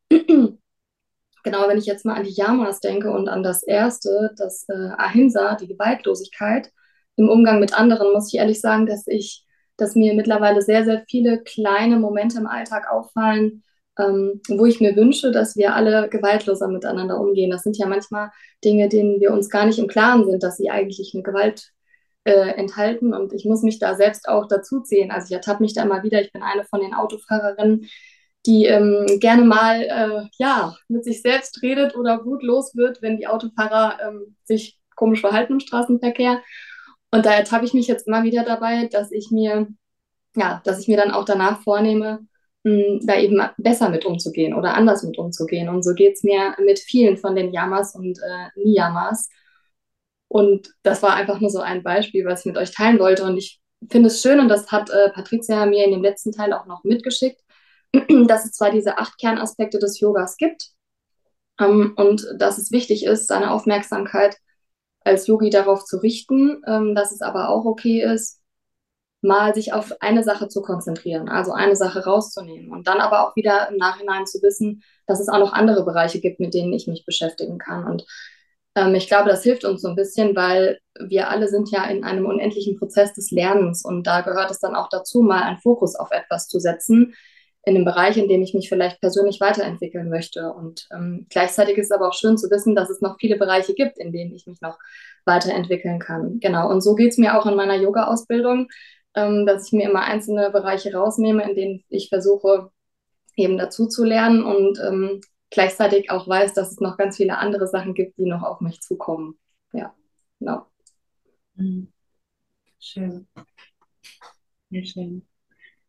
genau, 0.09 1.67
wenn 1.67 1.77
ich 1.77 1.85
jetzt 1.85 2.05
mal 2.05 2.15
an 2.15 2.23
die 2.23 2.33
Yamas 2.33 2.79
denke 2.79 3.11
und 3.11 3.29
an 3.29 3.41
das 3.41 3.63
erste, 3.63 4.33
das 4.37 4.65
äh, 4.67 4.89
Ahimsa, 4.97 5.55
die 5.55 5.67
Gewaltlosigkeit 5.67 6.71
im 7.17 7.29
Umgang 7.29 7.59
mit 7.59 7.77
anderen, 7.77 8.11
muss 8.13 8.33
ich 8.33 8.39
ehrlich 8.39 8.61
sagen, 8.61 8.85
dass 8.85 9.07
ich, 9.07 9.45
dass 9.77 9.95
mir 9.95 10.13
mittlerweile 10.13 10.61
sehr, 10.61 10.85
sehr 10.85 11.03
viele 11.09 11.41
kleine 11.43 11.97
Momente 11.97 12.37
im 12.37 12.47
Alltag 12.47 12.91
auffallen, 12.91 13.63
ähm, 13.97 14.41
wo 14.49 14.65
ich 14.65 14.81
mir 14.81 14.95
wünsche, 14.95 15.31
dass 15.31 15.55
wir 15.55 15.75
alle 15.75 16.09
gewaltloser 16.09 16.67
miteinander 16.67 17.19
umgehen. 17.19 17.51
Das 17.51 17.63
sind 17.63 17.77
ja 17.77 17.87
manchmal 17.87 18.31
Dinge, 18.63 18.89
denen 18.89 19.19
wir 19.19 19.31
uns 19.31 19.49
gar 19.49 19.65
nicht 19.65 19.79
im 19.79 19.87
Klaren 19.87 20.25
sind, 20.29 20.43
dass 20.43 20.57
sie 20.57 20.69
eigentlich 20.69 21.11
eine 21.13 21.23
Gewalt 21.23 21.71
äh, 22.25 22.55
enthalten. 22.55 23.13
Und 23.13 23.33
ich 23.33 23.45
muss 23.45 23.61
mich 23.61 23.79
da 23.79 23.95
selbst 23.95 24.27
auch 24.27 24.47
dazu 24.47 24.81
zählen. 24.81 25.11
Also 25.11 25.27
ich 25.27 25.33
ertappe 25.33 25.63
mich 25.63 25.73
da 25.73 25.83
immer 25.83 26.03
wieder. 26.03 26.21
Ich 26.21 26.33
bin 26.33 26.41
eine 26.41 26.65
von 26.65 26.81
den 26.81 26.93
Autofahrerinnen, 26.93 27.87
die 28.45 28.65
ähm, 28.65 29.05
gerne 29.19 29.43
mal 29.43 29.81
äh, 29.81 30.27
ja, 30.37 30.75
mit 30.87 31.03
sich 31.03 31.21
selbst 31.21 31.61
redet 31.61 31.95
oder 31.95 32.25
wutlos 32.25 32.75
wird, 32.75 33.01
wenn 33.01 33.17
die 33.17 33.27
Autofahrer 33.27 33.97
ähm, 34.05 34.35
sich 34.43 34.77
komisch 34.95 35.21
verhalten 35.21 35.53
im 35.53 35.59
Straßenverkehr. 35.59 36.41
Und 37.11 37.25
da 37.25 37.33
ertappe 37.33 37.65
ich 37.65 37.73
mich 37.73 37.87
jetzt 37.87 38.07
immer 38.07 38.23
wieder 38.23 38.43
dabei, 38.43 38.87
dass 38.87 39.11
ich 39.11 39.31
mir, 39.31 39.67
ja, 40.35 40.61
dass 40.65 40.79
ich 40.79 40.87
mir 40.87 40.97
dann 40.97 41.11
auch 41.11 41.25
danach 41.25 41.61
vornehme, 41.61 42.27
da 42.65 43.19
eben 43.19 43.39
besser 43.57 43.89
mit 43.89 44.05
umzugehen 44.05 44.55
oder 44.55 44.73
anders 44.73 45.03
mit 45.03 45.19
umzugehen. 45.19 45.69
Und 45.69 45.83
so 45.83 45.93
geht 45.93 46.15
es 46.15 46.23
mir 46.23 46.55
mit 46.63 46.79
vielen 46.79 47.15
von 47.15 47.35
den 47.35 47.53
Yamas 47.53 47.93
und 47.93 48.17
äh, 48.17 48.47
Niyamas. 48.59 49.29
Und 50.27 50.73
das 50.81 51.03
war 51.03 51.13
einfach 51.13 51.39
nur 51.39 51.51
so 51.51 51.59
ein 51.59 51.83
Beispiel, 51.83 52.25
was 52.25 52.39
ich 52.39 52.47
mit 52.47 52.57
euch 52.57 52.71
teilen 52.71 52.97
wollte. 52.97 53.23
Und 53.23 53.37
ich 53.37 53.61
finde 53.91 54.07
es 54.07 54.19
schön, 54.19 54.39
und 54.39 54.49
das 54.49 54.71
hat 54.71 54.89
äh, 54.89 55.11
Patricia 55.11 55.67
mir 55.67 55.85
in 55.85 55.91
dem 55.91 56.01
letzten 56.01 56.31
Teil 56.31 56.53
auch 56.53 56.65
noch 56.65 56.83
mitgeschickt, 56.83 57.39
dass 58.27 58.45
es 58.45 58.53
zwar 58.53 58.71
diese 58.71 58.97
acht 58.97 59.19
Kernaspekte 59.19 59.77
des 59.77 59.99
Yogas 59.99 60.35
gibt 60.37 60.69
ähm, 61.59 61.93
und 61.97 62.25
dass 62.39 62.57
es 62.57 62.71
wichtig 62.71 63.05
ist, 63.05 63.27
seine 63.27 63.51
Aufmerksamkeit 63.51 64.37
als 65.05 65.27
Yogi 65.27 65.49
darauf 65.49 65.85
zu 65.85 65.97
richten, 65.97 66.61
ähm, 66.67 66.95
dass 66.95 67.13
es 67.13 67.21
aber 67.21 67.49
auch 67.49 67.63
okay 67.65 68.01
ist, 68.01 68.41
mal 69.21 69.53
sich 69.55 69.73
auf 69.73 69.93
eine 70.01 70.23
Sache 70.23 70.47
zu 70.47 70.61
konzentrieren, 70.61 71.29
also 71.29 71.51
eine 71.51 71.75
Sache 71.75 72.03
rauszunehmen 72.03 72.71
und 72.71 72.87
dann 72.87 72.99
aber 72.99 73.27
auch 73.27 73.35
wieder 73.35 73.69
im 73.69 73.77
Nachhinein 73.77 74.25
zu 74.25 74.41
wissen, 74.41 74.83
dass 75.07 75.19
es 75.19 75.29
auch 75.29 75.39
noch 75.39 75.53
andere 75.53 75.83
Bereiche 75.85 76.19
gibt, 76.19 76.39
mit 76.39 76.53
denen 76.53 76.73
ich 76.73 76.87
mich 76.87 77.05
beschäftigen 77.05 77.57
kann. 77.57 77.85
Und 77.87 78.05
ähm, 78.75 78.93
ich 78.95 79.07
glaube, 79.07 79.29
das 79.29 79.43
hilft 79.43 79.65
uns 79.65 79.81
so 79.81 79.87
ein 79.89 79.95
bisschen, 79.95 80.35
weil 80.35 80.79
wir 80.99 81.29
alle 81.29 81.47
sind 81.47 81.71
ja 81.71 81.85
in 81.85 82.03
einem 82.03 82.25
unendlichen 82.25 82.77
Prozess 82.77 83.13
des 83.13 83.31
Lernens 83.31 83.83
und 83.83 84.05
da 84.05 84.21
gehört 84.21 84.51
es 84.51 84.59
dann 84.59 84.75
auch 84.75 84.89
dazu, 84.89 85.21
mal 85.21 85.41
einen 85.41 85.59
Fokus 85.59 85.95
auf 85.95 86.11
etwas 86.11 86.47
zu 86.47 86.59
setzen, 86.59 87.13
in 87.65 87.75
einem 87.75 87.85
Bereich, 87.85 88.17
in 88.17 88.27
dem 88.27 88.41
ich 88.41 88.53
mich 88.53 88.69
vielleicht 88.69 89.01
persönlich 89.01 89.39
weiterentwickeln 89.41 90.09
möchte. 90.09 90.53
Und 90.53 90.87
ähm, 90.93 91.25
gleichzeitig 91.29 91.77
ist 91.77 91.87
es 91.87 91.91
aber 91.91 92.09
auch 92.09 92.13
schön 92.13 92.37
zu 92.37 92.49
wissen, 92.49 92.75
dass 92.75 92.89
es 92.89 93.01
noch 93.01 93.17
viele 93.19 93.37
Bereiche 93.37 93.73
gibt, 93.73 93.97
in 93.97 94.11
denen 94.11 94.33
ich 94.35 94.45
mich 94.45 94.61
noch 94.61 94.77
weiterentwickeln 95.25 95.99
kann. 95.99 96.39
Genau. 96.39 96.69
Und 96.69 96.81
so 96.81 96.95
geht 96.95 97.11
es 97.11 97.17
mir 97.17 97.39
auch 97.39 97.45
in 97.45 97.55
meiner 97.55 97.75
Yoga-Ausbildung 97.75 98.67
ähm, 99.15 99.45
dass 99.45 99.67
ich 99.67 99.73
mir 99.73 99.89
immer 99.89 100.03
einzelne 100.03 100.51
Bereiche 100.51 100.93
rausnehme, 100.93 101.49
in 101.49 101.55
denen 101.55 101.83
ich 101.89 102.09
versuche, 102.09 102.71
eben 103.35 103.57
dazu 103.57 103.87
zu 103.87 104.03
lernen 104.03 104.43
und 104.43 104.79
ähm, 104.79 105.21
gleichzeitig 105.49 106.11
auch 106.11 106.27
weiß, 106.27 106.53
dass 106.53 106.71
es 106.71 106.79
noch 106.79 106.97
ganz 106.97 107.17
viele 107.17 107.37
andere 107.37 107.67
Sachen 107.67 107.93
gibt, 107.93 108.17
die 108.17 108.25
noch 108.25 108.43
auf 108.43 108.61
mich 108.61 108.81
zukommen. 108.81 109.39
Ja, 109.73 109.93
genau. 110.39 110.65
Mhm. 111.55 111.91
Schön. 112.79 113.27
Sehr 114.69 114.85
schön. 114.85 115.27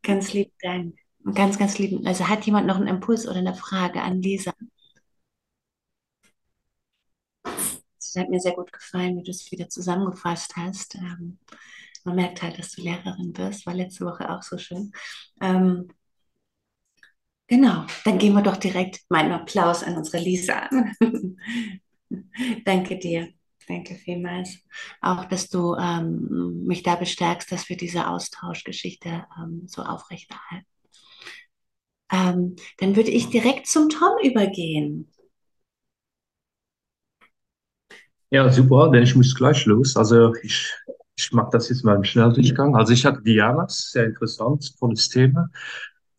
Ganz 0.03 0.33
lieben 0.33 0.53
Dank. 0.62 1.05
Ganz, 1.35 1.59
ganz 1.59 1.77
lieben. 1.79 2.07
Also 2.07 2.29
hat 2.29 2.47
jemand 2.47 2.66
noch 2.66 2.77
einen 2.77 2.87
Impuls 2.87 3.27
oder 3.29 3.37
eine 3.39 3.55
Frage 3.55 4.01
an 4.03 4.22
Lisa? 4.22 4.53
Es 7.99 8.16
hat 8.16 8.29
mir 8.31 8.41
sehr 8.41 8.55
gut 8.55 8.72
gefallen, 8.72 9.18
wie 9.18 9.22
du 9.22 9.31
es 9.31 9.51
wieder 9.53 9.68
zusammengefasst 9.68 10.57
hast. 10.57 10.95
Ähm, 10.97 11.39
man 12.05 12.16
merkt 12.16 12.43
halt, 12.43 12.59
dass 12.59 12.72
du 12.72 12.83
Lehrerin 12.83 13.37
wirst, 13.37 13.66
war 13.66 13.74
letzte 13.74 14.05
Woche 14.07 14.31
auch 14.31 14.43
so 14.43 14.59
schön. 14.59 14.93
Ähm, 15.41 15.89
genau, 17.49 17.87
dann 18.05 18.18
gehen 18.18 18.35
wir 18.35 18.43
doch 18.43 18.57
direkt 18.57 19.01
meinen 19.09 19.33
Applaus 19.33 19.83
an 19.83 19.97
unsere 19.97 20.22
Lisa. 20.22 20.68
Danke 22.64 22.99
dir. 22.99 23.29
Danke 23.68 23.97
vielmals. 23.97 24.59
Auch, 25.01 25.24
dass 25.24 25.49
du 25.49 25.74
ähm, 25.74 26.64
mich 26.66 26.83
da 26.85 26.95
bestärkst, 26.95 27.51
dass 27.51 27.68
wir 27.68 27.77
diese 27.77 28.07
Austauschgeschichte 28.09 29.27
ähm, 29.39 29.64
so 29.66 29.83
aufrechterhalten. 29.83 30.66
Ähm, 32.11 32.57
dann 32.78 32.96
würde 32.96 33.11
ich 33.11 33.30
direkt 33.30 33.66
zum 33.66 33.88
Tom 33.88 34.18
übergehen. 34.22 35.11
Ja, 38.30 38.50
super, 38.50 38.90
denn 38.90 39.02
ich 39.04 39.14
muss 39.14 39.34
gleich 39.34 39.66
los. 39.66 39.96
Also 39.96 40.34
ich, 40.42 40.72
ich 41.16 41.32
mache 41.32 41.50
das 41.52 41.68
jetzt 41.68 41.84
mal 41.84 41.96
im 41.96 42.04
Schnelldurchgang. 42.04 42.74
Also 42.76 42.92
ich 42.92 43.04
hatte 43.07 43.22
Diana, 43.22 43.66
sehr 43.68 44.07
interessant, 44.07 44.76
tolles 44.78 45.09
Thema. 45.09 45.48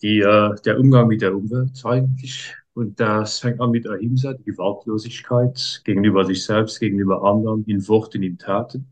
Die, 0.01 0.19
äh, 0.19 0.55
der 0.65 0.79
Umgang 0.79 1.07
mit 1.07 1.21
der 1.21 1.35
Umwelt 1.35 1.81
eigentlich. 1.85 2.55
Und 2.73 2.99
das 2.99 3.39
fängt 3.39 3.59
an 3.59 3.71
mit 3.71 3.87
Ahimsa, 3.87 4.33
die 4.33 4.43
Gewaltlosigkeit 4.43 5.81
gegenüber 5.83 6.25
sich 6.25 6.45
selbst, 6.45 6.79
gegenüber 6.79 7.23
anderen, 7.23 7.65
in 7.65 7.87
Worten, 7.87 8.23
in 8.23 8.37
Taten. 8.37 8.87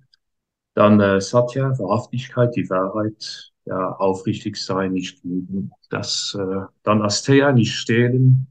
Dann 0.75 0.99
äh, 1.01 1.21
Satya, 1.21 1.77
Wahrhaftigkeit, 1.79 2.55
die 2.55 2.69
Wahrheit, 2.69 3.53
ja, 3.66 3.91
aufrichtig 3.93 4.57
sein, 4.57 4.93
nicht 4.93 5.24
lügen. 5.24 5.72
Das, 5.89 6.38
äh, 6.39 6.66
dann 6.84 7.01
Asteya, 7.01 7.51
nicht 7.51 7.74
stehlen. 7.76 8.47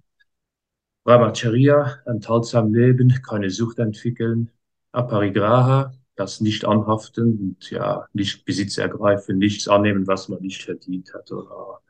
Brahmacharya, 1.04 1.98
enthaltsam 2.06 2.72
leben, 2.74 3.10
keine 3.22 3.50
Sucht 3.50 3.78
entwickeln. 3.78 4.50
Aparigraha, 4.92 5.92
das 6.16 6.40
nicht 6.40 6.64
anhaften 6.64 7.38
und 7.38 7.70
ja, 7.70 8.06
nicht 8.12 8.44
Besitz 8.44 8.78
ergreifen, 8.78 9.38
nichts 9.38 9.68
annehmen, 9.68 10.06
was 10.06 10.28
man 10.28 10.40
nicht 10.40 10.62
verdient 10.62 11.12
hat 11.14 11.30
oder 11.32 11.80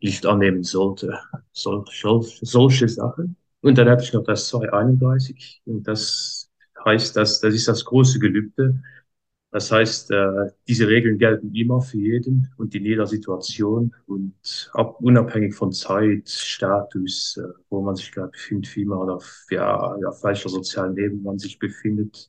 nicht 0.00 0.26
annehmen 0.26 0.62
sollte. 0.64 1.18
Sol, 1.52 1.84
sol, 1.90 2.22
solche 2.22 2.88
Sachen. 2.88 3.36
Und 3.60 3.78
dann 3.78 3.88
hatte 3.88 4.04
ich 4.04 4.12
noch 4.12 4.24
das 4.24 4.48
231 4.48 5.62
und 5.64 5.86
das 5.88 6.50
heißt, 6.84 7.16
dass, 7.16 7.40
das 7.40 7.54
ist 7.54 7.68
das 7.68 7.84
große 7.84 8.18
Gelübde. 8.18 8.82
Das 9.54 9.70
heißt, 9.70 10.10
äh, 10.10 10.50
diese 10.66 10.88
Regeln 10.88 11.16
gelten 11.16 11.54
immer 11.54 11.80
für 11.80 11.98
jeden 11.98 12.52
und 12.56 12.74
in 12.74 12.84
jeder 12.84 13.06
Situation 13.06 13.94
und 14.06 14.68
ab, 14.74 14.96
unabhängig 15.00 15.54
von 15.54 15.70
Zeit, 15.72 16.28
Status, 16.28 17.36
äh, 17.38 17.48
wo 17.70 17.80
man 17.80 17.94
sich 17.94 18.10
gerade 18.10 18.32
befindet, 18.32 18.74
wie 18.76 18.84
man 18.84 19.10
auf, 19.10 19.46
ja, 19.50 19.76
auf 20.08 20.24
welcher 20.24 20.48
sozialen 20.48 20.96
Leben 20.96 21.22
man 21.22 21.38
sich 21.38 21.60
befindet. 21.60 22.28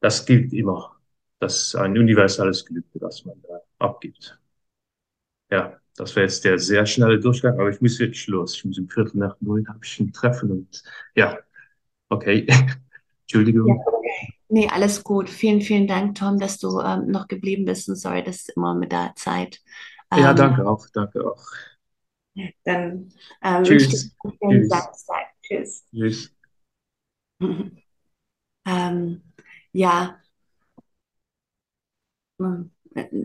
Das 0.00 0.26
gilt 0.26 0.52
immer. 0.52 0.96
Das 1.38 1.56
ist 1.68 1.74
ein 1.76 1.96
universelles 1.96 2.66
Gelübde, 2.66 2.98
das 2.98 3.24
man 3.24 3.40
da 3.42 3.62
abgibt. 3.78 4.38
Ja, 5.50 5.80
das 5.96 6.14
wäre 6.16 6.26
jetzt 6.26 6.44
der 6.44 6.58
sehr 6.58 6.86
schnelle 6.86 7.18
Durchgang, 7.20 7.58
aber 7.58 7.70
ich 7.70 7.80
muss 7.80 7.98
jetzt 7.98 8.26
los. 8.28 8.54
Ich 8.56 8.64
muss 8.64 8.78
im 8.78 8.88
Viertel 8.88 9.18
nach 9.18 9.36
neun 9.40 9.66
habe 9.68 9.80
ich 9.84 9.98
ein 10.00 10.12
Treffen 10.12 10.50
und 10.50 10.82
ja, 11.14 11.38
okay. 12.10 12.46
Entschuldigung. 13.30 13.68
Ja. 13.68 13.84
Nee, 14.48 14.68
alles 14.68 15.04
gut. 15.04 15.30
Vielen, 15.30 15.60
vielen 15.60 15.86
Dank, 15.86 16.16
Tom, 16.16 16.40
dass 16.40 16.58
du 16.58 16.80
ähm, 16.80 17.06
noch 17.06 17.28
geblieben 17.28 17.64
bist 17.64 17.88
und 17.88 17.94
sorry, 17.94 18.24
dass 18.24 18.48
immer 18.48 18.74
mit 18.74 18.90
der 18.90 19.12
Zeit. 19.14 19.60
Ähm, 20.10 20.18
ja, 20.18 20.34
danke 20.34 20.68
auch, 20.68 20.84
danke 20.92 21.24
auch. 21.24 21.46
Dann 22.64 23.12
ähm, 23.42 23.62
Tschüss. 23.62 23.84
wünsche 23.84 23.96
ich 23.96 24.38
dir 24.40 24.48
einen 24.48 24.60
Tschüss. 24.62 24.68
Samstag. 24.68 25.26
Tschüss. 25.42 25.84
Tschüss. 25.94 26.34
ähm, 28.66 29.22
ja. 29.72 30.20
Hm, 32.40 32.72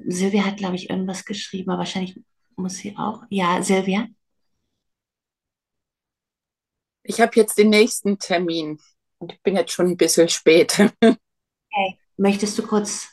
Silvia 0.06 0.46
hat, 0.46 0.58
glaube 0.58 0.76
ich, 0.76 0.92
irgendwas 0.92 1.26
geschrieben, 1.26 1.72
aber 1.72 1.80
wahrscheinlich 1.80 2.22
muss 2.56 2.76
sie 2.76 2.96
auch. 2.96 3.24
Ja, 3.30 3.64
Silvia? 3.64 4.08
Ich 7.02 7.20
habe 7.20 7.32
jetzt 7.36 7.58
den 7.58 7.70
nächsten 7.70 8.20
Termin 8.20 8.80
und 9.20 9.34
ich 9.34 9.42
bin 9.42 9.56
jetzt 9.56 9.72
schon 9.72 9.88
ein 9.88 9.98
bisschen 9.98 10.30
spät. 10.30 10.78
Okay. 11.78 12.00
Möchtest 12.16 12.58
du 12.58 12.66
kurz, 12.66 13.10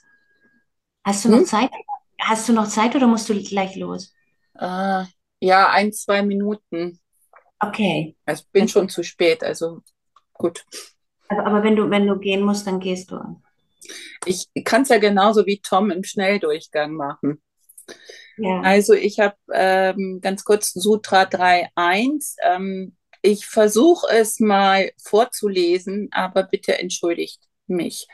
hast 1.02 1.24
du 1.24 1.30
noch 1.30 1.38
hm? 1.38 1.46
Zeit? 1.46 1.70
Hast 2.20 2.48
du 2.48 2.52
noch 2.52 2.68
Zeit 2.68 2.94
oder 2.94 3.08
musst 3.08 3.28
du 3.28 3.34
gleich 3.42 3.74
los? 3.74 4.14
Uh, 4.54 5.04
ja, 5.40 5.68
ein, 5.70 5.92
zwei 5.92 6.22
Minuten. 6.22 7.00
Okay. 7.58 8.14
Also 8.24 8.44
bin 8.52 8.68
schon 8.68 8.88
zu 8.88 9.02
spät, 9.02 9.42
also 9.42 9.82
gut. 10.32 10.64
Aber, 11.28 11.44
aber 11.46 11.64
wenn 11.64 11.74
du, 11.74 11.90
wenn 11.90 12.06
du 12.06 12.16
gehen 12.20 12.42
musst, 12.42 12.68
dann 12.68 12.78
gehst 12.78 13.10
du. 13.10 13.42
Ich 14.26 14.46
kann 14.64 14.82
es 14.82 14.90
ja 14.90 14.98
genauso 14.98 15.44
wie 15.46 15.60
Tom 15.60 15.90
im 15.90 16.04
Schnelldurchgang 16.04 16.94
machen. 16.94 17.42
Ja. 18.36 18.60
Also 18.60 18.94
ich 18.94 19.18
habe 19.18 19.36
ähm, 19.52 20.20
ganz 20.22 20.44
kurz 20.44 20.72
Sutra 20.72 21.22
3.1. 21.22 22.36
Ähm, 22.44 22.96
ich 23.22 23.46
versuche 23.46 24.08
es 24.10 24.40
mal 24.40 24.92
vorzulesen, 25.02 26.08
aber 26.12 26.42
bitte 26.42 26.78
entschuldigt 26.78 27.40
mich. 27.66 28.08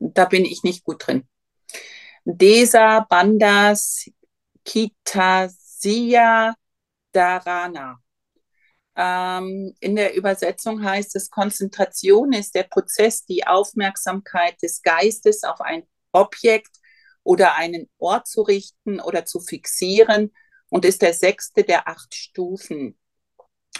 Da 0.00 0.24
bin 0.24 0.44
ich 0.44 0.62
nicht 0.62 0.84
gut 0.84 1.06
drin. 1.06 1.28
Desa 2.24 3.00
Bandas 3.08 4.10
Kitasia 4.64 6.54
Dharana. 7.12 7.98
Ähm, 8.96 9.74
in 9.80 9.96
der 9.96 10.14
Übersetzung 10.14 10.82
heißt 10.82 11.14
es, 11.16 11.30
Konzentration 11.30 12.32
ist 12.32 12.54
der 12.54 12.64
Prozess, 12.64 13.24
die 13.24 13.46
Aufmerksamkeit 13.46 14.60
des 14.62 14.82
Geistes 14.82 15.44
auf 15.44 15.60
ein 15.60 15.84
Objekt 16.12 16.76
oder 17.22 17.54
einen 17.54 17.88
Ort 17.98 18.26
zu 18.26 18.42
richten 18.42 19.00
oder 19.00 19.24
zu 19.24 19.40
fixieren 19.40 20.32
und 20.68 20.84
ist 20.84 21.02
der 21.02 21.14
sechste 21.14 21.64
der 21.64 21.86
acht 21.86 22.14
Stufen. 22.14 22.98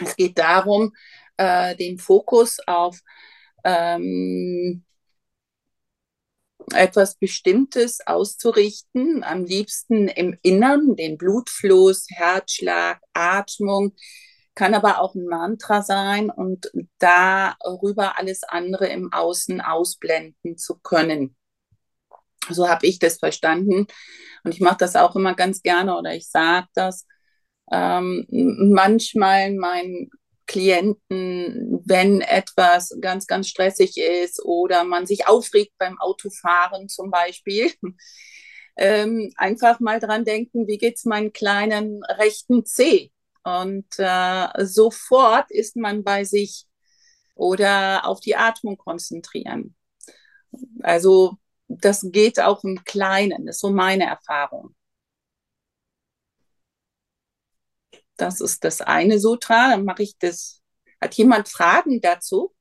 Es 0.00 0.16
geht 0.16 0.38
darum, 0.38 0.92
äh, 1.36 1.76
den 1.76 1.98
Fokus 1.98 2.58
auf 2.66 3.00
ähm, 3.64 4.84
etwas 6.72 7.16
Bestimmtes 7.16 8.06
auszurichten, 8.06 9.24
am 9.24 9.44
liebsten 9.44 10.08
im 10.08 10.36
Innern, 10.42 10.96
den 10.96 11.16
Blutfluss, 11.16 12.06
Herzschlag, 12.10 13.00
Atmung, 13.12 13.94
kann 14.54 14.74
aber 14.74 15.00
auch 15.00 15.14
ein 15.14 15.26
Mantra 15.26 15.82
sein 15.82 16.30
und 16.30 16.70
darüber 16.98 18.18
alles 18.18 18.42
andere 18.42 18.88
im 18.88 19.12
Außen 19.12 19.60
ausblenden 19.60 20.58
zu 20.58 20.78
können. 20.78 21.36
So 22.50 22.68
habe 22.68 22.86
ich 22.86 22.98
das 22.98 23.18
verstanden. 23.18 23.86
Und 24.42 24.54
ich 24.54 24.60
mache 24.60 24.78
das 24.78 24.96
auch 24.96 25.14
immer 25.14 25.34
ganz 25.34 25.62
gerne 25.62 25.96
oder 25.96 26.14
ich 26.14 26.28
sage 26.28 26.66
das 26.74 27.06
ähm, 27.70 28.26
manchmal 28.30 29.52
meinen 29.54 30.10
Klienten, 30.46 31.82
wenn 31.84 32.22
etwas 32.22 32.96
ganz, 33.00 33.26
ganz 33.26 33.48
stressig 33.48 33.98
ist 33.98 34.42
oder 34.44 34.84
man 34.84 35.06
sich 35.06 35.28
aufregt 35.28 35.72
beim 35.78 36.00
Autofahren 36.00 36.88
zum 36.88 37.10
Beispiel, 37.10 37.70
ähm, 38.76 39.30
einfach 39.36 39.78
mal 39.80 40.00
dran 40.00 40.24
denken, 40.24 40.66
wie 40.66 40.78
geht 40.78 40.96
es 40.96 41.04
meinen 41.04 41.32
kleinen 41.32 42.02
rechten 42.04 42.64
Zeh? 42.64 43.12
Und 43.44 43.86
äh, 43.98 44.64
sofort 44.64 45.50
ist 45.50 45.76
man 45.76 46.02
bei 46.02 46.24
sich 46.24 46.66
oder 47.34 48.06
auf 48.06 48.20
die 48.20 48.36
Atmung 48.36 48.76
konzentrieren. 48.76 49.74
Also 50.82 51.36
das 51.68 52.06
geht 52.10 52.40
auch 52.40 52.64
im 52.64 52.82
Kleinen, 52.84 53.46
das 53.46 53.56
ist 53.56 53.60
so 53.60 53.70
meine 53.70 54.04
Erfahrung. 54.04 54.74
Das 58.18 58.40
ist 58.40 58.64
das 58.64 58.80
eine 58.80 59.18
Sutra. 59.18 59.70
Dann 59.70 59.84
mache 59.84 60.02
ich 60.02 60.18
das. 60.18 60.60
Hat 61.00 61.14
jemand 61.14 61.48
Fragen 61.48 62.00
dazu? 62.00 62.52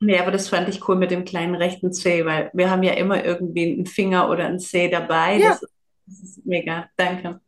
Nee, 0.00 0.18
aber 0.18 0.32
das 0.32 0.48
fand 0.48 0.68
ich 0.68 0.88
cool 0.88 0.96
mit 0.96 1.10
dem 1.12 1.24
kleinen 1.24 1.54
rechten 1.54 1.92
C, 1.92 2.24
weil 2.24 2.50
wir 2.54 2.70
haben 2.70 2.82
ja 2.82 2.94
immer 2.94 3.24
irgendwie 3.24 3.72
einen 3.72 3.86
Finger 3.86 4.28
oder 4.30 4.46
einen 4.46 4.58
C 4.58 4.88
dabei. 4.88 5.38
Ja. 5.38 5.50
Das, 5.50 5.60
das 6.06 6.22
ist 6.22 6.46
mega. 6.46 6.88
Danke. 6.96 7.40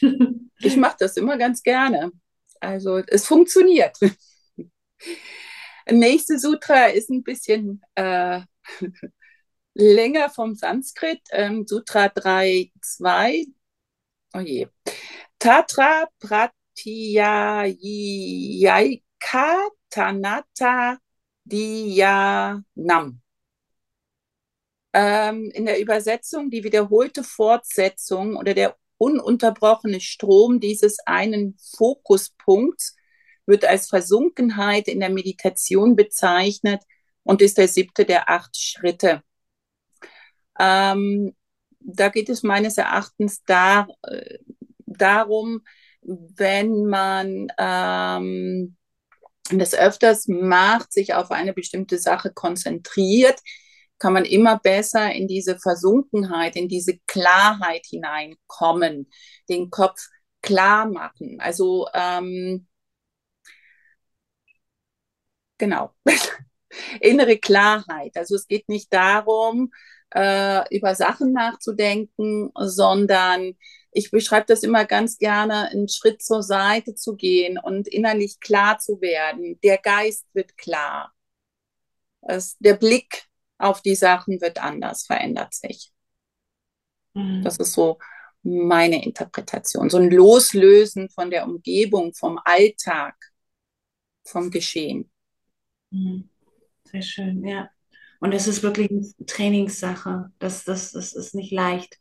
Ich 0.60 0.76
mache 0.76 0.96
das 1.00 1.18
immer 1.18 1.36
ganz 1.36 1.62
gerne. 1.62 2.10
Also 2.58 2.98
es 3.06 3.26
funktioniert. 3.26 3.98
Nächste 5.90 6.38
Sutra 6.38 6.86
ist 6.86 7.10
ein 7.10 7.22
bisschen 7.22 7.82
äh, 7.94 8.40
länger 9.74 10.30
vom 10.30 10.54
Sanskrit, 10.54 11.20
ähm, 11.30 11.66
Sutra 11.66 12.06
3.2. 12.06 13.52
Oh 14.32 14.38
je. 14.40 14.68
Tatra 15.38 16.08
Pratyayaika 16.74 19.68
Tanata 19.90 20.98
Dhyanam. 21.44 23.20
Ähm, 24.92 25.50
in 25.52 25.66
der 25.66 25.80
Übersetzung 25.80 26.50
die 26.50 26.62
wiederholte 26.62 27.24
Fortsetzung 27.24 28.36
oder 28.36 28.54
der 28.54 28.76
ununterbrochene 28.98 30.00
Strom 30.00 30.60
dieses 30.60 30.98
einen 31.04 31.58
Fokuspunkts 31.76 32.94
wird 33.46 33.64
als 33.64 33.88
Versunkenheit 33.88 34.88
in 34.88 35.00
der 35.00 35.10
Meditation 35.10 35.96
bezeichnet 35.96 36.82
und 37.24 37.42
ist 37.42 37.58
der 37.58 37.68
siebte 37.68 38.04
der 38.04 38.30
acht 38.30 38.56
Schritte. 38.56 39.22
Ähm, 40.58 41.34
da 41.80 42.08
geht 42.08 42.28
es 42.28 42.42
meines 42.42 42.78
Erachtens 42.78 43.42
da, 43.44 43.86
äh, 44.02 44.38
darum, 44.86 45.62
wenn 46.04 46.86
man 46.86 47.48
ähm, 47.58 48.76
das 49.50 49.74
öfters 49.74 50.26
macht, 50.28 50.92
sich 50.92 51.14
auf 51.14 51.30
eine 51.30 51.52
bestimmte 51.52 51.98
Sache 51.98 52.32
konzentriert, 52.32 53.40
kann 53.98 54.12
man 54.12 54.24
immer 54.24 54.58
besser 54.58 55.12
in 55.12 55.28
diese 55.28 55.58
Versunkenheit, 55.58 56.56
in 56.56 56.68
diese 56.68 56.98
Klarheit 57.06 57.86
hineinkommen, 57.86 59.10
den 59.48 59.70
Kopf 59.70 60.08
klar 60.42 60.86
machen. 60.86 61.38
Also 61.40 61.88
ähm, 61.94 62.66
genau, 65.58 65.94
innere 67.00 67.38
Klarheit. 67.38 68.16
Also 68.16 68.36
es 68.36 68.46
geht 68.46 68.68
nicht 68.68 68.92
darum, 68.92 69.72
äh, 70.14 70.76
über 70.76 70.94
Sachen 70.94 71.32
nachzudenken, 71.32 72.50
sondern 72.56 73.54
ich 73.94 74.10
beschreibe 74.10 74.46
das 74.48 74.64
immer 74.64 74.84
ganz 74.84 75.18
gerne, 75.18 75.68
einen 75.70 75.88
Schritt 75.88 76.20
zur 76.20 76.42
Seite 76.42 76.96
zu 76.96 77.14
gehen 77.14 77.58
und 77.58 77.86
innerlich 77.86 78.40
klar 78.40 78.78
zu 78.78 79.00
werden. 79.00 79.58
Der 79.62 79.78
Geist 79.78 80.26
wird 80.32 80.56
klar. 80.58 81.14
Es, 82.20 82.58
der 82.58 82.74
Blick 82.74 83.26
auf 83.56 83.82
die 83.82 83.94
Sachen 83.94 84.40
wird 84.40 84.60
anders, 84.60 85.06
verändert 85.06 85.54
sich. 85.54 85.92
Mhm. 87.14 87.42
Das 87.44 87.58
ist 87.58 87.72
so 87.72 87.98
meine 88.42 89.04
Interpretation. 89.04 89.88
So 89.88 89.98
ein 89.98 90.10
Loslösen 90.10 91.08
von 91.08 91.30
der 91.30 91.44
Umgebung, 91.44 92.14
vom 92.14 92.40
Alltag, 92.44 93.14
vom 94.24 94.50
Geschehen. 94.50 95.08
Mhm. 95.90 96.28
Sehr 96.84 97.02
schön, 97.02 97.46
ja. 97.46 97.70
Und 98.18 98.32
es 98.32 98.48
ist 98.48 98.64
wirklich 98.64 98.90
eine 98.90 99.26
Trainingssache. 99.26 100.32
Das, 100.40 100.64
das, 100.64 100.90
das 100.92 101.12
ist 101.12 101.36
nicht 101.36 101.52
leicht. 101.52 102.00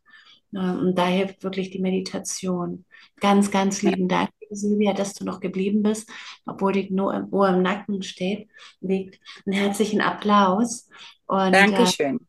Ähm, 0.56 0.80
und 0.80 0.96
da 0.98 1.08
hilft 1.08 1.44
wirklich 1.44 1.72
die 1.72 1.80
Meditation. 1.80 2.86
Ganz, 3.20 3.52
ganz 3.52 3.82
lieben 3.82 4.08
Dank, 4.08 4.30
Silvia, 4.50 4.94
dass 4.94 5.14
du 5.14 5.26
noch 5.26 5.40
geblieben 5.40 5.84
bist, 5.84 6.10
obwohl 6.46 6.74
die 6.74 6.92
nur 6.92 7.28
Ohr 7.32 7.50
im 7.50 7.62
Nacken 7.62 8.04
steht, 8.04 8.50
liegt. 8.82 9.20
Einen 9.46 9.56
herzlichen 9.56 10.02
Applaus. 10.02 10.90
Und, 11.26 11.54
Dankeschön. 11.54 12.20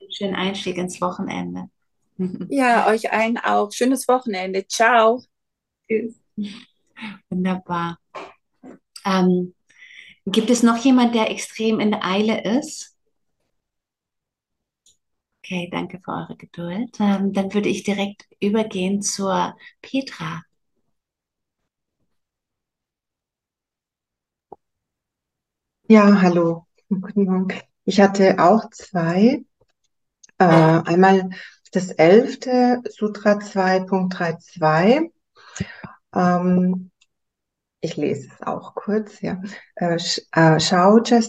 Äh, 0.00 0.06
schönen 0.10 0.34
Einstieg 0.34 0.76
ins 0.78 1.00
Wochenende. 1.00 1.68
Ja, 2.50 2.86
euch 2.86 3.10
allen 3.10 3.38
auch. 3.38 3.72
Schönes 3.72 4.06
Wochenende. 4.06 4.66
Ciao. 4.66 5.22
Tschüss. 5.88 6.14
Wunderbar. 7.30 7.98
Ähm, 9.06 9.54
gibt 10.26 10.50
es 10.50 10.62
noch 10.62 10.76
jemand, 10.84 11.14
der 11.14 11.30
extrem 11.30 11.80
in 11.80 11.92
der 11.92 12.04
Eile 12.04 12.58
ist? 12.58 12.89
Okay, 15.50 15.68
danke 15.68 15.98
für 15.98 16.12
eure 16.12 16.36
Geduld. 16.36 16.96
Ähm, 17.00 17.32
dann 17.32 17.52
würde 17.52 17.68
ich 17.68 17.82
direkt 17.82 18.24
übergehen 18.38 19.02
zur 19.02 19.56
Petra. 19.82 20.42
Ja, 25.88 26.22
hallo. 26.22 26.68
Guten 26.88 27.24
Morgen. 27.24 27.52
Ich 27.84 28.00
hatte 28.00 28.36
auch 28.38 28.70
zwei. 28.70 29.44
Äh, 30.38 30.44
einmal 30.44 31.30
das 31.72 31.90
elfte 31.90 32.80
Sutra 32.88 33.38
2.32. 33.40 35.10
Ähm, 36.14 36.92
ich 37.80 37.96
lese 37.96 38.28
es 38.28 38.46
auch 38.46 38.76
kurz, 38.76 39.20
ja. 39.20 39.42
Äh, 39.74 39.96
äh 39.96 40.60
Shaucha 40.60 41.20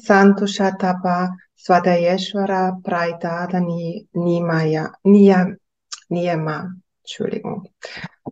Swadayeshwara 1.63 2.81
Praidada 2.81 3.59
Nimaya, 3.59 4.93
Niyama, 5.05 6.73
Entschuldigung. 7.01 7.69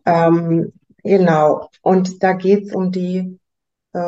Ähm, 0.04 0.74
genau, 1.04 1.70
und 1.84 2.24
da 2.24 2.34
geht 2.34 2.66
es 2.66 2.74
um 2.74 2.92
die, 2.92 3.40
äh, 3.94 4.00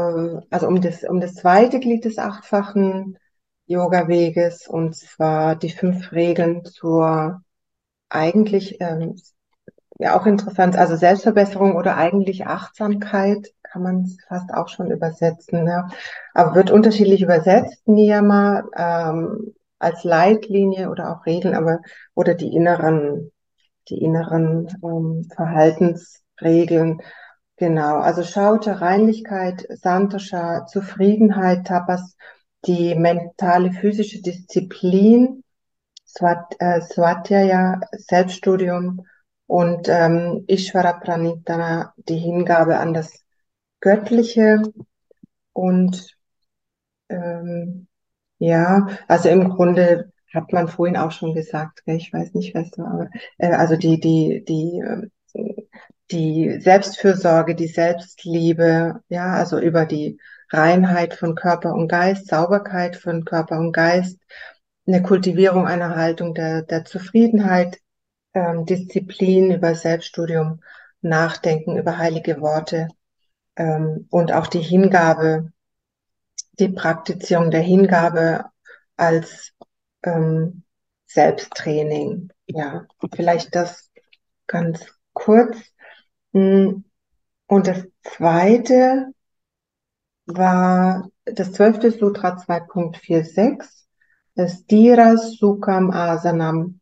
also 0.49 0.67
um 0.67 0.81
das, 0.81 1.03
um 1.03 1.21
das 1.21 1.35
zweite 1.35 1.79
Glied 1.79 2.05
des 2.05 2.17
achtfachen 2.17 3.19
Yoga-Weges, 3.67 4.67
und 4.67 4.95
zwar 4.95 5.55
die 5.55 5.69
fünf 5.69 6.11
Regeln 6.11 6.65
zur 6.65 7.43
eigentlich, 8.09 8.81
ähm, 8.81 9.21
ja 9.99 10.19
auch 10.19 10.25
interessant, 10.25 10.75
also 10.75 10.95
Selbstverbesserung 10.95 11.75
oder 11.75 11.95
eigentlich 11.95 12.47
Achtsamkeit 12.47 13.53
kann 13.71 13.83
man 13.83 14.01
es 14.01 14.17
fast 14.27 14.53
auch 14.53 14.67
schon 14.67 14.91
übersetzen, 14.91 15.67
ja. 15.67 15.87
Aber 16.33 16.55
wird 16.55 16.71
unterschiedlich 16.71 17.21
übersetzt, 17.21 17.87
Niyama, 17.87 18.63
ähm, 18.75 19.53
als 19.79 20.03
Leitlinie 20.03 20.89
oder 20.89 21.11
auch 21.11 21.25
Regeln, 21.25 21.55
aber 21.55 21.79
oder 22.13 22.35
die 22.35 22.53
inneren, 22.55 23.31
die 23.89 24.01
inneren 24.01 24.67
ähm, 24.83 25.27
Verhaltensregeln. 25.35 27.01
Genau, 27.57 27.97
also 27.97 28.23
Schaute, 28.23 28.81
Reinlichkeit, 28.81 29.67
Santosha, 29.69 30.65
Zufriedenheit, 30.65 31.65
Tapas, 31.67 32.15
die 32.65 32.95
mentale, 32.95 33.71
physische 33.71 34.21
Disziplin, 34.21 35.43
Swat, 36.07 36.55
äh, 36.59 36.81
Svatya, 36.81 37.79
Selbststudium 37.91 39.05
und 39.47 39.87
ähm, 39.89 40.43
Ishvara 40.47 40.93
Pranitana, 40.93 41.93
die 41.97 42.17
Hingabe 42.17 42.79
an 42.79 42.93
das 42.93 43.21
Göttliche 43.81 44.61
und 45.53 46.15
ähm, 47.09 47.87
ja, 48.39 48.87
also 49.07 49.29
im 49.29 49.49
Grunde 49.49 50.11
hat 50.33 50.53
man 50.53 50.67
vorhin 50.67 50.97
auch 50.97 51.11
schon 51.11 51.33
gesagt, 51.35 51.81
ich 51.85 52.13
weiß 52.13 52.33
nicht, 52.33 52.55
was 52.55 52.71
du, 52.71 52.83
aber 52.83 53.09
äh, 53.37 53.51
also 53.51 53.75
die 53.75 53.99
die 53.99 54.43
die 54.47 54.79
äh, 54.79 55.07
die 56.11 56.59
Selbstfürsorge, 56.59 57.55
die 57.55 57.67
Selbstliebe, 57.67 59.01
ja, 59.09 59.33
also 59.33 59.59
über 59.59 59.85
die 59.85 60.19
Reinheit 60.49 61.13
von 61.13 61.35
Körper 61.35 61.73
und 61.73 61.87
Geist, 61.87 62.27
Sauberkeit 62.27 62.97
von 62.97 63.23
Körper 63.25 63.59
und 63.59 63.71
Geist, 63.71 64.19
eine 64.87 65.01
Kultivierung 65.01 65.67
einer 65.67 65.95
Haltung 65.95 66.33
der, 66.33 66.63
der 66.63 66.85
Zufriedenheit, 66.85 67.79
ähm, 68.33 68.65
Disziplin 68.65 69.51
über 69.51 69.75
Selbststudium, 69.75 70.61
Nachdenken 71.01 71.77
über 71.77 71.97
heilige 71.97 72.41
Worte, 72.41 72.89
ähm, 73.55 74.07
und 74.09 74.31
auch 74.31 74.47
die 74.47 74.61
Hingabe, 74.61 75.51
die 76.59 76.69
Praktizierung 76.69 77.51
der 77.51 77.61
Hingabe 77.61 78.45
als 78.95 79.53
ähm, 80.03 80.63
Selbsttraining. 81.05 82.31
Ja, 82.45 82.85
vielleicht 83.13 83.55
das 83.55 83.89
ganz 84.47 84.85
kurz. 85.13 85.57
Hm, 86.33 86.85
und 87.47 87.67
das 87.67 87.85
zweite 88.03 89.13
war 90.25 91.09
das 91.25 91.51
zwölfte 91.51 91.91
Sutra 91.91 92.37
2.46, 92.37 93.85
Stira 94.47 95.17
Sukham 95.17 95.91
Asanam. 95.91 96.79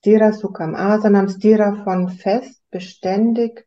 Stira 0.00 0.32
Sukham 0.32 0.74
Asanam, 0.74 1.28
Stira 1.28 1.84
von 1.84 2.08
fest, 2.08 2.60
beständig, 2.70 3.66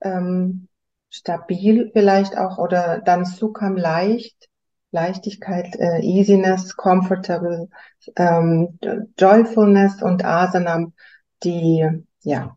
ähm, 0.00 0.67
stabil 1.10 1.90
vielleicht 1.92 2.36
auch 2.36 2.58
oder 2.58 3.00
dann 3.00 3.24
Sukham 3.24 3.76
leicht, 3.76 4.48
Leichtigkeit, 4.90 5.76
äh, 5.76 6.00
Easiness, 6.00 6.76
Comfortable, 6.76 7.68
ähm, 8.16 8.78
Joyfulness 9.18 10.02
und 10.02 10.24
Asanam, 10.24 10.94
die, 11.42 11.86
ja, 12.22 12.56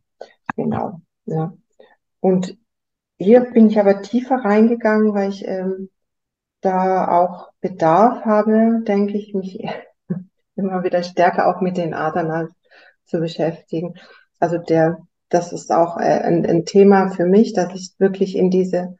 genau. 0.55 1.01
Ja. 1.25 1.53
Und 2.19 2.57
hier 3.17 3.41
bin 3.41 3.69
ich 3.69 3.79
aber 3.79 4.01
tiefer 4.01 4.37
reingegangen, 4.37 5.13
weil 5.13 5.29
ich 5.29 5.45
ähm, 5.47 5.89
da 6.61 7.07
auch 7.07 7.51
Bedarf 7.59 8.25
habe, 8.25 8.81
denke 8.83 9.17
ich, 9.17 9.33
mich 9.33 9.59
immer 10.55 10.83
wieder 10.83 11.03
stärker 11.03 11.47
auch 11.47 11.61
mit 11.61 11.77
den 11.77 11.93
Asanas 11.93 12.49
zu 13.05 13.19
beschäftigen. 13.19 13.95
Also 14.39 14.57
der 14.57 14.99
das 15.31 15.53
ist 15.53 15.71
auch 15.71 15.97
äh, 15.97 16.21
ein, 16.21 16.45
ein 16.45 16.65
Thema 16.65 17.09
für 17.09 17.25
mich, 17.25 17.53
dass 17.53 17.73
ich 17.73 17.93
wirklich 17.97 18.35
in 18.35 18.51
diese 18.51 18.97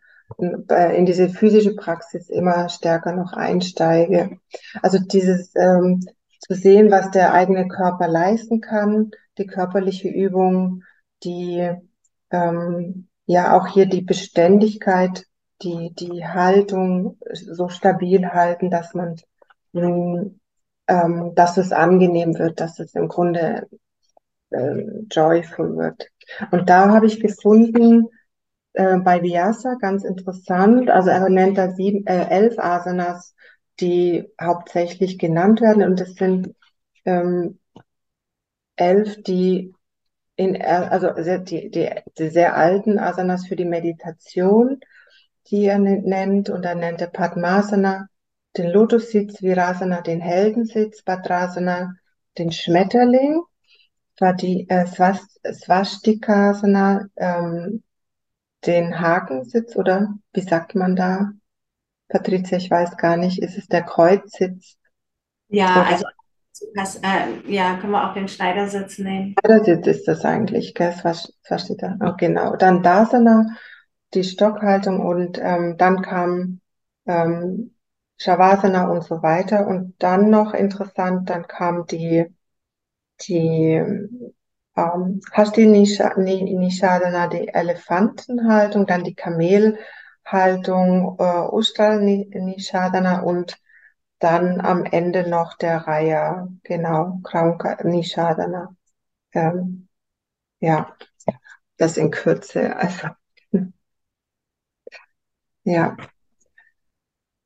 äh, 0.70 0.98
in 0.98 1.06
diese 1.06 1.30
physische 1.30 1.76
Praxis 1.76 2.30
immer 2.30 2.70
stärker 2.70 3.14
noch 3.14 3.34
einsteige. 3.34 4.38
Also 4.82 4.98
dieses 4.98 5.54
ähm, 5.56 6.04
zu 6.40 6.56
sehen, 6.56 6.90
was 6.90 7.12
der 7.12 7.34
eigene 7.34 7.68
Körper 7.68 8.08
leisten 8.08 8.62
kann, 8.62 9.12
die 9.38 9.46
körperliche 9.46 10.08
Übung, 10.08 10.84
die 11.24 11.70
ähm, 12.32 13.08
ja 13.26 13.58
auch 13.58 13.68
hier 13.68 13.86
die 13.86 14.02
Beständigkeit, 14.02 15.26
die 15.62 15.94
die 15.94 16.26
Haltung 16.26 17.18
so 17.34 17.70
stabil 17.70 18.26
halten, 18.30 18.70
dass 18.70 18.94
man 18.94 19.18
ähm, 19.74 21.36
dass 21.36 21.58
es 21.58 21.72
angenehm 21.72 22.38
wird, 22.38 22.60
dass 22.60 22.80
es 22.80 22.96
im 22.96 23.08
Grunde 23.08 23.68
äh, 24.50 24.84
joyful 25.10 25.78
wird. 25.78 26.08
Und 26.52 26.70
da 26.70 26.90
habe 26.90 27.08
ich 27.08 27.20
gefunden, 27.20 28.08
äh, 28.74 28.98
bei 28.98 29.22
Vyasa 29.22 29.76
ganz 29.76 30.04
interessant, 30.04 30.90
also 30.90 31.10
er 31.10 31.30
nennt 31.30 31.58
da 31.58 31.72
sieben, 31.72 32.06
äh, 32.08 32.30
elf 32.30 32.58
Asanas, 32.58 33.36
die 33.80 34.30
hauptsächlich 34.42 35.18
genannt 35.18 35.62
werden. 35.62 35.84
Und 35.84 36.00
es 36.00 36.16
sind 36.16 36.56
ähm, 37.06 37.60
elf, 38.76 39.22
die 39.24 39.74
in, 40.36 40.62
also 40.62 41.10
die, 41.44 41.70
die, 41.70 41.90
die 42.18 42.30
sehr 42.30 42.56
alten 42.56 42.98
Asanas 42.98 43.48
für 43.48 43.56
die 43.56 43.66
Meditation, 43.66 44.80
die 45.48 45.66
er 45.66 45.80
nennt, 45.80 46.50
und 46.50 46.64
dann 46.64 46.80
nennt 46.80 47.02
er 47.02 47.08
Padmasana, 47.08 48.08
den 48.58 48.70
Lotussitz, 48.72 49.42
Virasana, 49.42 50.02
den 50.02 50.22
Heldensitz, 50.22 51.04
Badrasana, 51.04 51.94
den 52.38 52.52
Schmetterling, 52.52 53.42
war 54.22 54.34
die 54.34 54.70
äh, 54.70 54.86
Swastikasana, 54.86 57.08
ähm, 57.18 57.84
den 58.66 59.00
Hakensitz 59.00 59.76
oder 59.76 60.14
wie 60.34 60.42
sagt 60.42 60.76
man 60.76 60.96
da? 60.96 61.32
Patricia, 62.08 62.58
ich 62.58 62.70
weiß 62.70 62.98
gar 62.98 63.18
nicht, 63.18 63.42
ist 63.42 63.58
es 63.58 63.68
der 63.68 63.84
Kreuzsitz? 63.84 64.78
Ja, 65.48 65.82
oder? 65.82 65.88
also 65.88 66.06
das, 66.76 66.98
äh, 66.98 67.42
ja, 67.48 67.78
können 67.78 67.94
wir 67.94 68.08
auch 68.08 68.14
den 68.14 68.28
Schneidersitz 68.28 69.00
nehmen. 69.00 69.36
Schneidersitz 69.40 69.88
ist 69.88 70.08
das 70.08 70.24
eigentlich, 70.26 70.76
gell? 70.76 70.94
Da? 71.04 71.98
Oh, 72.02 72.14
genau. 72.18 72.56
Dann 72.56 72.84
Dasana, 72.84 73.48
die 74.14 74.24
Stockhaltung 74.24 75.00
und 75.00 75.40
ähm, 75.42 75.76
dann 75.78 76.02
kam 76.02 76.60
ähm, 77.08 77.74
Shavasana 78.18 78.90
und 78.90 79.04
so 79.04 79.24
weiter. 79.24 79.68
Und 79.68 79.96
dann 80.00 80.30
noch 80.30 80.54
interessant, 80.54 81.30
dann 81.30 81.48
kam 81.48 81.86
die, 81.88 82.28
die 83.28 83.82
ähm, 84.78 85.22
Hasti 85.34 85.66
Nishadana, 85.68 87.28
die 87.28 87.48
Elefantenhaltung, 87.50 88.86
dann 88.88 89.04
die 89.04 89.16
Kamelhaltung, 89.16 91.18
äh, 91.20 91.48
Ushtal 91.52 92.00
Nishadana 92.02 93.22
und 93.22 93.58
dann 94.20 94.62
am 94.62 94.86
Ende 94.86 95.30
noch 95.30 95.58
der 95.58 95.78
Raya, 95.88 96.48
genau, 96.64 97.20
Kraunka 97.24 97.84
Nishadana. 97.84 98.76
Ähm, 99.34 99.88
ja, 100.62 100.96
das 101.78 101.98
in 101.98 102.12
Kürze, 102.12 102.78
also. 102.78 103.10
Ja. 105.64 105.96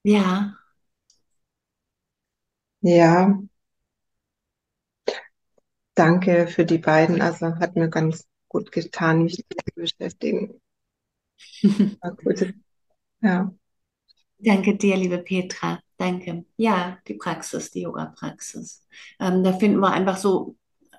Ja. 0.04 0.56
Ja. 2.82 3.36
Danke 5.96 6.48
für 6.48 6.66
die 6.66 6.78
beiden. 6.78 7.22
Also 7.22 7.56
hat 7.56 7.76
mir 7.76 7.90
ganz 7.90 8.28
gut 8.50 8.72
getan, 8.72 9.24
mich 9.24 9.38
zu 9.38 9.46
beschäftigen. 9.76 10.62
Ja. 13.22 13.52
Danke 14.38 14.76
dir, 14.76 14.98
liebe 14.98 15.18
Petra. 15.18 15.80
Danke. 15.98 16.46
Ja, 16.58 17.00
die 17.08 17.16
Praxis, 17.16 17.72
die 17.72 17.82
Yoga-Praxis. 17.82 18.86
Ähm, 19.20 19.44
da 19.44 19.54
finden 19.54 19.80
wir 19.80 19.92
einfach 19.92 20.18
so 20.18 20.58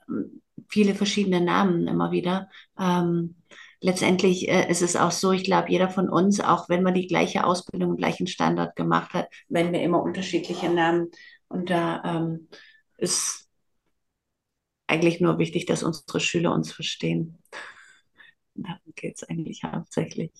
ähm, 0.08 0.42
viele 0.68 0.94
verschiedene 0.94 1.40
Namen 1.40 1.86
immer 1.86 2.10
wieder. 2.10 2.48
Ähm, 2.78 3.36
letztendlich 3.80 4.48
äh, 4.48 4.68
ist 4.68 4.82
es 4.82 4.96
auch 4.96 5.12
so, 5.12 5.30
ich 5.30 5.44
glaube, 5.44 5.70
jeder 5.70 5.88
von 5.88 6.08
uns, 6.08 6.40
auch 6.40 6.68
wenn 6.68 6.82
man 6.82 6.94
die 6.94 7.06
gleiche 7.06 7.44
Ausbildung, 7.44 7.96
gleichen 7.96 8.26
Standard 8.26 8.74
gemacht 8.74 9.12
hat, 9.12 9.28
wenn 9.48 9.72
wir 9.72 9.82
immer 9.82 10.02
unterschiedliche 10.02 10.70
Namen. 10.70 11.10
Und 11.48 11.70
da 11.70 12.02
ähm, 12.04 12.48
ist 12.96 13.45
eigentlich 14.86 15.20
nur 15.20 15.38
wichtig, 15.38 15.66
dass 15.66 15.82
unsere 15.82 16.20
Schüler 16.20 16.52
uns 16.52 16.72
verstehen. 16.72 17.38
Darum 18.54 18.92
geht 18.94 19.16
es 19.16 19.28
eigentlich 19.28 19.62
hauptsächlich. 19.64 20.30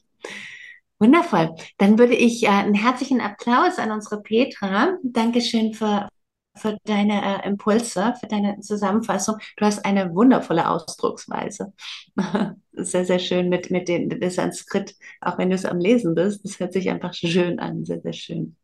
Wundervoll. 0.98 1.54
Dann 1.76 1.98
würde 1.98 2.14
ich 2.14 2.44
äh, 2.44 2.48
einen 2.48 2.74
herzlichen 2.74 3.20
Applaus 3.20 3.78
an 3.78 3.90
unsere 3.90 4.22
Petra. 4.22 4.96
Dankeschön 5.02 5.74
für, 5.74 6.08
für 6.56 6.78
deine 6.84 7.42
äh, 7.42 7.46
Impulse, 7.46 8.14
für 8.18 8.26
deine 8.26 8.60
Zusammenfassung. 8.60 9.36
Du 9.58 9.66
hast 9.66 9.84
eine 9.84 10.14
wundervolle 10.14 10.70
Ausdrucksweise. 10.70 11.74
sehr, 12.72 13.04
sehr 13.04 13.18
schön 13.18 13.50
mit, 13.50 13.70
mit 13.70 13.88
dem, 13.88 14.30
Sanskrit, 14.30 14.96
auch 15.20 15.36
wenn 15.36 15.50
du 15.50 15.56
es 15.56 15.66
am 15.66 15.78
Lesen 15.78 16.14
bist. 16.14 16.42
Das 16.44 16.58
hört 16.58 16.72
sich 16.72 16.88
einfach 16.88 17.12
schön 17.12 17.58
an. 17.58 17.84
Sehr, 17.84 18.00
sehr 18.00 18.14
schön. 18.14 18.56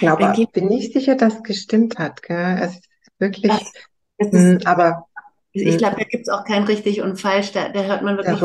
Ja, 0.00 0.12
aber 0.12 0.36
ich 0.36 0.48
bin 0.50 0.66
nicht 0.66 0.92
sicher, 0.92 1.14
dass 1.14 1.36
es 1.36 1.42
gestimmt 1.42 1.98
hat. 1.98 2.22
Gell? 2.22 2.58
Es 2.60 2.74
ist 2.74 2.88
wirklich, 3.18 3.50
das 3.50 3.72
ist, 4.18 4.32
mh, 4.32 4.58
aber. 4.64 5.06
Ich 5.52 5.72
hm. 5.72 5.78
glaube, 5.78 5.96
da 5.96 6.04
gibt 6.04 6.26
es 6.26 6.32
auch 6.32 6.44
kein 6.44 6.64
richtig 6.64 7.00
und 7.00 7.20
falsch. 7.20 7.52
Da, 7.52 7.70
da 7.70 7.84
hört 7.84 8.02
man 8.02 8.16
wirklich 8.16 8.40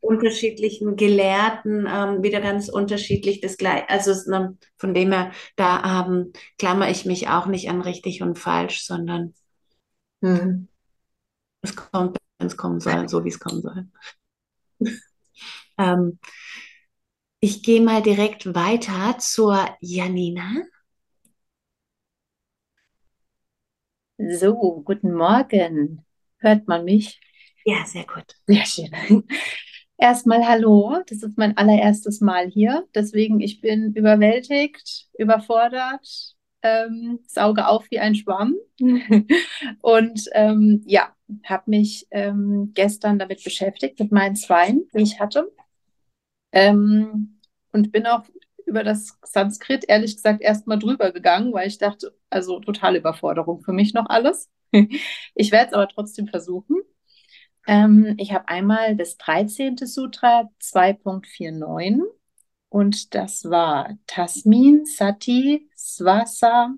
unterschiedlichen 0.00 0.96
Gelehrten 0.96 1.88
ähm, 1.90 2.22
wieder 2.22 2.40
ganz 2.40 2.68
unterschiedlich 2.68 3.40
das 3.40 3.56
gleiche. 3.56 3.88
Also 3.88 4.12
ne, 4.30 4.56
von 4.76 4.94
dem 4.94 5.12
her, 5.12 5.32
da 5.56 6.06
ähm, 6.06 6.32
klammer 6.58 6.90
ich 6.90 7.06
mich 7.06 7.28
auch 7.28 7.46
nicht 7.46 7.70
an 7.70 7.80
richtig 7.80 8.20
und 8.22 8.38
falsch, 8.38 8.84
sondern 8.84 9.32
mhm. 10.20 10.68
es 11.62 11.76
kommt, 11.76 12.18
wenn 12.38 12.46
es 12.48 12.56
kommen 12.56 12.80
soll, 12.80 13.08
so 13.08 13.24
wie 13.24 13.28
es 13.28 13.40
kommen 13.40 13.62
soll. 13.62 13.86
ähm, 15.78 16.18
ich 17.40 17.62
gehe 17.62 17.80
mal 17.80 18.02
direkt 18.02 18.54
weiter 18.54 19.18
zur 19.18 19.68
Janina. 19.80 20.62
So, 24.18 24.82
guten 24.84 25.12
Morgen. 25.14 26.04
Hört 26.38 26.68
man 26.68 26.84
mich? 26.84 27.20
Ja, 27.64 27.84
sehr 27.86 28.04
gut. 28.04 28.24
Sehr 28.46 28.64
schön. 28.66 29.24
Erstmal 29.98 30.46
hallo, 30.48 30.98
das 31.06 31.22
ist 31.22 31.38
mein 31.38 31.56
allererstes 31.56 32.20
Mal 32.20 32.48
hier, 32.48 32.88
deswegen 32.94 33.40
ich 33.40 33.60
bin 33.60 33.92
überwältigt, 33.94 35.06
überfordert, 35.16 36.34
ähm, 36.62 37.20
sauge 37.28 37.68
auf 37.68 37.88
wie 37.90 38.00
ein 38.00 38.16
Schwamm 38.16 38.56
und 39.82 40.28
ähm, 40.32 40.82
ja, 40.86 41.14
habe 41.44 41.64
mich 41.70 42.06
ähm, 42.10 42.72
gestern 42.74 43.18
damit 43.20 43.44
beschäftigt, 43.44 44.00
mit 44.00 44.10
meinen 44.10 44.34
Zweien, 44.34 44.88
die 44.94 45.02
ich 45.02 45.20
hatte 45.20 45.52
ähm, 46.52 47.40
und 47.72 47.92
bin 47.92 48.06
auch 48.06 48.24
über 48.72 48.82
das 48.84 49.18
Sanskrit 49.22 49.84
ehrlich 49.86 50.16
gesagt 50.16 50.40
erstmal 50.40 50.78
drüber 50.78 51.12
gegangen, 51.12 51.52
weil 51.52 51.68
ich 51.68 51.76
dachte, 51.76 52.16
also 52.30 52.58
totale 52.58 52.98
Überforderung 52.98 53.60
für 53.60 53.72
mich 53.72 53.92
noch 53.92 54.06
alles. 54.08 54.50
ich 55.34 55.52
werde 55.52 55.68
es 55.68 55.74
aber 55.74 55.88
trotzdem 55.88 56.26
versuchen. 56.26 56.78
Ähm, 57.66 58.14
ich 58.18 58.32
habe 58.32 58.48
einmal 58.48 58.96
das 58.96 59.18
13. 59.18 59.76
Sutra 59.76 60.48
2.49 60.60 62.00
und 62.70 63.14
das 63.14 63.44
war 63.50 63.90
Tasmin 64.06 64.86
Sati 64.86 65.68
Swasa 65.76 66.74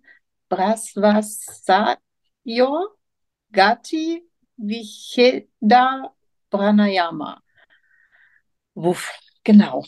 Brasvasayo 0.49 1.99
Gati 3.53 4.29
Vicheda 4.57 6.13
Pranayama. 6.51 7.41
Wuff, 8.75 9.13
genau. 9.45 9.85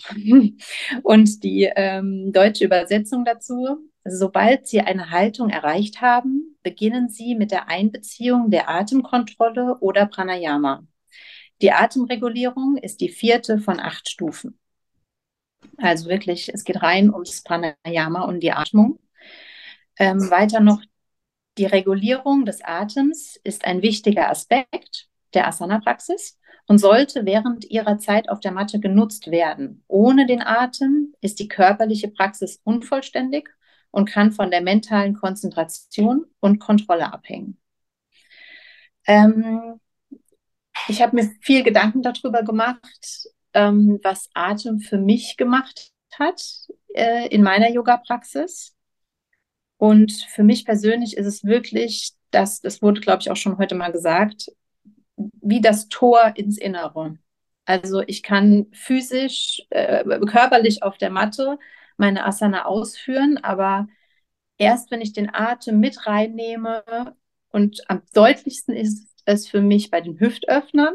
Und 1.03 1.43
die 1.43 1.71
ähm, 1.75 2.33
deutsche 2.33 2.65
Übersetzung 2.65 3.25
dazu, 3.25 3.79
sobald 4.05 4.67
Sie 4.67 4.81
eine 4.81 5.11
Haltung 5.11 5.51
erreicht 5.51 6.01
haben, 6.01 6.57
beginnen 6.63 7.09
Sie 7.09 7.35
mit 7.35 7.51
der 7.51 7.69
Einbeziehung 7.69 8.51
der 8.51 8.69
Atemkontrolle 8.69 9.79
oder 9.81 10.07
Pranayama. 10.07 10.87
Die 11.63 11.73
Atemregulierung 11.73 12.77
ist 12.77 13.01
die 13.01 13.09
vierte 13.09 13.59
von 13.59 13.81
acht 13.81 14.09
Stufen. 14.09 14.59
Also 15.79 16.09
wirklich, 16.09 16.53
es 16.53 16.65
geht 16.65 16.83
rein 16.83 17.13
ums 17.13 17.43
Pranayama 17.43 18.23
und 18.23 18.41
die 18.41 18.53
Atmung. 18.53 18.99
Ähm, 19.99 20.31
weiter 20.31 20.61
noch, 20.61 20.83
die 21.59 21.65
Regulierung 21.65 22.45
des 22.45 22.63
Atems 22.63 23.41
ist 23.43 23.65
ein 23.65 23.81
wichtiger 23.81 24.29
Aspekt 24.31 25.09
der 25.33 25.49
Asana-Praxis 25.49 26.39
und 26.67 26.79
sollte 26.79 27.25
während 27.25 27.65
ihrer 27.71 27.99
Zeit 27.99 28.29
auf 28.29 28.41
der 28.41 28.53
Matte 28.53 28.81
genutzt 28.81 29.31
werden. 29.31 29.85
Ohne 29.87 30.27
den 30.27 30.43
Atem 30.43 31.15
ist 31.21 31.39
die 31.39 31.49
körperliche 31.49 32.09
Praxis 32.09 32.61
unvollständig 32.65 33.49
und 33.91 34.09
kann 34.09 34.33
von 34.33 34.51
der 34.51 34.61
mentalen 34.61 35.15
Konzentration 35.15 36.27
und 36.41 36.59
Kontrolle 36.59 37.13
abhängen. 37.13 37.59
Ähm, 39.07 39.81
ich 40.89 41.01
habe 41.01 41.17
mir 41.17 41.31
viel 41.41 41.63
Gedanken 41.63 42.03
darüber 42.03 42.43
gemacht, 42.43 43.29
ähm, 43.55 44.01
was 44.03 44.29
Atem 44.35 44.81
für 44.81 44.99
mich 44.99 45.37
gemacht 45.37 45.93
hat 46.13 46.43
äh, 46.95 47.29
in 47.29 47.43
meiner 47.43 47.71
Yoga-Praxis. 47.71 48.75
Und 49.79 50.13
für 50.13 50.43
mich 50.43 50.65
persönlich 50.65 51.17
ist 51.17 51.27
es 51.27 51.45
wirklich, 51.45 52.13
das, 52.31 52.61
das 52.61 52.83
wurde, 52.83 53.01
glaube 53.01 53.21
ich, 53.21 53.31
auch 53.31 53.37
schon 53.37 53.59
heute 53.59 53.75
mal 53.75 53.93
gesagt, 53.93 54.51
wie 55.17 55.61
das 55.61 55.89
Tor 55.89 56.33
ins 56.37 56.59
Innere. 56.59 57.19
Also 57.65 58.01
ich 58.07 58.23
kann 58.23 58.67
physisch, 58.73 59.63
äh, 59.71 60.05
körperlich 60.27 60.83
auf 60.83 60.99
der 60.99 61.11
Matte 61.11 61.59
meine 61.97 62.25
Asana 62.25 62.67
ausführen, 62.67 63.39
aber 63.39 63.89
erst 64.59 64.91
wenn 64.91 65.01
ich 65.01 65.13
den 65.13 65.35
Atem 65.35 65.81
mit 65.81 66.07
reinnehme 66.07 66.85
und 67.51 67.83
am 67.91 68.03
deutlichsten 68.15 68.75
ist 68.77 69.09
es 69.25 69.49
für 69.49 69.61
mich 69.63 69.91
bei 69.91 70.01
den 70.01 70.19
Hüftöffnern. 70.21 70.95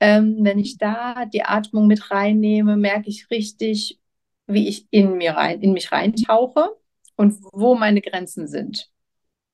Ähm, 0.00 0.38
wenn 0.42 0.58
ich 0.58 0.78
da 0.78 1.26
die 1.26 1.42
Atmung 1.44 1.86
mit 1.88 2.10
reinnehme, 2.10 2.76
merke 2.76 3.08
ich 3.08 3.30
richtig, 3.30 4.00
wie 4.46 4.68
ich 4.68 4.86
in 4.90 5.16
mir 5.18 5.32
rein, 5.32 5.60
in 5.62 5.72
mich 5.72 5.92
reintauche 5.92 6.68
und 7.16 7.34
wo 7.52 7.74
meine 7.74 8.00
Grenzen 8.00 8.46
sind. 8.48 8.90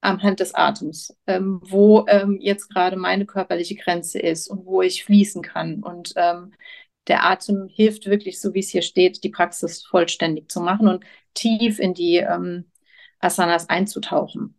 Anhand 0.05 0.41
des 0.41 0.55
Atems, 0.55 1.17
ähm, 1.27 1.61
wo 1.65 2.07
ähm, 2.09 2.39
jetzt 2.41 2.69
gerade 2.69 2.97
meine 2.97 3.27
körperliche 3.27 3.75
Grenze 3.77 4.19
ist 4.19 4.49
und 4.49 4.67
wo 4.67 4.83
ich 4.83 5.05
fließen 5.05 5.43
kann. 5.43 5.83
Und 5.83 6.13
ähm, 6.17 6.53
der 7.09 7.25
Atem 7.27 7.69
hilft 7.69 8.07
wirklich, 8.07 8.41
so 8.41 8.55
wie 8.55 8.61
es 8.61 8.71
hier 8.71 8.83
steht, 8.83 9.25
die 9.25 9.31
Praxis 9.31 9.83
vollständig 9.85 10.51
zu 10.51 10.61
machen 10.61 10.89
und 10.89 11.05
tief 11.35 11.79
in 11.79 11.95
die 11.95 12.17
ähm, 12.17 12.71
Asanas 13.21 13.69
einzutauchen. 13.69 14.57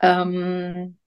Ähm, 0.00 0.98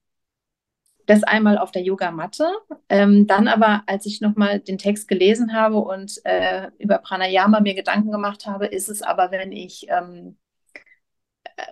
das 1.06 1.24
einmal 1.24 1.58
auf 1.58 1.72
der 1.72 1.82
Yogamatte. 1.82 2.46
Ähm, 2.90 3.28
dann 3.28 3.48
aber, 3.48 3.84
als 3.88 4.06
ich 4.06 4.22
nochmal 4.22 4.60
den 4.60 4.78
Text 4.78 5.08
gelesen 5.08 5.54
habe 5.54 5.78
und 5.78 6.22
äh, 6.26 6.70
über 6.78 7.00
Pranayama 7.00 7.60
mir 7.60 7.74
Gedanken 7.76 8.12
gemacht 8.12 8.46
habe, 8.46 8.68
ist 8.68 8.90
es 8.90 9.02
aber, 9.02 9.32
wenn 9.32 9.52
ich 9.52 9.88
ähm, 9.90 10.38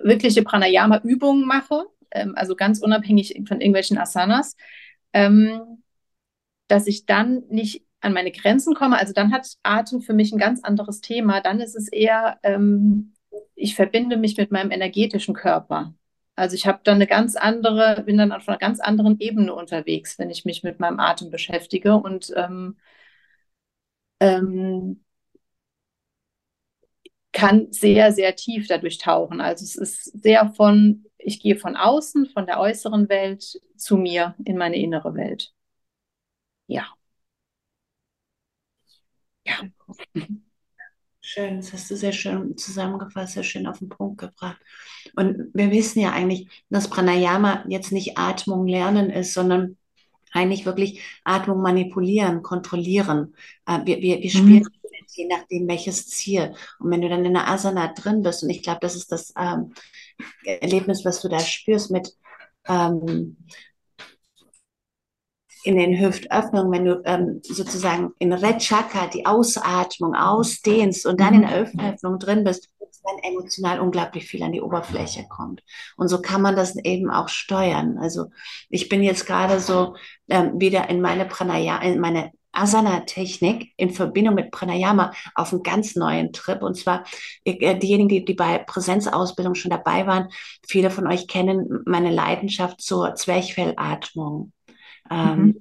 wirkliche 0.02 0.44
Pranayama-Übungen 0.44 1.46
mache, 1.46 1.86
ähm, 2.12 2.34
also 2.36 2.56
ganz 2.56 2.82
unabhängig 2.82 3.42
von 3.48 3.62
irgendwelchen 3.62 3.98
Asanas, 3.98 4.56
ähm, 5.14 5.84
dass 6.68 6.88
ich 6.88 7.06
dann 7.06 7.44
nicht 7.50 7.86
an 8.02 8.14
meine 8.14 8.32
Grenzen 8.32 8.76
komme. 8.76 8.98
Also 8.98 9.14
dann 9.14 9.32
hat 9.34 9.48
Atem 9.64 10.02
für 10.02 10.14
mich 10.14 10.32
ein 10.32 10.38
ganz 10.40 10.64
anderes 10.64 11.02
Thema. 11.02 11.42
Dann 11.42 11.60
ist 11.60 11.76
es 11.76 11.90
eher, 11.90 12.40
ähm, 12.44 13.14
ich 13.56 13.76
verbinde 13.76 14.18
mich 14.18 14.38
mit 14.38 14.52
meinem 14.52 14.72
energetischen 14.72 15.36
Körper. 15.36 15.94
Also 16.36 16.56
ich 16.56 16.66
habe 16.68 16.80
dann 16.84 16.96
eine 16.96 17.08
ganz 17.08 17.36
andere, 17.36 18.04
bin 18.06 18.18
dann 18.18 18.32
auf 18.32 18.48
einer 18.48 18.58
ganz 18.58 18.80
anderen 18.80 19.20
Ebene 19.20 19.54
unterwegs, 19.54 20.18
wenn 20.20 20.30
ich 20.30 20.46
mich 20.46 20.64
mit 20.64 20.80
meinem 20.80 21.00
Atem 21.00 21.30
beschäftige 21.32 21.96
und 21.96 22.32
ähm, 22.36 22.78
ähm, 24.22 25.04
kann 27.32 27.72
sehr, 27.72 28.12
sehr 28.12 28.36
tief 28.36 28.68
dadurch 28.68 28.98
tauchen. 28.98 29.42
Also 29.42 29.64
es 29.64 29.76
ist 29.76 30.04
sehr 30.22 30.52
von, 30.54 31.06
ich 31.18 31.42
gehe 31.42 31.56
von 31.56 31.76
außen, 31.76 32.28
von 32.28 32.46
der 32.46 32.60
äußeren 32.60 33.10
Welt 33.10 33.60
zu 33.78 33.98
mir 33.98 34.36
in 34.46 34.58
meine 34.58 34.78
innere 34.78 35.16
Welt. 35.16 35.54
Ja. 36.68 36.96
Ja. 39.46 39.70
Schön, 41.22 41.58
das 41.58 41.74
hast 41.74 41.92
du 41.92 41.96
sehr 41.98 42.14
schön 42.14 42.58
zusammengefasst, 42.58 43.34
sehr 43.34 43.44
schön 43.44 43.68
auf 43.68 43.80
den 43.80 43.90
Punkt 43.90 44.20
gebracht. 44.20 44.58
Und 45.16 45.50
wir 45.54 45.72
wissen 45.72 46.00
ja 46.00 46.12
eigentlich, 46.12 46.48
dass 46.70 46.90
Pranayama 46.90 47.66
jetzt 47.68 47.92
nicht 47.92 48.18
Atmung 48.18 48.68
lernen 48.68 49.10
ist, 49.10 49.34
sondern 49.34 49.78
eigentlich 50.32 50.66
wirklich 50.66 51.02
Atmung 51.24 51.62
manipulieren, 51.62 52.44
kontrollieren. 52.44 53.36
Äh, 53.66 53.80
wir, 53.86 54.02
wir, 54.02 54.22
wir 54.22 54.30
spielen 54.30 54.64
mhm 54.64 54.80
je 55.16 55.28
nachdem 55.28 55.68
welches 55.68 56.08
Ziel. 56.08 56.54
Und 56.80 56.92
wenn 56.92 57.02
du 57.02 57.10
dann 57.10 57.26
in 57.26 57.34
der 57.34 57.48
Asana 57.48 57.94
drin 57.94 58.22
bist, 58.22 58.44
und 58.44 58.50
ich 58.50 58.64
glaube, 58.64 58.80
das 58.82 58.96
ist 58.96 59.12
das 59.12 59.34
ähm, 59.38 59.74
Erlebnis, 60.46 61.06
was 61.06 61.22
du 61.22 61.30
da 61.30 61.40
spürst 61.40 61.92
mit 61.92 62.16
ähm, 62.68 63.38
in 65.64 65.78
den 65.78 66.00
Hüftöffnungen, 66.00 66.72
wenn 66.72 66.86
du 66.86 67.02
ähm, 67.04 67.42
sozusagen 67.44 68.14
in 68.20 68.32
Red 68.32 68.60
Chakra 68.60 69.08
die 69.08 69.26
Ausatmung 69.26 70.16
ausdehnst 70.16 71.06
und 71.06 71.20
dann 71.20 71.34
in 71.34 71.42
der 71.42 71.60
Hüftöffnung 71.60 72.18
drin 72.18 72.44
bist, 72.46 72.70
dann 73.04 73.32
emotional 73.32 73.80
unglaublich 73.80 74.26
viel 74.26 74.44
an 74.44 74.52
die 74.52 74.62
Oberfläche 74.62 75.26
kommt. 75.30 75.64
Und 75.98 76.08
so 76.08 76.22
kann 76.22 76.42
man 76.42 76.56
das 76.56 76.76
eben 76.76 77.10
auch 77.10 77.30
steuern. 77.30 77.98
Also 77.98 78.28
ich 78.70 78.90
bin 78.90 79.04
jetzt 79.04 79.26
gerade 79.26 79.60
so 79.60 79.96
ähm, 80.30 80.60
wieder 80.60 80.90
in 80.90 81.02
meine 81.02 81.26
Pranaya, 81.26 81.78
in 81.80 82.00
meine 82.00 82.32
Asana-Technik 82.52 83.74
in 83.78 83.92
Verbindung 83.92 84.36
mit 84.36 84.52
Pranayama 84.52 85.14
auf 85.36 85.54
einen 85.54 85.64
ganz 85.64 85.96
neuen 85.96 86.34
Trip. 86.34 86.62
Und 86.62 86.76
zwar 86.76 87.06
äh, 87.44 87.78
diejenigen, 87.78 88.10
die, 88.10 88.26
die 88.26 88.34
bei 88.34 88.58
Präsenzausbildung 88.58 89.56
schon 89.56 89.72
dabei 89.72 90.08
waren, 90.08 90.30
viele 90.68 90.90
von 90.90 91.08
euch 91.08 91.28
kennen 91.28 91.84
meine 91.86 92.12
Leidenschaft 92.12 92.82
zur 92.82 93.16
Zwerchfellatmung. 93.16 94.52
Ähm, 95.10 95.40
mhm. 95.40 95.60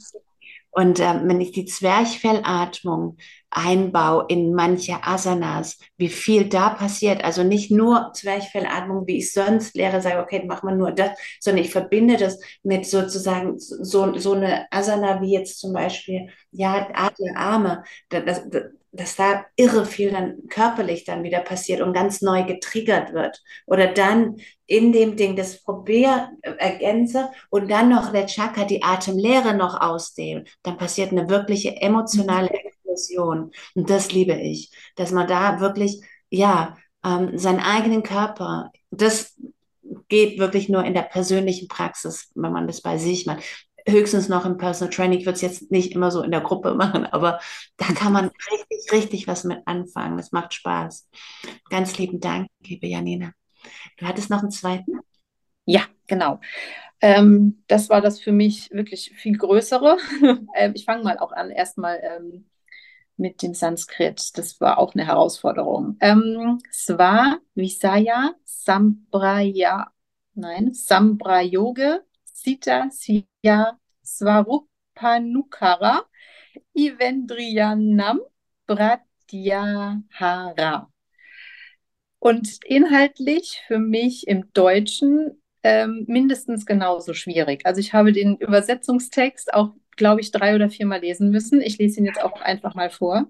Und 0.70 1.00
ähm, 1.00 1.22
wenn 1.24 1.40
ich 1.40 1.52
die 1.52 1.64
Zwerchfellatmung 1.64 3.16
einbaue 3.50 4.26
in 4.28 4.54
manche 4.54 5.02
Asanas, 5.02 5.78
wie 5.96 6.08
viel 6.08 6.48
da 6.48 6.70
passiert, 6.70 7.24
also 7.24 7.42
nicht 7.42 7.70
nur 7.70 8.12
Zwerchfellatmung, 8.14 9.06
wie 9.06 9.18
ich 9.18 9.32
sonst 9.32 9.74
lehre, 9.74 10.02
sage, 10.02 10.20
okay, 10.20 10.44
machen 10.46 10.68
wir 10.68 10.76
nur 10.76 10.92
das, 10.92 11.10
sondern 11.40 11.64
ich 11.64 11.70
verbinde 11.70 12.16
das 12.16 12.38
mit 12.62 12.86
sozusagen 12.86 13.58
so, 13.58 14.16
so 14.18 14.32
eine 14.32 14.66
Asana 14.70 15.22
wie 15.22 15.32
jetzt 15.32 15.58
zum 15.58 15.72
Beispiel, 15.72 16.28
ja, 16.52 16.88
Adlerarme, 16.92 17.84
das, 18.10 18.48
das, 18.50 18.64
dass 18.92 19.16
da 19.16 19.44
irre 19.56 19.84
viel 19.84 20.10
dann 20.10 20.46
körperlich 20.48 21.04
dann 21.04 21.22
wieder 21.22 21.40
passiert 21.40 21.80
und 21.80 21.92
ganz 21.92 22.22
neu 22.22 22.44
getriggert 22.44 23.12
wird. 23.12 23.42
Oder 23.66 23.88
dann 23.88 24.36
in 24.66 24.92
dem 24.92 25.16
Ding 25.16 25.36
das 25.36 25.62
probier, 25.62 26.30
äh, 26.42 26.52
ergänze 26.58 27.30
und 27.50 27.70
dann 27.70 27.88
noch 27.88 28.12
der 28.12 28.26
Chakra, 28.26 28.64
die 28.64 28.82
Atemlehre 28.82 29.54
noch 29.54 29.80
ausdehnen, 29.80 30.46
dann 30.62 30.76
passiert 30.76 31.12
eine 31.12 31.28
wirkliche 31.28 31.76
emotionale 31.80 32.50
Explosion. 32.50 33.52
Und 33.74 33.90
das 33.90 34.12
liebe 34.12 34.34
ich, 34.34 34.72
dass 34.96 35.12
man 35.12 35.26
da 35.26 35.60
wirklich, 35.60 36.02
ja, 36.30 36.76
ähm, 37.04 37.38
seinen 37.38 37.60
eigenen 37.60 38.02
Körper, 38.02 38.72
das 38.90 39.36
geht 40.08 40.38
wirklich 40.38 40.68
nur 40.68 40.84
in 40.84 40.94
der 40.94 41.02
persönlichen 41.02 41.68
Praxis, 41.68 42.30
wenn 42.34 42.52
man 42.52 42.66
das 42.66 42.80
bei 42.82 42.98
sich 42.98 43.26
macht 43.26 43.67
höchstens 43.90 44.28
noch 44.28 44.44
im 44.44 44.56
Personal 44.56 44.92
Training. 44.92 45.18
Ich 45.18 45.26
würde 45.26 45.36
es 45.36 45.42
jetzt 45.42 45.70
nicht 45.70 45.92
immer 45.92 46.10
so 46.10 46.22
in 46.22 46.30
der 46.30 46.40
Gruppe 46.40 46.74
machen, 46.74 47.06
aber 47.06 47.40
da 47.76 47.86
kann 47.86 48.12
man 48.12 48.30
richtig, 48.50 48.92
richtig 48.92 49.28
was 49.28 49.44
mit 49.44 49.66
anfangen. 49.66 50.16
Das 50.16 50.32
macht 50.32 50.54
Spaß. 50.54 51.08
Ganz 51.70 51.96
lieben 51.98 52.20
Dank, 52.20 52.48
liebe 52.60 52.86
Janina. 52.86 53.32
Du 53.98 54.06
hattest 54.06 54.30
noch 54.30 54.40
einen 54.40 54.50
zweiten? 54.50 55.00
Ja, 55.64 55.82
genau. 56.06 56.40
Ähm, 57.00 57.62
das 57.66 57.90
war 57.90 58.00
das 58.00 58.20
für 58.20 58.32
mich 58.32 58.70
wirklich 58.70 59.12
viel 59.16 59.36
größere. 59.36 59.98
ähm, 60.54 60.72
ich 60.74 60.84
fange 60.84 61.04
mal 61.04 61.18
auch 61.18 61.32
an, 61.32 61.50
erstmal 61.50 62.00
ähm, 62.02 62.46
mit 63.16 63.42
dem 63.42 63.54
Sanskrit. 63.54 64.36
Das 64.38 64.60
war 64.60 64.78
auch 64.78 64.94
eine 64.94 65.06
Herausforderung. 65.06 65.96
Ähm, 66.00 66.58
Sva 66.70 67.38
Visaya 67.54 68.34
Sambraya, 68.44 69.90
nein, 70.34 70.74
Sambrayoge 70.74 72.04
Sita 72.38 72.88
Siya 72.90 73.78
Svarupanukara 74.04 76.06
Ivendriyanam 76.72 78.20
Pratyahara. 78.66 80.88
Und 82.20 82.64
inhaltlich 82.64 83.62
für 83.66 83.78
mich 83.78 84.28
im 84.28 84.52
Deutschen 84.52 85.42
ähm, 85.64 86.04
mindestens 86.06 86.64
genauso 86.64 87.12
schwierig. 87.12 87.66
Also 87.66 87.80
ich 87.80 87.92
habe 87.92 88.12
den 88.12 88.36
Übersetzungstext 88.36 89.52
auch, 89.52 89.74
glaube 89.96 90.20
ich, 90.20 90.30
drei 90.30 90.54
oder 90.54 90.70
viermal 90.70 91.00
lesen 91.00 91.30
müssen. 91.30 91.60
Ich 91.60 91.78
lese 91.78 91.98
ihn 91.98 92.06
jetzt 92.06 92.22
auch 92.22 92.40
einfach 92.40 92.76
mal 92.76 92.90
vor. 92.90 93.26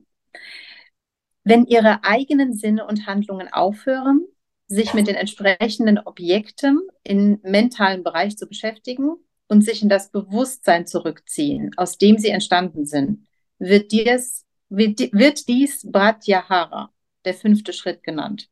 Wenn 1.44 1.64
Ihre 1.64 2.04
eigenen 2.04 2.52
Sinne 2.52 2.86
und 2.86 3.06
Handlungen 3.06 3.50
aufhören, 3.50 4.26
sich 4.68 4.92
mit 4.92 5.06
den 5.06 5.14
entsprechenden 5.16 5.98
Objekten 5.98 6.80
im 7.02 7.40
mentalen 7.42 8.04
Bereich 8.04 8.36
zu 8.36 8.46
beschäftigen 8.46 9.16
und 9.48 9.62
sich 9.62 9.82
in 9.82 9.88
das 9.88 10.10
Bewusstsein 10.10 10.86
zurückziehen, 10.86 11.72
aus 11.78 11.96
dem 11.96 12.18
sie 12.18 12.28
entstanden 12.28 12.84
sind, 12.84 13.26
wird 13.58 13.92
dies, 13.92 14.44
wird, 14.68 15.00
wird 15.12 15.48
dies 15.48 15.90
Pratyahara, 15.90 16.92
der 17.24 17.34
fünfte 17.34 17.72
Schritt 17.72 18.02
genannt. 18.02 18.50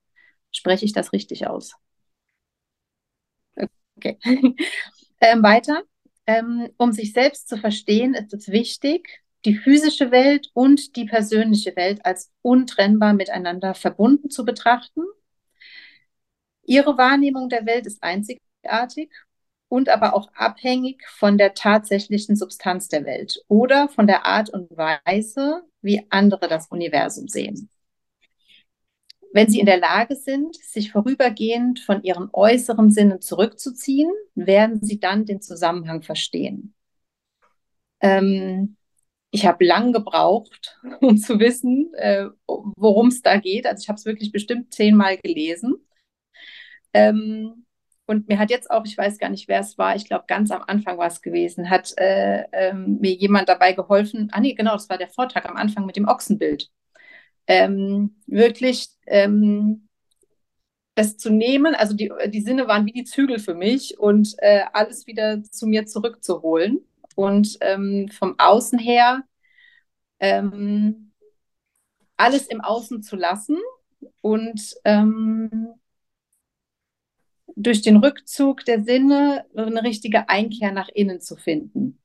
Spreche 0.50 0.86
ich 0.86 0.94
das 0.94 1.12
richtig 1.12 1.46
aus? 1.46 1.74
Okay. 3.98 4.18
ähm, 5.20 5.42
weiter. 5.42 5.82
Ähm, 6.26 6.70
um 6.78 6.92
sich 6.92 7.12
selbst 7.12 7.48
zu 7.48 7.58
verstehen, 7.58 8.14
ist 8.14 8.32
es 8.32 8.48
wichtig, 8.48 9.22
die 9.44 9.54
physische 9.54 10.10
Welt 10.10 10.50
und 10.54 10.96
die 10.96 11.04
persönliche 11.04 11.76
Welt 11.76 12.04
als 12.04 12.32
untrennbar 12.42 13.12
miteinander 13.12 13.74
verbunden 13.74 14.30
zu 14.30 14.44
betrachten 14.44 15.02
Ihre 16.66 16.98
Wahrnehmung 16.98 17.48
der 17.48 17.66
Welt 17.66 17.86
ist 17.86 18.02
einzigartig 18.02 19.10
und 19.68 19.88
aber 19.88 20.14
auch 20.14 20.30
abhängig 20.34 21.06
von 21.08 21.38
der 21.38 21.54
tatsächlichen 21.54 22.36
Substanz 22.36 22.88
der 22.88 23.04
Welt 23.04 23.42
oder 23.48 23.88
von 23.88 24.06
der 24.06 24.26
Art 24.26 24.50
und 24.50 24.70
Weise, 24.76 25.62
wie 25.80 26.06
andere 26.10 26.48
das 26.48 26.68
Universum 26.68 27.28
sehen. 27.28 27.68
Wenn 29.32 29.48
Sie 29.48 29.60
in 29.60 29.66
der 29.66 29.78
Lage 29.78 30.16
sind, 30.16 30.56
sich 30.56 30.92
vorübergehend 30.92 31.80
von 31.80 32.02
Ihren 32.02 32.30
äußeren 32.32 32.90
Sinnen 32.90 33.20
zurückzuziehen, 33.20 34.10
werden 34.34 34.82
Sie 34.82 34.98
dann 34.98 35.26
den 35.26 35.42
Zusammenhang 35.42 36.02
verstehen. 36.02 36.74
Ähm, 38.00 38.76
ich 39.30 39.44
habe 39.44 39.64
lang 39.64 39.92
gebraucht, 39.92 40.78
um 41.00 41.18
zu 41.18 41.38
wissen, 41.38 41.92
äh, 41.94 42.26
worum 42.46 43.08
es 43.08 43.20
da 43.22 43.38
geht. 43.38 43.66
Also 43.66 43.82
ich 43.82 43.88
habe 43.88 43.98
es 43.98 44.06
wirklich 44.06 44.32
bestimmt 44.32 44.72
zehnmal 44.72 45.18
gelesen. 45.18 45.74
Ähm, 46.96 47.66
und 48.06 48.28
mir 48.28 48.38
hat 48.38 48.50
jetzt 48.50 48.70
auch, 48.70 48.84
ich 48.84 48.96
weiß 48.96 49.18
gar 49.18 49.30
nicht, 49.30 49.48
wer 49.48 49.60
es 49.60 49.78
war, 49.78 49.96
ich 49.96 50.06
glaube, 50.06 50.24
ganz 50.28 50.50
am 50.52 50.62
Anfang 50.66 50.96
war 50.96 51.08
es 51.08 51.22
gewesen, 51.22 51.70
hat 51.70 51.92
äh, 51.98 52.44
ähm, 52.52 52.98
mir 53.00 53.12
jemand 53.12 53.48
dabei 53.48 53.72
geholfen. 53.72 54.28
Ah, 54.32 54.40
nee, 54.40 54.54
genau, 54.54 54.72
das 54.72 54.88
war 54.88 54.98
der 54.98 55.08
Vortrag 55.08 55.48
am 55.48 55.56
Anfang 55.56 55.86
mit 55.86 55.96
dem 55.96 56.06
Ochsenbild. 56.08 56.70
Ähm, 57.48 58.16
wirklich 58.26 58.88
ähm, 59.06 59.88
das 60.94 61.16
zu 61.18 61.30
nehmen, 61.30 61.74
also 61.74 61.94
die, 61.94 62.10
die 62.28 62.40
Sinne 62.40 62.68
waren 62.68 62.86
wie 62.86 62.92
die 62.92 63.04
Zügel 63.04 63.38
für 63.38 63.54
mich 63.54 63.98
und 63.98 64.34
äh, 64.38 64.62
alles 64.72 65.06
wieder 65.06 65.42
zu 65.42 65.66
mir 65.66 65.86
zurückzuholen 65.86 66.80
und 67.16 67.58
ähm, 67.60 68.08
vom 68.08 68.36
Außen 68.38 68.78
her 68.78 69.22
ähm, 70.20 71.12
alles 72.16 72.46
im 72.46 72.60
Außen 72.62 73.02
zu 73.02 73.16
lassen 73.16 73.58
und 74.22 74.74
ähm, 74.84 75.74
durch 77.56 77.82
den 77.82 77.96
Rückzug 77.96 78.64
der 78.64 78.84
Sinne 78.84 79.46
eine 79.56 79.82
richtige 79.82 80.28
Einkehr 80.28 80.72
nach 80.72 80.88
innen 80.88 81.20
zu 81.20 81.36
finden. 81.36 81.98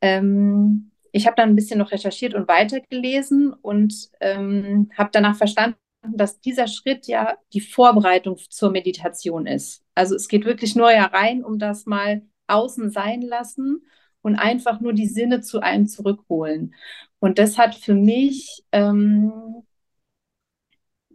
Ähm, 0.00 0.92
ich 1.12 1.26
habe 1.26 1.36
dann 1.36 1.50
ein 1.50 1.56
bisschen 1.56 1.78
noch 1.78 1.92
recherchiert 1.92 2.34
und 2.34 2.48
weitergelesen 2.48 3.52
und 3.52 4.10
ähm, 4.20 4.90
habe 4.96 5.10
danach 5.12 5.36
verstanden, 5.36 5.76
dass 6.02 6.40
dieser 6.40 6.66
Schritt 6.66 7.06
ja 7.06 7.36
die 7.52 7.60
Vorbereitung 7.60 8.36
zur 8.50 8.70
Meditation 8.70 9.46
ist. 9.46 9.82
Also 9.94 10.14
es 10.14 10.28
geht 10.28 10.44
wirklich 10.44 10.76
nur 10.76 10.90
ja 10.92 11.06
rein, 11.06 11.44
um 11.44 11.58
das 11.58 11.86
mal 11.86 12.22
außen 12.46 12.90
sein 12.90 13.22
lassen 13.22 13.84
und 14.22 14.36
einfach 14.36 14.80
nur 14.80 14.92
die 14.92 15.06
Sinne 15.06 15.40
zu 15.40 15.60
einem 15.60 15.86
zurückholen. 15.86 16.74
Und 17.20 17.38
das 17.38 17.58
hat 17.58 17.74
für 17.74 17.94
mich 17.94 18.64
ähm, 18.72 19.32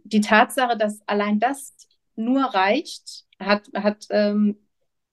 die 0.04 0.20
Tatsache, 0.20 0.76
dass 0.76 1.00
allein 1.06 1.38
das 1.38 1.76
nur 2.24 2.44
reicht, 2.44 3.26
hat, 3.38 3.68
hat 3.74 4.06
ähm, 4.10 4.56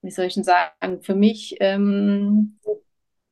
wie 0.01 0.11
soll 0.11 0.25
ich 0.25 0.35
denn 0.35 0.43
sagen, 0.43 1.01
für 1.01 1.15
mich 1.15 1.57
ähm, 1.59 2.59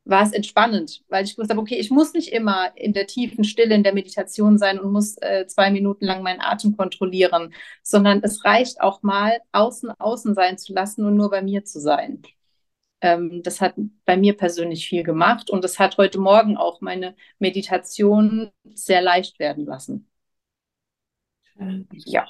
war 0.05 0.23
es 0.23 0.33
entspannend, 0.33 1.03
weil 1.09 1.25
ich 1.25 1.37
wusste, 1.37 1.57
okay, 1.57 1.75
ich 1.75 1.89
muss 1.89 2.13
nicht 2.13 2.31
immer 2.31 2.75
in 2.77 2.93
der 2.93 3.07
tiefen 3.07 3.43
Stille 3.43 3.73
in 3.75 3.83
der 3.83 3.93
Meditation 3.93 4.57
sein 4.57 4.79
und 4.79 4.91
muss 4.91 5.17
äh, 5.17 5.47
zwei 5.47 5.71
Minuten 5.71 6.05
lang 6.05 6.21
meinen 6.21 6.41
Atem 6.41 6.77
kontrollieren, 6.77 7.53
sondern 7.81 8.21
es 8.23 8.45
reicht 8.45 8.81
auch 8.81 9.01
mal, 9.03 9.39
außen 9.51 9.91
außen 9.91 10.35
sein 10.35 10.57
zu 10.57 10.73
lassen 10.73 11.05
und 11.05 11.15
nur 11.15 11.31
bei 11.31 11.41
mir 11.41 11.65
zu 11.65 11.79
sein. 11.79 12.21
Ähm, 13.01 13.41
das 13.43 13.61
hat 13.61 13.75
bei 14.05 14.17
mir 14.17 14.37
persönlich 14.37 14.87
viel 14.87 15.03
gemacht 15.03 15.49
und 15.49 15.63
das 15.63 15.79
hat 15.79 15.97
heute 15.97 16.19
Morgen 16.19 16.57
auch 16.57 16.81
meine 16.81 17.15
Meditation 17.39 18.51
sehr 18.73 19.01
leicht 19.01 19.39
werden 19.39 19.65
lassen. 19.65 20.07
Ja. 22.05 22.27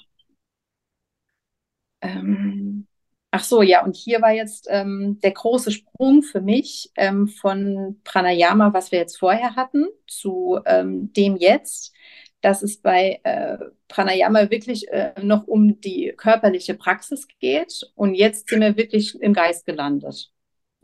Ähm, 2.02 2.88
ach 3.32 3.44
so, 3.44 3.62
ja, 3.62 3.84
und 3.84 3.96
hier 3.96 4.22
war 4.22 4.32
jetzt 4.32 4.68
ähm, 4.70 5.20
der 5.22 5.32
große 5.32 5.72
Sprung 5.72 6.24
für 6.24 6.42
mich 6.42 6.92
ähm, 6.96 7.28
von 7.28 8.00
Pranayama, 8.04 8.74
was 8.74 8.92
wir 8.92 9.00
jetzt 9.00 9.18
vorher 9.18 9.56
hatten, 9.56 9.88
zu 10.08 10.60
ähm, 10.66 11.12
dem 11.14 11.38
jetzt, 11.38 11.94
dass 12.42 12.62
es 12.64 12.78
bei 12.82 13.20
äh, 13.24 13.58
Pranayama 13.88 14.50
wirklich 14.52 14.88
äh, 14.90 15.14
noch 15.22 15.48
um 15.48 15.82
die 15.82 16.14
körperliche 16.16 16.76
Praxis 16.76 17.28
geht 17.40 17.90
und 17.96 18.14
jetzt 18.16 18.50
sind 18.50 18.62
wir 18.62 18.78
wirklich 18.78 19.20
im 19.22 19.34
Geist 19.34 19.66
gelandet. 19.66 20.32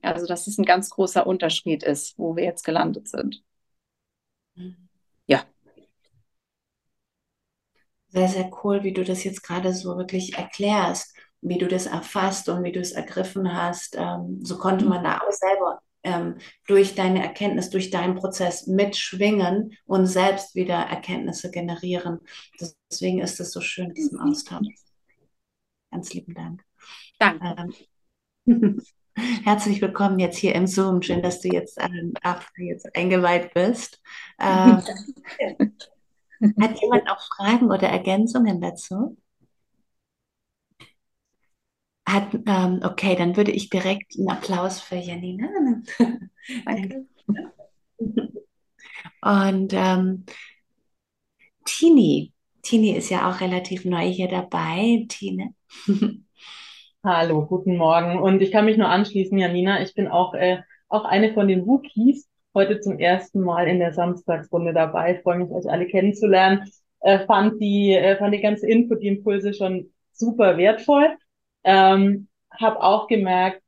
Also, 0.01 0.26
dass 0.26 0.47
es 0.47 0.57
ein 0.57 0.66
ganz 0.66 0.89
großer 0.89 1.28
Unterschied 1.28 1.84
ist, 1.84 2.18
wo 2.18 2.36
wir 2.36 2.43
jetzt 2.43 2.64
gelandet 2.66 3.07
sind. 3.07 3.43
Ja. 5.28 5.43
Sehr, 8.12 8.28
sehr 8.28 8.51
cool, 8.64 8.84
wie 8.84 8.91
du 8.91 9.03
das 9.03 9.24
jetzt 9.24 9.41
gerade 9.41 9.74
so 9.74 9.97
wirklich 9.97 10.38
erklärst, 10.38 11.16
wie 11.41 11.57
du 11.57 11.68
das 11.68 11.86
erfasst 11.86 12.49
und 12.49 12.64
wie 12.64 12.74
du 12.74 12.80
es 12.80 12.91
ergriffen 12.91 13.53
hast. 13.53 13.95
Ähm, 13.97 14.39
so 14.43 14.57
konnte 14.57 14.86
man 14.86 15.03
da 15.03 15.20
auch 15.20 15.32
selber 15.32 15.82
ähm, 16.03 16.38
durch 16.68 16.95
deine 16.95 17.24
Erkenntnis, 17.24 17.70
durch 17.70 17.89
deinen 17.89 18.16
Prozess 18.16 18.68
mitschwingen 18.68 19.78
und 19.86 20.07
selbst 20.07 20.55
wieder 20.55 20.76
Erkenntnisse 20.76 21.51
generieren. 21.51 22.20
Deswegen 22.89 23.22
ist 23.22 23.39
es 23.39 23.51
so 23.51 23.62
schön, 23.62 23.93
diesen 23.93 24.20
Austausch. 24.20 24.68
Ganz 25.89 26.14
lieben 26.14 26.34
Dank. 26.34 26.64
Danke. 27.18 27.72
Ähm, 28.45 28.82
Herzlich 29.43 29.82
willkommen 29.82 30.20
jetzt 30.20 30.38
hier 30.38 30.55
im 30.55 30.68
Zoom. 30.68 31.01
Schön, 31.01 31.22
dass 31.22 31.41
du 31.41 31.49
jetzt, 31.49 31.78
ähm, 31.80 32.14
jetzt 32.57 32.93
eingeweiht 32.95 33.53
bist. 33.53 34.01
Ähm, 34.39 34.82
hat 36.42 36.82
jemand 36.82 37.06
noch 37.06 37.20
Fragen 37.22 37.68
oder 37.72 37.88
Ergänzungen 37.89 38.62
dazu? 38.62 39.18
Hat, 42.08 42.34
ähm, 42.34 42.82
okay, 42.84 43.16
dann 43.16 43.38
würde 43.38 43.52
ich 43.52 43.70
direkt 43.70 44.18
einen 44.18 44.30
Applaus 44.30 44.82
für 44.82 44.96
Janina. 44.96 45.48
Danke. 46.66 47.06
Und 49.22 49.74
ähm, 49.74 50.26
Tini, 51.66 52.34
Tini 52.64 52.92
ist 52.92 53.10
ja 53.10 53.30
auch 53.30 53.42
relativ 53.42 53.86
neu 53.86 54.08
hier 54.10 54.28
dabei. 54.28 55.06
Tine. 55.10 55.54
Hallo, 57.04 57.46
guten 57.48 57.78
Morgen. 57.78 58.20
Und 58.20 58.42
ich 58.42 58.52
kann 58.52 58.66
mich 58.66 58.78
nur 58.78 58.89
anschließen, 58.89 59.38
Janina. 59.38 59.82
Ich 59.82 59.94
bin 59.96 60.08
auch, 60.08 60.34
äh, 60.34 60.62
auch 60.89 61.06
eine 61.06 61.34
von 61.34 61.48
den 61.48 61.66
Wookies. 61.68 62.28
Heute 62.54 62.80
zum 62.82 62.99
ersten 62.99 63.41
Mal 63.41 63.68
in 63.68 63.80
der 63.80 63.93
Samstagsrunde 63.93 64.74
dabei. 64.74 65.16
Ich 65.16 65.22
freue 65.22 65.38
mich, 65.38 65.49
euch 65.52 65.70
alle 65.70 65.88
kennenzulernen. 65.88 66.70
Äh, 66.99 67.26
fand 67.26 67.62
die, 67.62 67.93
äh, 67.93 68.18
fand 68.18 68.34
die 68.34 68.41
ganze 68.41 68.68
Info, 68.68 68.95
die 68.95 69.08
Impulse 69.08 69.54
schon 69.54 69.91
super 70.12 70.58
wertvoll. 70.58 71.16
Ähm, 71.64 72.28
habe 72.52 72.82
auch 72.82 73.08
gemerkt, 73.08 73.62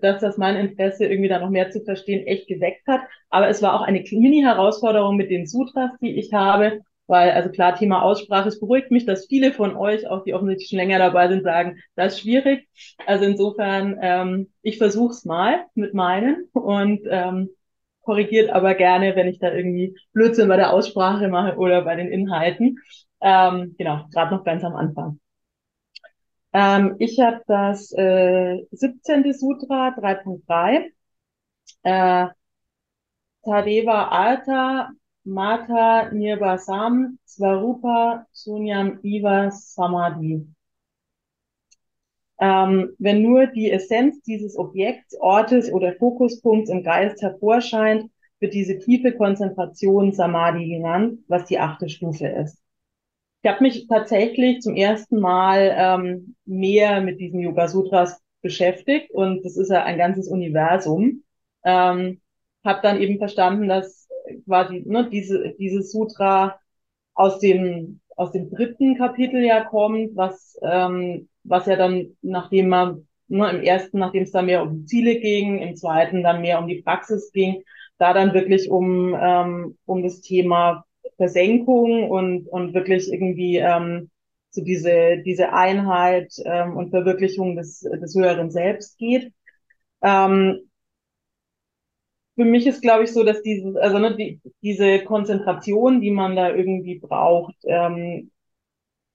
dass 0.00 0.20
das 0.20 0.38
mein 0.38 0.56
Interesse 0.56 1.06
irgendwie 1.06 1.28
da 1.28 1.38
noch 1.38 1.50
mehr 1.50 1.70
zu 1.70 1.82
verstehen 1.84 2.26
echt 2.26 2.48
geweckt 2.48 2.86
hat. 2.86 3.02
Aber 3.28 3.48
es 3.48 3.60
war 3.62 3.74
auch 3.74 3.82
eine 3.82 4.00
Mini-Herausforderung 4.10 5.16
mit 5.16 5.30
den 5.30 5.46
Sutras, 5.46 5.90
die 6.00 6.18
ich 6.18 6.32
habe 6.32 6.80
weil, 7.10 7.32
also 7.32 7.50
klar, 7.50 7.74
Thema 7.74 8.02
Aussprache, 8.02 8.48
es 8.48 8.60
beruhigt 8.60 8.92
mich, 8.92 9.04
dass 9.04 9.26
viele 9.26 9.52
von 9.52 9.74
euch, 9.74 10.06
auch 10.06 10.22
die 10.22 10.32
offensichtlich 10.32 10.68
schon 10.68 10.78
länger 10.78 11.00
dabei 11.00 11.26
sind, 11.26 11.42
sagen, 11.42 11.80
das 11.96 12.14
ist 12.14 12.20
schwierig. 12.20 12.68
Also 13.04 13.24
insofern, 13.24 13.98
ähm, 14.00 14.52
ich 14.62 14.78
versuche 14.78 15.10
es 15.10 15.24
mal 15.24 15.64
mit 15.74 15.92
meinen 15.92 16.44
und 16.52 17.00
ähm, 17.10 17.50
korrigiert 18.10 18.50
aber 18.50 18.74
gerne, 18.74 19.14
wenn 19.14 19.28
ich 19.28 19.38
da 19.38 19.52
irgendwie 19.52 19.96
Blödsinn 20.12 20.48
bei 20.48 20.56
der 20.56 20.72
Aussprache 20.72 21.28
mache 21.28 21.56
oder 21.56 21.82
bei 21.82 21.94
den 21.94 22.08
Inhalten. 22.08 22.78
Ähm, 23.20 23.76
genau, 23.78 24.04
gerade 24.12 24.34
noch 24.34 24.42
ganz 24.44 24.64
am 24.64 24.74
Anfang. 24.74 25.20
Ähm, 26.52 26.96
ich 26.98 27.20
habe 27.20 27.40
das 27.46 27.92
äh, 27.92 28.66
17. 28.72 29.32
Sutra 29.32 29.92
3.3. 29.92 30.90
Äh, 31.84 32.26
Tadeva 33.44 34.08
Alta 34.08 34.88
Mata 35.24 36.10
Nirbasam 36.10 37.18
Svarupa 37.26 38.24
Sunyam 38.32 38.98
Iva 39.04 39.50
Samadhi. 39.50 40.46
Ähm, 42.40 42.94
wenn 42.98 43.22
nur 43.22 43.46
die 43.46 43.70
Essenz 43.70 44.22
dieses 44.22 44.56
Objekts, 44.56 45.14
Ortes 45.20 45.70
oder 45.72 45.94
Fokuspunkts 45.94 46.70
im 46.70 46.82
Geist 46.82 47.20
hervorscheint, 47.22 48.10
wird 48.40 48.54
diese 48.54 48.78
tiefe 48.78 49.12
Konzentration 49.12 50.12
Samadhi 50.12 50.66
genannt, 50.68 51.20
was 51.28 51.44
die 51.44 51.58
achte 51.58 51.88
Stufe 51.88 52.26
ist. 52.26 52.58
Ich 53.42 53.50
habe 53.50 53.62
mich 53.62 53.86
tatsächlich 53.86 54.60
zum 54.60 54.74
ersten 54.74 55.20
Mal 55.20 55.74
ähm, 55.76 56.36
mehr 56.44 57.00
mit 57.00 57.20
diesen 57.20 57.40
Yoga 57.40 57.68
Sutras 57.68 58.20
beschäftigt 58.42 59.10
und 59.12 59.44
das 59.44 59.56
ist 59.56 59.70
ja 59.70 59.84
ein 59.84 59.98
ganzes 59.98 60.28
Universum. 60.28 61.22
Ähm, 61.64 62.20
habe 62.64 62.80
dann 62.82 63.00
eben 63.00 63.18
verstanden, 63.18 63.68
dass 63.68 64.08
quasi 64.46 64.82
ne, 64.86 65.08
diese, 65.10 65.54
dieses 65.58 65.92
Sutra 65.92 66.58
aus 67.14 67.38
dem, 67.38 68.00
aus 68.16 68.32
dem 68.32 68.50
dritten 68.50 68.96
Kapitel 68.96 69.42
ja 69.42 69.64
kommt, 69.64 70.16
was, 70.16 70.58
ähm, 70.62 71.29
was 71.44 71.66
ja 71.66 71.76
dann, 71.76 72.16
nachdem 72.22 72.68
man 72.68 73.08
ne, 73.28 73.50
im 73.50 73.62
ersten, 73.62 73.98
nachdem 73.98 74.24
es 74.24 74.32
dann 74.32 74.46
mehr 74.46 74.62
um 74.62 74.86
Ziele 74.86 75.20
ging, 75.20 75.58
im 75.58 75.76
zweiten 75.76 76.22
dann 76.22 76.40
mehr 76.42 76.58
um 76.58 76.68
die 76.68 76.82
Praxis 76.82 77.32
ging, 77.32 77.62
da 77.98 78.12
dann 78.12 78.34
wirklich 78.34 78.70
um, 78.70 79.14
ähm, 79.18 79.78
um 79.86 80.02
das 80.02 80.20
Thema 80.20 80.84
Versenkung 81.16 82.10
und, 82.10 82.46
und 82.48 82.74
wirklich 82.74 83.12
irgendwie 83.12 83.56
ähm, 83.58 84.10
so 84.50 84.62
diese, 84.62 85.18
diese 85.24 85.52
Einheit 85.52 86.32
ähm, 86.44 86.76
und 86.76 86.90
Verwirklichung 86.90 87.56
des, 87.56 87.80
des 87.80 88.14
höheren 88.14 88.50
Selbst 88.50 88.98
geht. 88.98 89.32
Ähm, 90.02 90.70
für 92.36 92.44
mich 92.44 92.66
ist, 92.66 92.80
glaube 92.80 93.04
ich, 93.04 93.12
so, 93.12 93.22
dass 93.22 93.42
dieses, 93.42 93.76
also 93.76 93.98
ne, 93.98 94.16
die, 94.16 94.40
diese 94.62 95.04
Konzentration, 95.04 96.00
die 96.00 96.10
man 96.10 96.36
da 96.36 96.54
irgendwie 96.54 96.98
braucht, 96.98 97.54
ähm, 97.64 98.30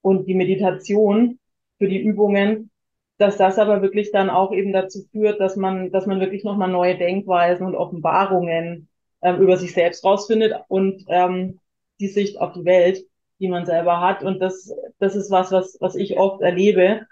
und 0.01 0.27
die 0.27 0.35
Meditation 0.35 1.39
für 1.77 1.87
die 1.87 2.01
Übungen, 2.01 2.71
dass 3.17 3.37
das 3.37 3.59
aber 3.59 3.81
wirklich 3.81 4.11
dann 4.11 4.29
auch 4.29 4.51
eben 4.53 4.73
dazu 4.73 5.03
führt, 5.11 5.39
dass 5.39 5.55
man, 5.55 5.91
dass 5.91 6.05
man 6.05 6.19
wirklich 6.19 6.43
nochmal 6.43 6.69
neue 6.69 6.97
Denkweisen 6.97 7.65
und 7.65 7.75
Offenbarungen 7.75 8.89
ähm, 9.21 9.41
über 9.41 9.57
sich 9.57 9.73
selbst 9.73 10.03
rausfindet 10.03 10.53
und 10.67 11.05
ähm, 11.07 11.59
die 11.99 12.07
Sicht 12.07 12.39
auf 12.39 12.53
die 12.53 12.65
Welt, 12.65 13.05
die 13.39 13.47
man 13.47 13.65
selber 13.65 14.01
hat. 14.01 14.23
Und 14.23 14.39
das, 14.39 14.73
das 14.99 15.15
ist 15.15 15.31
was, 15.31 15.51
was, 15.51 15.77
was 15.79 15.95
ich 15.95 16.17
oft 16.17 16.41
erlebe, 16.41 17.05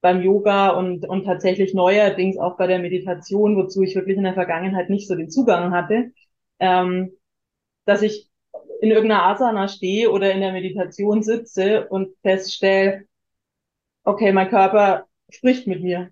beim 0.00 0.22
Yoga 0.22 0.70
und, 0.70 1.08
und 1.08 1.24
tatsächlich 1.24 1.74
neuerdings 1.74 2.38
auch 2.38 2.56
bei 2.56 2.66
der 2.68 2.78
Meditation, 2.78 3.56
wozu 3.56 3.82
ich 3.82 3.96
wirklich 3.96 4.16
in 4.16 4.22
der 4.22 4.34
Vergangenheit 4.34 4.90
nicht 4.90 5.08
so 5.08 5.16
den 5.16 5.30
Zugang 5.30 5.72
hatte, 5.72 6.12
ähm, 6.60 7.12
dass 7.84 8.02
ich 8.02 8.28
in 8.80 8.90
irgendeiner 8.90 9.24
Asana 9.24 9.66
stehe 9.66 10.10
oder 10.10 10.32
in 10.32 10.40
der 10.40 10.52
Meditation 10.52 11.22
sitze 11.22 11.88
und 11.88 12.14
feststelle, 12.22 13.06
okay, 14.08 14.32
mein 14.32 14.48
Körper 14.48 15.06
spricht 15.28 15.66
mit 15.66 15.82
mir 15.82 16.10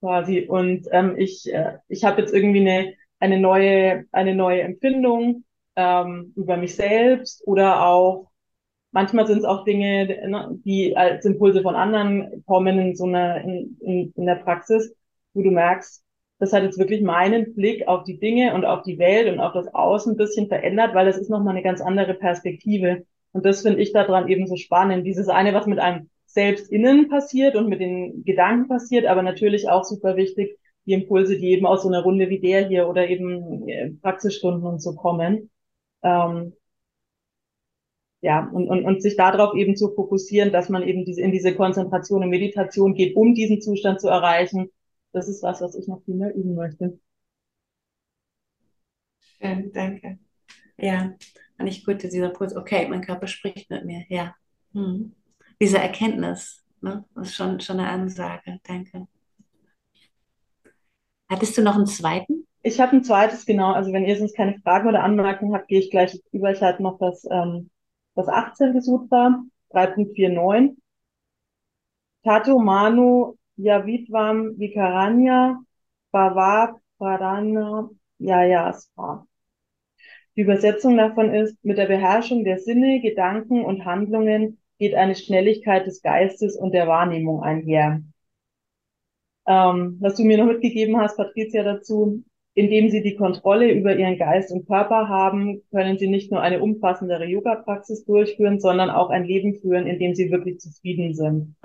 quasi 0.00 0.46
und 0.48 0.88
ähm, 0.90 1.16
ich, 1.16 1.52
äh, 1.52 1.78
ich 1.88 2.04
habe 2.04 2.20
jetzt 2.20 2.34
irgendwie 2.34 2.60
eine, 2.60 2.94
eine 3.20 3.38
neue, 3.38 4.06
eine 4.12 4.34
neue 4.34 4.62
Empfindung 4.62 5.44
ähm, 5.76 6.32
über 6.36 6.56
mich 6.56 6.74
selbst 6.74 7.46
oder 7.46 7.86
auch 7.86 8.30
manchmal 8.90 9.28
sind 9.28 9.38
es 9.38 9.44
auch 9.44 9.64
Dinge, 9.64 10.06
ne, 10.28 10.58
die 10.64 10.96
als 10.96 11.24
Impulse 11.24 11.62
von 11.62 11.76
anderen 11.76 12.42
kommen 12.46 12.78
in 12.80 12.96
so 12.96 13.04
einer 13.04 13.42
in, 13.42 13.78
in, 13.80 14.12
in 14.16 14.26
der 14.26 14.36
Praxis, 14.36 14.92
wo 15.32 15.42
du 15.42 15.52
merkst, 15.52 16.02
das 16.40 16.52
hat 16.52 16.64
jetzt 16.64 16.78
wirklich 16.78 17.02
meinen 17.02 17.54
Blick 17.54 17.86
auf 17.86 18.02
die 18.02 18.18
Dinge 18.18 18.54
und 18.54 18.64
auf 18.64 18.82
die 18.82 18.98
Welt 18.98 19.32
und 19.32 19.38
auf 19.38 19.52
das 19.52 19.72
Außen 19.72 20.14
ein 20.14 20.16
bisschen 20.16 20.48
verändert, 20.48 20.94
weil 20.94 21.06
es 21.06 21.18
ist 21.18 21.30
nochmal 21.30 21.54
eine 21.54 21.62
ganz 21.62 21.80
andere 21.80 22.14
Perspektive. 22.14 23.04
Und 23.32 23.44
das 23.44 23.62
finde 23.62 23.80
ich 23.80 23.92
daran 23.92 24.26
eben 24.26 24.48
so 24.48 24.56
spannend. 24.56 25.06
Dieses 25.06 25.28
eine, 25.28 25.54
was 25.54 25.66
mit 25.66 25.78
einem 25.78 26.08
selbst 26.32 26.70
innen 26.70 27.08
passiert 27.08 27.56
und 27.56 27.68
mit 27.68 27.80
den 27.80 28.24
Gedanken 28.24 28.68
passiert, 28.68 29.06
aber 29.06 29.22
natürlich 29.22 29.68
auch 29.68 29.84
super 29.84 30.16
wichtig, 30.16 30.58
die 30.86 30.92
Impulse, 30.92 31.38
die 31.38 31.50
eben 31.50 31.66
aus 31.66 31.82
so 31.82 31.88
einer 31.88 32.02
Runde 32.02 32.30
wie 32.30 32.40
der 32.40 32.68
hier 32.68 32.88
oder 32.88 33.08
eben 33.08 33.68
äh, 33.68 33.90
Praxisstunden 34.02 34.64
und 34.66 34.80
so 34.80 34.94
kommen. 34.94 35.50
Ähm, 36.02 36.54
ja, 38.22 38.48
und, 38.52 38.68
und, 38.68 38.84
und 38.84 39.02
sich 39.02 39.16
darauf 39.16 39.54
eben 39.54 39.76
zu 39.76 39.94
fokussieren, 39.94 40.52
dass 40.52 40.68
man 40.68 40.82
eben 40.82 41.04
diese, 41.04 41.22
in 41.22 41.32
diese 41.32 41.54
Konzentration 41.54 42.22
und 42.22 42.30
Meditation 42.30 42.94
geht, 42.94 43.16
um 43.16 43.34
diesen 43.34 43.60
Zustand 43.60 44.00
zu 44.00 44.08
erreichen. 44.08 44.70
Das 45.12 45.28
ist 45.28 45.42
was, 45.42 45.60
was 45.60 45.74
ich 45.74 45.88
noch 45.88 46.02
viel 46.04 46.14
mehr 46.14 46.34
üben 46.34 46.54
möchte. 46.54 46.98
Schön, 49.38 49.72
danke. 49.72 50.18
Ja, 50.76 51.14
fand 51.56 51.68
ich 51.68 51.84
gut, 51.84 52.02
dieser 52.02 52.28
Puls. 52.28 52.54
Okay, 52.54 52.86
mein 52.88 53.00
Körper 53.00 53.26
spricht 53.26 53.70
mit 53.70 53.84
mir. 53.84 54.04
Ja. 54.08 54.34
Hm. 54.74 55.14
Diese 55.60 55.78
Erkenntnis, 55.78 56.64
ne? 56.80 57.04
Das 57.14 57.28
ist 57.28 57.34
schon, 57.34 57.60
schon 57.60 57.80
eine 57.80 57.88
Ansage. 57.88 58.58
Danke. 58.64 59.06
Hattest 61.28 61.56
du 61.56 61.62
noch 61.62 61.76
einen 61.76 61.86
zweiten? 61.86 62.46
Ich 62.62 62.80
habe 62.80 62.96
ein 62.96 63.04
zweites, 63.04 63.46
genau. 63.46 63.72
Also 63.72 63.92
wenn 63.92 64.04
ihr 64.04 64.16
sonst 64.18 64.36
keine 64.36 64.58
Fragen 64.60 64.88
oder 64.88 65.02
Anmerkungen 65.02 65.54
habt, 65.54 65.68
gehe 65.68 65.80
ich 65.80 65.90
gleich 65.90 66.20
über. 66.32 66.50
Ich 66.50 66.60
hatte 66.60 66.82
noch 66.82 66.98
das 66.98 67.26
ähm, 67.30 67.70
das 68.14 68.28
18. 68.28 68.80
Sutra, 68.80 69.42
3.49. 69.72 70.76
Tato 72.22 72.58
Manu 72.58 73.36
Yavitvam 73.56 74.58
Vikaranya 74.58 75.62
Bhava 76.12 76.80
Pradana 76.98 77.88
Yayasva. 78.18 79.26
Die 80.36 80.42
Übersetzung 80.42 80.96
davon 80.96 81.32
ist, 81.32 81.56
mit 81.64 81.78
der 81.78 81.86
Beherrschung 81.86 82.44
der 82.44 82.58
Sinne, 82.58 83.00
Gedanken 83.00 83.64
und 83.64 83.84
Handlungen 83.84 84.59
geht 84.80 84.94
eine 84.94 85.14
Schnelligkeit 85.14 85.86
des 85.86 86.02
Geistes 86.02 86.56
und 86.56 86.72
der 86.72 86.88
Wahrnehmung 86.88 87.42
einher. 87.42 88.02
Ähm, 89.46 89.98
was 90.00 90.16
du 90.16 90.24
mir 90.24 90.38
noch 90.38 90.46
mitgegeben 90.46 90.98
hast, 90.98 91.16
Patricia, 91.16 91.62
dazu, 91.62 92.24
indem 92.54 92.88
sie 92.88 93.02
die 93.02 93.14
Kontrolle 93.14 93.70
über 93.70 93.94
ihren 93.94 94.18
Geist 94.18 94.50
und 94.50 94.66
Körper 94.66 95.08
haben, 95.08 95.62
können 95.70 95.98
sie 95.98 96.08
nicht 96.08 96.32
nur 96.32 96.40
eine 96.40 96.60
umfassendere 96.60 97.26
Yoga-Praxis 97.26 98.04
durchführen, 98.06 98.58
sondern 98.58 98.90
auch 98.90 99.10
ein 99.10 99.24
Leben 99.24 99.54
führen, 99.54 99.86
in 99.86 99.98
dem 99.98 100.14
sie 100.14 100.30
wirklich 100.30 100.58
zufrieden 100.58 101.14
sind. 101.14 101.56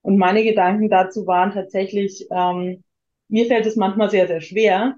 Und 0.00 0.16
meine 0.16 0.42
Gedanken 0.42 0.88
dazu 0.88 1.26
waren 1.26 1.52
tatsächlich, 1.52 2.26
ähm, 2.30 2.82
mir 3.28 3.46
fällt 3.46 3.66
es 3.66 3.76
manchmal 3.76 4.08
sehr, 4.08 4.28
sehr 4.28 4.40
schwer, 4.40 4.96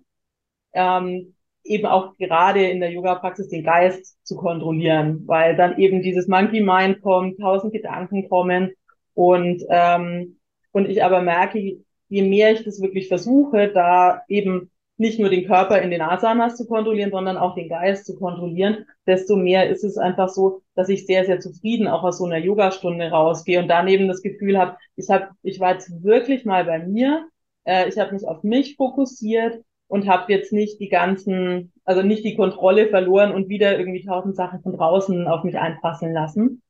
ähm, 0.74 1.34
eben 1.64 1.86
auch 1.86 2.16
gerade 2.16 2.68
in 2.68 2.80
der 2.80 2.90
Yoga-Praxis 2.90 3.48
den 3.48 3.64
Geist 3.64 4.16
zu 4.26 4.36
kontrollieren, 4.36 5.22
weil 5.26 5.56
dann 5.56 5.78
eben 5.78 6.02
dieses 6.02 6.28
Monkey 6.28 6.60
Mind 6.60 7.02
kommt, 7.02 7.38
tausend 7.38 7.72
Gedanken 7.72 8.28
kommen. 8.28 8.72
Und 9.14 9.62
ähm, 9.68 10.38
und 10.72 10.88
ich 10.88 11.02
aber 11.02 11.22
merke, 11.22 11.80
je 12.08 12.22
mehr 12.22 12.52
ich 12.52 12.64
das 12.64 12.80
wirklich 12.80 13.08
versuche, 13.08 13.68
da 13.72 14.22
eben 14.28 14.70
nicht 14.96 15.20
nur 15.20 15.30
den 15.30 15.46
Körper 15.46 15.80
in 15.80 15.90
den 15.90 16.00
Asanas 16.02 16.56
zu 16.56 16.66
kontrollieren, 16.66 17.12
sondern 17.12 17.36
auch 17.36 17.54
den 17.54 17.68
Geist 17.68 18.04
zu 18.04 18.16
kontrollieren, 18.16 18.84
desto 19.06 19.36
mehr 19.36 19.70
ist 19.70 19.84
es 19.84 19.96
einfach 19.96 20.28
so, 20.28 20.62
dass 20.74 20.88
ich 20.88 21.06
sehr, 21.06 21.24
sehr 21.24 21.38
zufrieden 21.38 21.86
auch 21.86 22.02
aus 22.02 22.18
so 22.18 22.24
einer 22.24 22.38
Yogastunde 22.38 23.10
rausgehe 23.10 23.60
und 23.60 23.68
daneben 23.68 24.08
das 24.08 24.22
Gefühl 24.22 24.58
habe, 24.58 24.76
ich 24.96 25.08
habe, 25.08 25.28
ich 25.42 25.60
war 25.60 25.74
jetzt 25.74 26.02
wirklich 26.02 26.44
mal 26.44 26.64
bei 26.64 26.80
mir, 26.80 27.28
äh, 27.64 27.88
ich 27.88 27.98
habe 27.98 28.12
mich 28.12 28.26
auf 28.26 28.42
mich 28.42 28.76
fokussiert 28.76 29.62
und 29.88 30.08
habe 30.08 30.32
jetzt 30.32 30.52
nicht 30.52 30.80
die 30.80 30.88
ganzen, 30.88 31.72
also 31.84 32.02
nicht 32.02 32.24
die 32.24 32.36
Kontrolle 32.36 32.88
verloren 32.88 33.32
und 33.32 33.48
wieder 33.48 33.78
irgendwie 33.78 34.04
tausend 34.04 34.36
Sachen 34.36 34.62
von 34.62 34.74
draußen 34.76 35.26
auf 35.28 35.44
mich 35.44 35.58
einprasseln 35.58 36.12
lassen. 36.14 36.62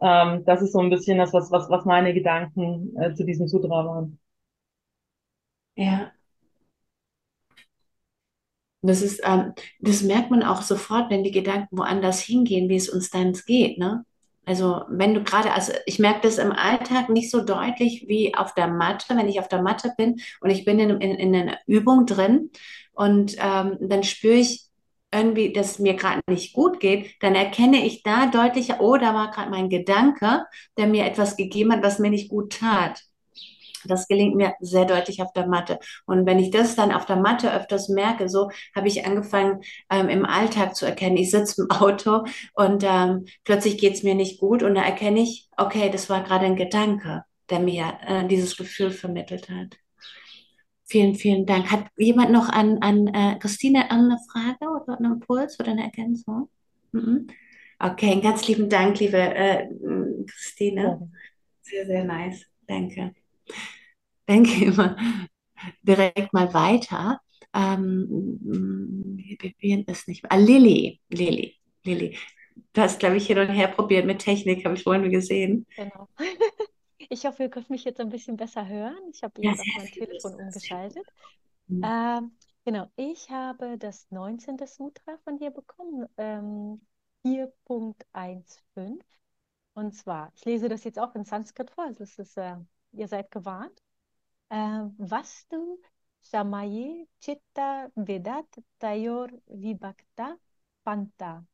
Ähm, 0.00 0.44
das 0.46 0.62
ist 0.62 0.72
so 0.72 0.80
ein 0.80 0.90
bisschen 0.90 1.18
das, 1.18 1.32
was, 1.32 1.50
was, 1.50 1.70
was 1.70 1.84
meine 1.86 2.14
Gedanken 2.14 2.94
äh, 2.98 3.14
zu 3.14 3.24
diesem 3.24 3.48
Sutra 3.48 3.86
waren. 3.86 4.18
Ja, 5.76 6.14
das 8.82 9.02
ist, 9.02 9.20
ähm, 9.24 9.52
das 9.80 10.02
merkt 10.02 10.30
man 10.30 10.42
auch 10.42 10.62
sofort, 10.62 11.10
wenn 11.10 11.24
die 11.24 11.30
Gedanken 11.32 11.76
woanders 11.78 12.20
hingehen, 12.20 12.68
wie 12.68 12.76
es 12.76 12.88
uns 12.88 13.10
dann 13.10 13.32
geht, 13.46 13.78
ne? 13.78 14.04
Also 14.46 14.82
wenn 14.88 15.12
du 15.12 15.22
gerade, 15.24 15.52
also 15.52 15.72
ich 15.86 15.98
merke 15.98 16.20
das 16.22 16.38
im 16.38 16.52
Alltag 16.52 17.08
nicht 17.08 17.30
so 17.30 17.44
deutlich 17.44 18.06
wie 18.08 18.34
auf 18.34 18.54
der 18.54 18.68
Matte, 18.68 19.16
wenn 19.16 19.28
ich 19.28 19.40
auf 19.40 19.48
der 19.48 19.60
Matte 19.60 19.92
bin 19.98 20.20
und 20.40 20.50
ich 20.50 20.64
bin 20.64 20.78
in, 20.78 20.90
in, 21.00 21.16
in 21.16 21.34
einer 21.34 21.58
Übung 21.66 22.06
drin 22.06 22.50
und 22.92 23.36
ähm, 23.38 23.76
dann 23.80 24.04
spüre 24.04 24.34
ich 24.34 24.66
irgendwie, 25.12 25.52
dass 25.52 25.72
es 25.72 25.78
mir 25.80 25.94
gerade 25.94 26.20
nicht 26.28 26.52
gut 26.52 26.78
geht, 26.80 27.14
dann 27.20 27.34
erkenne 27.34 27.84
ich 27.84 28.02
da 28.02 28.26
deutlicher, 28.26 28.80
oh, 28.80 28.96
da 28.96 29.14
war 29.14 29.30
gerade 29.30 29.50
mein 29.50 29.68
Gedanke, 29.68 30.44
der 30.76 30.86
mir 30.86 31.06
etwas 31.06 31.36
gegeben 31.36 31.72
hat, 31.72 31.82
was 31.82 31.98
mir 31.98 32.10
nicht 32.10 32.28
gut 32.28 32.52
tat. 32.52 33.02
Das 33.86 34.08
gelingt 34.08 34.36
mir 34.36 34.54
sehr 34.60 34.84
deutlich 34.84 35.22
auf 35.22 35.32
der 35.32 35.46
Matte. 35.46 35.78
Und 36.06 36.26
wenn 36.26 36.38
ich 36.38 36.50
das 36.50 36.76
dann 36.76 36.92
auf 36.92 37.06
der 37.06 37.16
Matte 37.16 37.52
öfters 37.52 37.88
merke, 37.88 38.28
so 38.28 38.50
habe 38.74 38.88
ich 38.88 39.06
angefangen 39.06 39.60
ähm, 39.90 40.08
im 40.08 40.24
Alltag 40.24 40.76
zu 40.76 40.86
erkennen. 40.86 41.16
Ich 41.16 41.30
sitze 41.30 41.62
im 41.62 41.70
Auto 41.70 42.24
und 42.54 42.84
ähm, 42.84 43.26
plötzlich 43.44 43.78
geht 43.78 43.94
es 43.94 44.02
mir 44.02 44.14
nicht 44.14 44.40
gut 44.40 44.62
und 44.62 44.74
da 44.74 44.82
erkenne 44.82 45.20
ich, 45.20 45.48
okay, 45.56 45.90
das 45.90 46.08
war 46.10 46.22
gerade 46.22 46.46
ein 46.46 46.56
Gedanke, 46.56 47.24
der 47.50 47.60
mir 47.60 47.98
äh, 48.06 48.26
dieses 48.26 48.56
Gefühl 48.56 48.90
vermittelt 48.90 49.48
hat. 49.48 49.76
Vielen, 50.84 51.16
vielen 51.16 51.46
Dank. 51.46 51.70
Hat 51.70 51.86
jemand 51.96 52.30
noch 52.30 52.48
an, 52.48 52.78
an 52.80 53.08
äh, 53.08 53.38
Christine 53.40 53.90
eine 53.90 54.18
Frage 54.30 54.70
oder 54.70 54.98
einen 54.98 55.14
Impuls 55.14 55.58
oder 55.58 55.72
eine 55.72 55.82
Ergänzung? 55.82 56.48
Mhm. 56.92 57.26
Okay, 57.78 58.20
ganz 58.20 58.46
lieben 58.46 58.68
Dank, 58.68 58.98
liebe 59.00 59.18
äh, 59.18 59.66
Christine. 60.26 61.10
Sehr, 61.62 61.86
sehr 61.86 62.04
nice. 62.04 62.46
Danke 62.66 63.12
denke 64.28 64.64
immer 64.64 64.96
direkt 65.82 66.32
mal 66.32 66.52
weiter. 66.52 67.20
Ähm, 67.54 68.06
wir 69.58 69.84
es 69.86 70.06
nicht. 70.06 70.24
Ah, 70.30 70.36
Lilly, 70.36 71.00
Lilly, 71.08 71.56
Lilly. 71.84 72.18
Du 72.72 72.80
hast, 72.80 72.98
glaube 72.98 73.16
ich, 73.16 73.26
hin 73.26 73.38
und 73.38 73.48
her 73.48 73.68
probiert 73.68 74.06
mit 74.06 74.18
Technik, 74.18 74.64
habe 74.64 74.74
ich 74.74 74.82
vorhin 74.82 75.10
gesehen. 75.10 75.66
Genau. 75.76 76.08
Ich 77.08 77.24
hoffe, 77.24 77.44
ihr 77.44 77.50
könnt 77.50 77.70
mich 77.70 77.84
jetzt 77.84 78.00
ein 78.00 78.08
bisschen 78.08 78.36
besser 78.36 78.66
hören. 78.66 78.98
Ich 79.12 79.22
habe 79.22 79.40
jetzt 79.40 79.64
ja, 79.64 79.72
auf 79.74 79.78
mein 79.78 79.92
Telefon 79.92 80.34
umgeschaltet. 80.34 81.06
Mhm. 81.68 81.82
Ähm, 81.84 82.32
genau, 82.64 82.90
ich 82.96 83.30
habe 83.30 83.78
das 83.78 84.10
19. 84.10 84.66
Sutra 84.66 85.16
von 85.22 85.38
dir 85.38 85.50
bekommen, 85.50 86.06
ähm, 86.16 86.80
4.15. 87.24 88.98
Und 89.74 89.94
zwar, 89.94 90.32
ich 90.34 90.44
lese 90.44 90.68
das 90.68 90.84
jetzt 90.84 90.98
auch 90.98 91.14
in 91.14 91.24
Sanskrit 91.24 91.70
vor, 91.70 91.84
also 91.84 92.02
ist, 92.02 92.36
äh, 92.38 92.56
ihr 92.92 93.08
seid 93.08 93.30
gewarnt. 93.30 93.82
Vastu 94.50 95.78
Shamaye 96.22 97.08
Chitta 97.20 97.90
Vedat 97.94 98.46
Tayor 98.78 99.28
Vibhakta 99.46 100.36
Panta. 100.84 101.44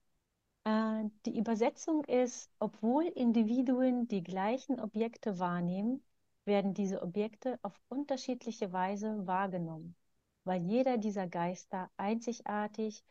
Die 1.25 1.39
Übersetzung 1.39 2.05
ist, 2.05 2.51
obwohl 2.59 3.05
Individuen 3.05 4.07
die 4.09 4.23
gleichen 4.23 4.79
Objekte 4.79 5.39
wahrnehmen, 5.39 6.03
werden 6.45 6.75
diese 6.75 7.03
Objekte 7.03 7.59
auf 7.63 7.81
unterschiedliche 7.89 8.73
Weise 8.73 9.27
wahrgenommen, 9.27 9.97
weil 10.45 10.63
jeder 10.63 10.99
dieser 10.99 11.27
Geister 11.27 11.91
einzigartig 11.97 13.05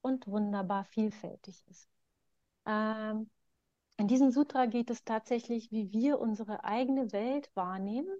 und 0.00 0.26
wunderbar 0.26 0.84
vielfältig 0.84 1.62
ist. 1.68 1.88
Ähm, 2.66 3.30
in 3.96 4.08
diesem 4.08 4.30
Sutra 4.30 4.66
geht 4.66 4.90
es 4.90 5.04
tatsächlich, 5.04 5.70
wie 5.70 5.92
wir 5.92 6.18
unsere 6.18 6.64
eigene 6.64 7.12
Welt 7.12 7.50
wahrnehmen, 7.54 8.16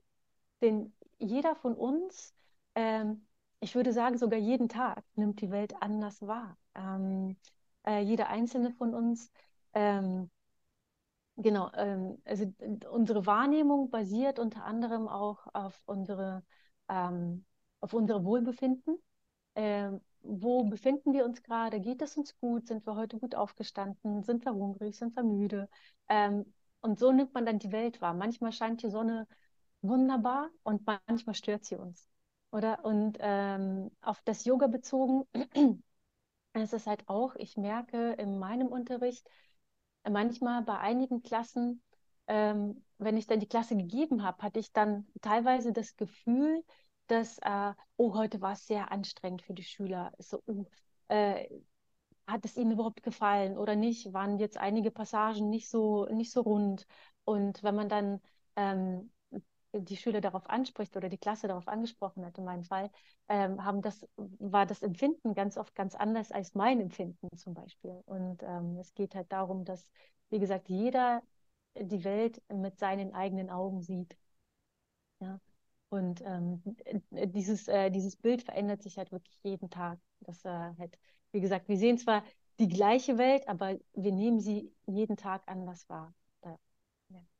denn 0.60 0.93
jeder 1.23 1.55
von 1.55 1.74
uns, 1.74 2.35
ähm, 2.74 3.27
ich 3.61 3.74
würde 3.74 3.93
sagen 3.93 4.19
sogar 4.19 4.39
jeden 4.39 4.69
Tag, 4.69 5.05
nimmt 5.15 5.40
die 5.40 5.51
Welt 5.51 5.74
anders 5.81 6.20
wahr. 6.23 6.59
Ähm, 6.74 7.36
äh, 7.86 8.01
jeder 8.01 8.28
einzelne 8.28 8.73
von 8.73 8.94
uns, 8.94 9.31
ähm, 9.74 10.31
genau, 11.36 11.70
ähm, 11.74 12.20
also 12.24 12.53
unsere 12.90 13.27
Wahrnehmung 13.27 13.90
basiert 13.90 14.39
unter 14.39 14.65
anderem 14.65 15.09
auch 15.09 15.47
auf 15.55 15.81
unsere, 15.86 16.43
ähm, 16.89 17.44
auf 17.81 17.94
unsere 17.94 18.24
Wohlbefinden. 18.24 18.99
Ähm, 19.55 20.01
wo 20.23 20.65
befinden 20.65 21.12
wir 21.12 21.24
uns 21.24 21.43
gerade? 21.43 21.81
Geht 21.81 22.01
es 22.03 22.16
uns 22.16 22.39
gut? 22.39 22.69
Sind 22.69 22.86
wir 22.86 22.97
heute 22.97 23.19
gut 23.19 23.35
aufgestanden? 23.35 24.23
Sind 24.23 24.44
wir 24.44 24.55
hungrig? 24.55 24.97
Sind 24.97 25.16
wir 25.16 25.24
müde? 25.24 25.69
und 26.82 26.99
so 26.99 27.11
nimmt 27.12 27.32
man 27.32 27.47
dann 27.47 27.59
die 27.59 27.73
Welt 27.73 28.01
wahr. 28.03 28.12
Manchmal 28.12 28.53
scheint 28.53 28.82
die 28.82 28.90
Sonne 28.90 29.27
wunderbar 29.82 30.50
und 30.62 30.86
manchmal 31.06 31.34
stört 31.34 31.64
sie 31.64 31.76
uns. 31.76 32.09
Oder? 32.50 32.84
Und 32.84 33.18
ähm, 33.20 33.90
auf 34.00 34.22
das 34.24 34.44
Yoga 34.44 34.66
bezogen, 34.66 35.24
es 36.52 36.72
ist 36.72 36.86
halt 36.86 37.09
auch, 37.09 37.34
ich 37.36 37.56
merke 37.56 38.12
in 38.12 38.38
meinem 38.38 38.68
Unterricht, 38.68 39.28
manchmal 40.09 40.62
bei 40.62 40.78
einigen 40.78 41.22
Klassen, 41.22 41.82
ähm, 42.26 42.84
wenn 42.98 43.16
ich 43.16 43.26
dann 43.26 43.40
die 43.40 43.48
Klasse 43.48 43.76
gegeben 43.76 44.22
habe, 44.22 44.42
hatte 44.42 44.60
ich 44.60 44.72
dann 44.72 45.06
teilweise 45.20 45.72
das 45.72 45.96
Gefühl, 45.96 46.64
dass, 47.09 47.38
äh, 47.38 47.72
oh, 47.96 48.14
heute 48.14 48.40
war 48.40 48.52
es 48.52 48.66
sehr 48.66 48.92
anstrengend 48.92 49.42
für 49.42 49.54
die 49.54 49.64
Schüler. 49.64 50.12
So, 50.18 50.42
uh, 50.46 50.64
äh, 51.09 51.48
hat 52.26 52.44
es 52.44 52.56
ihnen 52.56 52.72
überhaupt 52.72 53.02
gefallen 53.02 53.59
oder 53.59 53.76
nicht? 53.76 54.12
Waren 54.12 54.38
jetzt 54.38 54.56
einige 54.56 54.90
Passagen 54.90 55.50
nicht 55.50 55.68
so, 55.68 56.06
nicht 56.06 56.30
so 56.32 56.42
rund? 56.42 56.86
Und 57.24 57.62
wenn 57.62 57.74
man 57.74 57.88
dann 57.88 58.20
ähm, 58.56 59.10
die 59.73 59.97
Schüler 59.97 60.20
darauf 60.20 60.49
anspricht 60.49 60.97
oder 60.97 61.09
die 61.09 61.19
Klasse 61.19 61.49
darauf 61.49 61.69
angesprochen 61.69 62.24
hat, 62.24 62.39
in 62.39 62.44
meinem 62.44 62.65
Fall, 62.65 62.90
ähm, 63.28 63.65
haben 63.65 63.82
das, 63.82 64.07
war 64.16 64.66
das 64.66 64.82
Empfinden 64.82 65.35
ganz 65.35 65.57
oft 65.57 65.74
ganz 65.74 65.94
anders 65.94 66.31
als 66.32 66.55
mein 66.55 66.81
Empfinden 66.81 67.28
zum 67.36 67.55
Beispiel. 67.55 68.03
Und 68.05 68.43
ähm, 68.43 68.77
es 68.78 68.94
geht 68.94 69.15
halt 69.15 69.32
darum, 69.32 69.65
dass, 69.65 69.90
wie 70.31 70.39
gesagt, 70.39 70.69
jeder 70.69 71.23
die 71.74 72.05
Welt 72.05 72.43
mit 72.53 72.78
seinen 72.78 73.15
eigenen 73.15 73.49
Augen 73.51 73.81
sieht. 73.81 74.16
Ja. 75.20 75.40
Und 75.89 76.23
ähm, 76.24 76.62
dieses, 77.11 77.69
äh, 77.69 77.90
dieses 77.90 78.16
Bild 78.16 78.43
verändert 78.43 78.82
sich 78.82 78.99
halt 78.99 79.12
wirklich 79.12 79.39
jeden 79.43 79.70
Tag. 79.70 79.99
Das 80.20 80.44
äh, 80.44 80.49
halt, 80.78 80.99
wie 81.32 81.40
gesagt, 81.40 81.69
wir 81.69 81.77
sehen 81.78 81.99
zwar 81.99 82.24
die 82.59 82.69
gleiche 82.69 83.19
Welt, 83.19 83.49
aber 83.49 83.78
wir 83.94 84.12
nehmen 84.12 84.40
sie 84.40 84.73
jeden 84.86 85.16
Tag 85.16 85.43
anders 85.47 85.89
wahr 85.89 86.15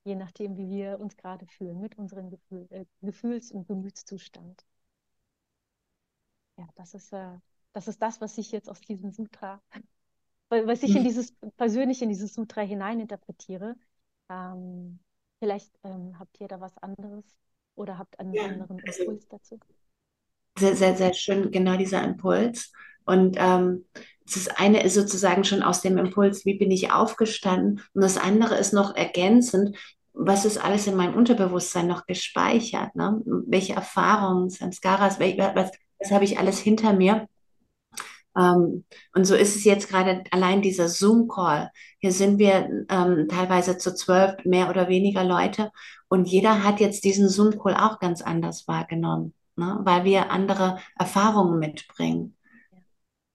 je 0.05 0.17
nachdem, 0.17 0.57
wie 0.57 0.69
wir 0.69 1.01
uns 1.01 1.17
gerade 1.17 1.47
fühlen, 1.47 1.81
mit 1.81 1.97
unserem 1.97 2.31
Gefühl, 2.31 2.67
äh, 2.71 2.85
Gefühls- 3.01 3.53
und 3.53 3.67
Gemütszustand. 3.67 4.65
Ja, 6.59 6.67
das 6.75 6.95
ist, 6.95 7.13
äh, 7.13 7.39
das 7.73 7.89
ist 7.89 8.03
das, 8.03 8.21
was 8.21 8.37
ich 8.39 8.53
jetzt 8.53 8.69
aus 8.69 8.81
diesem 8.81 9.11
Sutra, 9.13 9.61
was 10.49 10.83
ich 10.83 10.95
in 10.95 11.03
mhm. 11.03 11.07
dieses, 11.07 11.35
persönlich 11.57 12.03
in 12.03 12.09
dieses 12.09 12.35
Sutra 12.35 12.63
hineininterpretiere. 12.63 13.77
Ähm, 14.29 14.99
vielleicht 15.39 15.73
ähm, 15.85 16.19
habt 16.19 16.41
ihr 16.41 16.49
da 16.49 16.61
was 16.61 16.77
anderes 16.79 17.25
oder 17.75 17.99
habt 17.99 18.19
einen 18.19 18.35
ja, 18.35 18.45
anderen 18.45 18.81
also 18.87 19.03
Impuls 19.03 19.29
dazu? 19.29 19.59
Sehr, 20.59 20.77
sehr, 20.77 20.97
sehr 20.97 21.15
schön, 21.15 21.51
genau 21.51 21.77
dieser 21.77 22.05
Impuls. 22.05 22.73
Und 23.05 23.37
ähm, 23.39 23.87
das 24.25 24.49
eine 24.49 24.83
ist 24.83 24.95
sozusagen 24.95 25.45
schon 25.45 25.63
aus 25.63 25.81
dem 25.81 25.99
Impuls, 25.99 26.45
wie 26.45 26.59
bin 26.59 26.71
ich 26.71 26.93
aufgestanden? 26.93 27.83
Und 27.93 28.03
das 28.03 28.17
andere 28.17 28.57
ist 28.57 28.73
noch 28.73 28.95
ergänzend, 28.95 29.77
was 30.15 30.45
ist 30.45 30.63
alles 30.63 30.87
in 30.87 30.97
meinem 30.97 31.15
Unterbewusstsein 31.15 31.87
noch 31.87 32.07
gespeichert? 32.07 32.95
Ne? 32.95 33.21
Welche 33.25 33.75
Erfahrungen, 33.75 34.51
Samskaras, 34.51 35.19
was, 35.19 35.71
was 35.99 36.11
habe 36.11 36.25
ich 36.25 36.39
alles 36.39 36.59
hinter 36.59 36.93
mir? 36.93 37.27
Ähm, 38.37 38.85
und 39.15 39.25
so 39.25 39.35
ist 39.35 39.57
es 39.57 39.65
jetzt 39.65 39.89
gerade 39.89 40.25
allein 40.31 40.63
dieser 40.63 40.89
Zoom-Call. 40.89 41.71
Hier 41.99 42.13
sind 42.13 42.39
wir 42.39 42.87
ähm, 42.89 43.27
teilweise 43.29 43.79
zu 43.79 43.95
zwölf, 43.95 44.45
mehr 44.45 44.71
oder 44.71 44.89
weniger 44.89 45.25
Leute. 45.25 45.71
Und 46.09 46.27
jeder 46.27 46.65
hat 46.65 46.81
jetzt 46.81 47.05
diesen 47.05 47.29
Zoom-Call 47.29 47.75
auch 47.75 47.99
ganz 47.99 48.23
anders 48.23 48.69
wahrgenommen, 48.69 49.35
ne? 49.57 49.81
weil 49.83 50.05
wir 50.05 50.31
andere 50.31 50.79
Erfahrungen 50.99 51.59
mitbringen. 51.59 52.37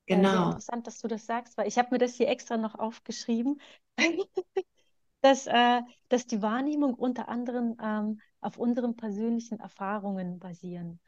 Genau. 0.08 0.44
Interessant, 0.44 0.88
dass 0.88 1.00
du 1.00 1.08
das 1.08 1.26
sagst, 1.26 1.58
weil 1.58 1.68
ich 1.68 1.78
habe 1.78 1.90
mir 1.92 1.98
das 2.00 2.16
hier 2.16 2.30
extra 2.30 2.58
noch 2.58 2.76
aufgeschrieben, 2.76 3.60
dass, 5.22 5.48
äh, 5.48 5.82
dass 6.10 6.28
die 6.28 6.42
Wahrnehmung 6.42 6.94
unter 6.94 7.30
anderem 7.30 7.78
ähm, 7.82 8.22
auf 8.42 8.58
unseren 8.58 8.96
persönlichen 8.96 9.60
Erfahrungen 9.60 10.40
basieren. 10.40 11.00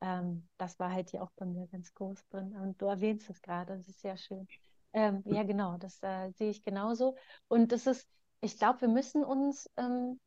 Ähm, 0.00 0.48
das 0.58 0.78
war 0.78 0.92
halt 0.92 1.10
hier 1.10 1.22
auch 1.22 1.30
bei 1.36 1.46
mir 1.46 1.66
ganz 1.68 1.94
groß 1.94 2.26
drin. 2.28 2.54
Und 2.56 2.80
du 2.80 2.86
erwähnst 2.86 3.28
es 3.30 3.42
gerade, 3.42 3.76
das 3.76 3.88
ist 3.88 4.00
sehr 4.00 4.16
schön. 4.16 4.48
Ähm, 4.92 5.22
ja, 5.26 5.42
genau, 5.44 5.76
das 5.78 6.02
äh, 6.02 6.30
sehe 6.32 6.50
ich 6.50 6.62
genauso. 6.62 7.16
Und 7.48 7.72
das 7.72 7.86
ist, 7.86 8.08
ich 8.40 8.58
glaube, 8.58 8.80
wir 8.82 8.88
müssen 8.88 9.24
uns 9.24 9.70
ähm, 9.76 10.18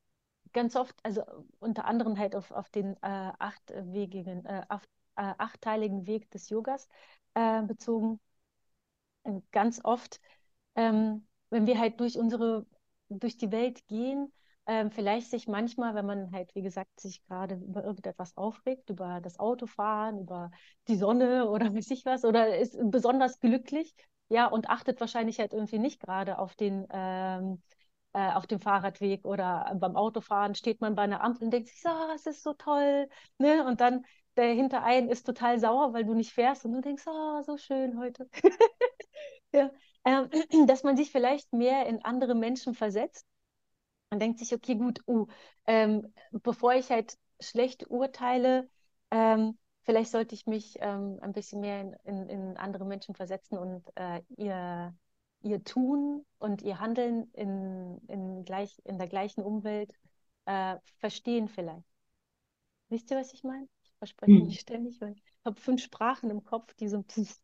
ganz 0.53 0.75
oft, 0.75 0.95
also 1.03 1.23
unter 1.59 1.85
anderem 1.85 2.17
halt 2.17 2.35
auf, 2.35 2.51
auf 2.51 2.69
den 2.69 2.95
äh, 2.97 3.31
achtwegigen, 3.39 4.45
äh, 4.45 4.63
acht, 4.69 4.89
äh, 5.15 5.33
achtteiligen 5.37 6.07
Weg 6.07 6.29
des 6.31 6.49
Yogas, 6.49 6.87
äh, 7.35 7.63
bezogen. 7.63 8.19
Ganz 9.51 9.79
oft, 9.83 10.19
ähm, 10.75 11.27
wenn 11.51 11.67
wir 11.67 11.79
halt 11.79 11.99
durch 11.99 12.17
unsere, 12.17 12.65
durch 13.09 13.37
die 13.37 13.51
Welt 13.51 13.85
gehen, 13.87 14.31
ähm, 14.67 14.91
vielleicht 14.91 15.29
sich 15.31 15.47
manchmal, 15.47 15.95
wenn 15.95 16.05
man 16.05 16.31
halt, 16.31 16.55
wie 16.55 16.61
gesagt, 16.63 16.99
sich 16.99 17.23
gerade 17.27 17.55
über 17.55 17.83
irgendetwas 17.83 18.37
aufregt, 18.37 18.89
über 18.89 19.21
das 19.21 19.39
Autofahren, 19.39 20.19
über 20.21 20.51
die 20.87 20.95
Sonne 20.97 21.49
oder 21.51 21.73
weiß 21.75 21.91
ich 21.91 22.05
was, 22.05 22.25
oder 22.25 22.57
ist 22.57 22.77
besonders 22.91 23.39
glücklich, 23.39 23.93
ja, 24.29 24.47
und 24.47 24.69
achtet 24.69 24.99
wahrscheinlich 25.01 25.39
halt 25.39 25.53
irgendwie 25.53 25.79
nicht 25.79 26.01
gerade 26.01 26.39
auf 26.39 26.55
den, 26.55 26.87
ähm, 26.91 27.61
äh, 28.13 28.31
auf 28.33 28.47
dem 28.47 28.59
Fahrradweg 28.59 29.25
oder 29.25 29.73
beim 29.79 29.95
Autofahren 29.95 30.55
steht 30.55 30.81
man 30.81 30.95
bei 30.95 31.03
einer 31.03 31.21
Ampel 31.23 31.45
und 31.45 31.51
denkt 31.51 31.69
sich, 31.69 31.81
oh, 31.85 32.11
es 32.15 32.25
ist 32.25 32.43
so 32.43 32.53
toll, 32.53 33.07
ne? 33.37 33.65
Und 33.65 33.81
dann 33.81 34.05
der 34.37 34.53
hinter 34.53 34.83
einen 34.83 35.09
ist 35.09 35.25
total 35.25 35.59
sauer, 35.59 35.93
weil 35.93 36.05
du 36.05 36.13
nicht 36.13 36.33
fährst 36.33 36.65
und 36.65 36.73
du 36.73 36.81
denkst, 36.81 37.03
oh, 37.07 37.41
so 37.43 37.57
schön 37.57 37.99
heute. 37.99 38.29
ja. 39.53 39.71
ähm, 40.05 40.29
dass 40.67 40.83
man 40.83 40.97
sich 40.97 41.11
vielleicht 41.11 41.51
mehr 41.53 41.85
in 41.87 42.03
andere 42.03 42.35
Menschen 42.35 42.73
versetzt 42.73 43.25
und 44.09 44.21
denkt 44.21 44.39
sich, 44.39 44.53
okay, 44.53 44.75
gut, 44.75 44.99
uh, 45.07 45.27
ähm, 45.65 46.13
bevor 46.31 46.73
ich 46.73 46.89
halt 46.89 47.17
schlecht 47.39 47.89
urteile, 47.89 48.69
ähm, 49.09 49.57
vielleicht 49.83 50.11
sollte 50.11 50.35
ich 50.35 50.45
mich 50.45 50.77
ähm, 50.79 51.19
ein 51.21 51.33
bisschen 51.33 51.61
mehr 51.61 51.81
in, 51.81 51.93
in, 52.03 52.29
in, 52.29 52.57
andere 52.57 52.85
Menschen 52.85 53.15
versetzen 53.15 53.57
und 53.57 53.83
äh, 53.95 54.21
ihr, 54.37 54.95
ihr 55.41 55.63
Tun 55.63 56.25
und 56.39 56.61
ihr 56.61 56.79
Handeln 56.79 57.31
in, 57.33 57.99
in, 58.07 58.45
gleich, 58.45 58.79
in 58.85 58.97
der 58.97 59.07
gleichen 59.07 59.41
Umwelt 59.43 59.91
äh, 60.45 60.77
verstehen 60.99 61.47
vielleicht. 61.47 61.85
Wisst 62.89 63.11
ihr, 63.11 63.17
was 63.17 63.33
ich 63.33 63.43
meine? 63.43 63.67
Verspreche 64.01 64.31
hm. 64.31 64.45
mich 64.47 64.59
ständig, 64.59 64.99
weil 64.99 65.11
ich 65.11 65.23
habe 65.45 65.61
fünf 65.61 65.83
Sprachen 65.83 66.31
im 66.31 66.43
Kopf, 66.43 66.73
die 66.73 66.87
so 66.87 67.03
pff, 67.03 67.39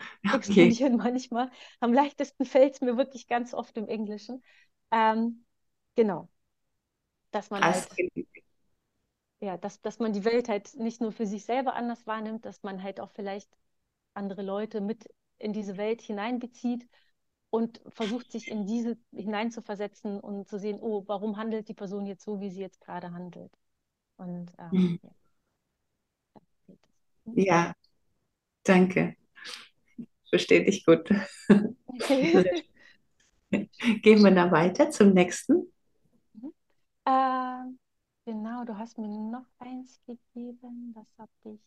okay. 0.24 0.36
explodieren 0.36 0.96
manchmal. 0.96 1.50
Am 1.80 1.92
leichtesten 1.92 2.46
fällt 2.46 2.74
es 2.74 2.80
mir 2.80 2.96
wirklich 2.96 3.26
ganz 3.26 3.52
oft 3.52 3.76
im 3.76 3.86
Englischen. 3.86 4.42
Ähm, 4.90 5.44
genau. 5.94 6.30
Dass 7.30 7.50
man 7.50 7.62
halt, 7.62 7.88
ja, 9.40 9.58
dass, 9.58 9.82
dass 9.82 9.98
man 9.98 10.14
die 10.14 10.24
Welt 10.24 10.48
halt 10.48 10.74
nicht 10.76 11.02
nur 11.02 11.12
für 11.12 11.26
sich 11.26 11.44
selber 11.44 11.74
anders 11.74 12.06
wahrnimmt, 12.06 12.46
dass 12.46 12.62
man 12.62 12.82
halt 12.82 12.98
auch 12.98 13.10
vielleicht 13.10 13.50
andere 14.14 14.40
Leute 14.40 14.80
mit 14.80 15.06
in 15.36 15.52
diese 15.52 15.76
Welt 15.76 16.00
hineinbezieht 16.00 16.88
und 17.50 17.82
versucht, 17.88 18.32
sich 18.32 18.48
in 18.48 18.64
diese 18.64 18.96
hineinzuversetzen 19.12 20.20
und 20.20 20.48
zu 20.48 20.58
sehen, 20.58 20.78
oh, 20.80 21.04
warum 21.06 21.36
handelt 21.36 21.68
die 21.68 21.74
Person 21.74 22.06
jetzt 22.06 22.24
so, 22.24 22.40
wie 22.40 22.48
sie 22.48 22.62
jetzt 22.62 22.80
gerade 22.80 23.12
handelt. 23.12 23.52
Und 24.16 24.54
ähm, 24.58 24.70
mhm. 24.72 25.00
ja. 25.02 25.10
Ja, 27.34 27.74
danke. 28.64 29.16
Verstehe 30.28 30.64
dich 30.64 30.84
gut. 30.84 31.08
Gehen 34.02 34.22
wir 34.24 34.30
da 34.32 34.50
weiter 34.50 34.90
zum 34.90 35.12
nächsten. 35.12 35.72
Äh, 37.04 37.62
genau, 38.24 38.64
du 38.64 38.76
hast 38.76 38.98
mir 38.98 39.08
noch 39.08 39.46
eins 39.58 40.00
gegeben. 40.06 40.92
Was 40.94 41.08
habe 41.18 41.30
ich 41.44 41.60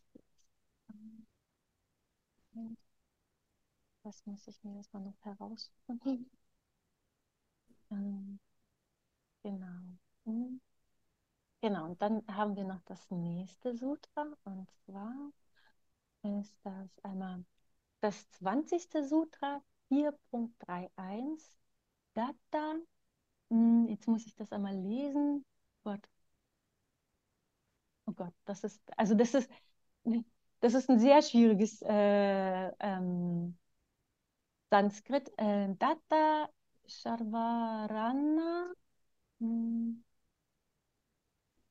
Das 4.03 4.25
muss 4.25 4.47
ich 4.47 4.63
mir 4.63 4.75
erstmal 4.75 5.03
noch 5.03 5.23
herausfinden. 5.23 6.29
Ähm, 7.91 8.39
genau. 9.43 9.97
Hm. 10.25 10.61
Genau, 11.61 11.85
und 11.85 12.01
dann 12.01 12.23
haben 12.27 12.55
wir 12.55 12.63
noch 12.63 12.81
das 12.85 13.09
nächste 13.11 13.75
Sutra, 13.75 14.25
und 14.45 14.69
zwar 14.85 15.31
ist 16.23 16.55
das 16.63 16.89
einmal 17.03 17.43
das 18.01 18.29
20. 18.31 19.03
Sutra 19.03 19.61
4.31. 19.89 21.57
Datta. 22.13 22.75
Hm, 23.49 23.87
jetzt 23.89 24.07
muss 24.07 24.25
ich 24.25 24.35
das 24.35 24.51
einmal 24.51 24.75
lesen. 24.75 25.45
Gott. 25.83 26.01
Oh 28.05 28.11
Gott, 28.13 28.33
das 28.45 28.63
ist, 28.63 28.81
also 28.97 29.13
das 29.15 29.33
ist, 29.33 29.49
das 30.61 30.73
ist 30.73 30.89
ein 30.89 30.99
sehr 30.99 31.21
schwieriges 31.21 31.81
äh, 31.83 32.71
ähm, 32.79 33.57
Sanskrit. 34.71 35.31
Äh, 35.37 35.75
Datta 35.77 36.49
Sharvarana 36.87 38.73
hm, 39.39 40.03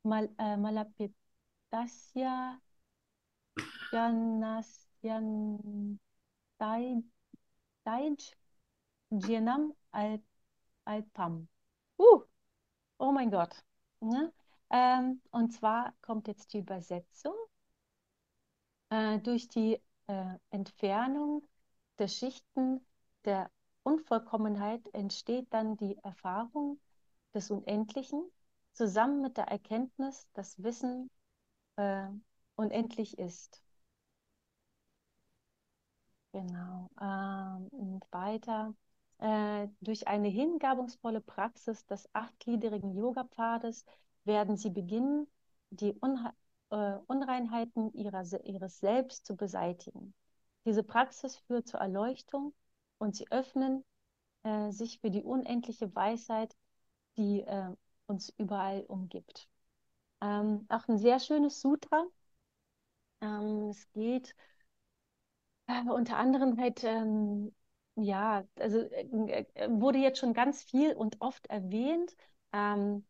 Mal, 0.02 0.28
äh, 0.38 0.56
Malapitasya 0.56 2.58
Jenam 9.10 9.74
Alpam. 10.84 11.48
Uh, 11.98 12.22
oh 12.98 13.12
mein 13.12 13.30
Gott. 13.30 13.64
Ne? 14.00 14.30
Ähm, 14.70 15.22
und 15.30 15.52
zwar 15.52 15.94
kommt 16.02 16.28
jetzt 16.28 16.52
die 16.52 16.58
Übersetzung. 16.58 17.32
Äh, 18.90 19.20
durch 19.20 19.48
die 19.48 19.80
äh, 20.06 20.38
Entfernung 20.50 21.48
der 21.98 22.08
Schichten 22.08 22.84
der 23.24 23.50
Unvollkommenheit 23.84 24.86
entsteht 24.92 25.46
dann 25.50 25.78
die 25.78 25.96
Erfahrung 26.02 26.78
des 27.32 27.50
Unendlichen 27.50 28.22
zusammen 28.72 29.22
mit 29.22 29.38
der 29.38 29.48
Erkenntnis, 29.48 30.28
dass 30.34 30.62
Wissen 30.62 31.10
äh, 31.76 32.08
unendlich 32.56 33.18
ist. 33.18 33.62
Genau. 36.38 36.88
Ähm, 37.00 37.68
und 37.70 38.02
weiter. 38.12 38.74
Äh, 39.18 39.68
durch 39.80 40.06
eine 40.06 40.28
hingabungsvolle 40.28 41.20
Praxis 41.20 41.84
des 41.86 42.08
achtgliedrigen 42.14 42.94
Yoga-Pfades 42.96 43.84
werden 44.24 44.56
sie 44.56 44.70
beginnen, 44.70 45.26
die 45.70 45.94
Unha 46.00 46.32
äh, 46.70 46.98
Unreinheiten 47.08 47.92
ihrer, 47.94 48.22
ihres 48.44 48.78
Selbst 48.78 49.26
zu 49.26 49.36
beseitigen. 49.36 50.14
Diese 50.64 50.84
Praxis 50.84 51.36
führt 51.36 51.66
zur 51.66 51.80
Erleuchtung 51.80 52.54
und 52.98 53.16
sie 53.16 53.26
öffnen 53.32 53.84
äh, 54.44 54.70
sich 54.70 55.00
für 55.00 55.10
die 55.10 55.24
unendliche 55.24 55.92
Weisheit, 55.94 56.54
die 57.16 57.40
äh, 57.40 57.74
uns 58.06 58.32
überall 58.38 58.84
umgibt. 58.86 59.48
Ähm, 60.20 60.66
auch 60.68 60.86
ein 60.88 60.98
sehr 60.98 61.20
schönes 61.20 61.60
Sutra. 61.60 62.04
Ähm, 63.20 63.68
es 63.70 63.90
geht 63.92 64.30
äh, 64.30 64.34
unter 65.90 66.16
anderem 66.16 66.58
halt, 66.58 66.82
ähm, 66.84 67.54
ja, 67.96 68.44
also 68.58 68.78
äh, 68.80 69.46
äh, 69.54 69.68
wurde 69.70 69.98
jetzt 69.98 70.18
schon 70.18 70.32
ganz 70.34 70.62
viel 70.62 70.94
und 70.94 71.20
oft 71.20 71.46
erwähnt, 71.48 72.14
ähm, 72.52 73.04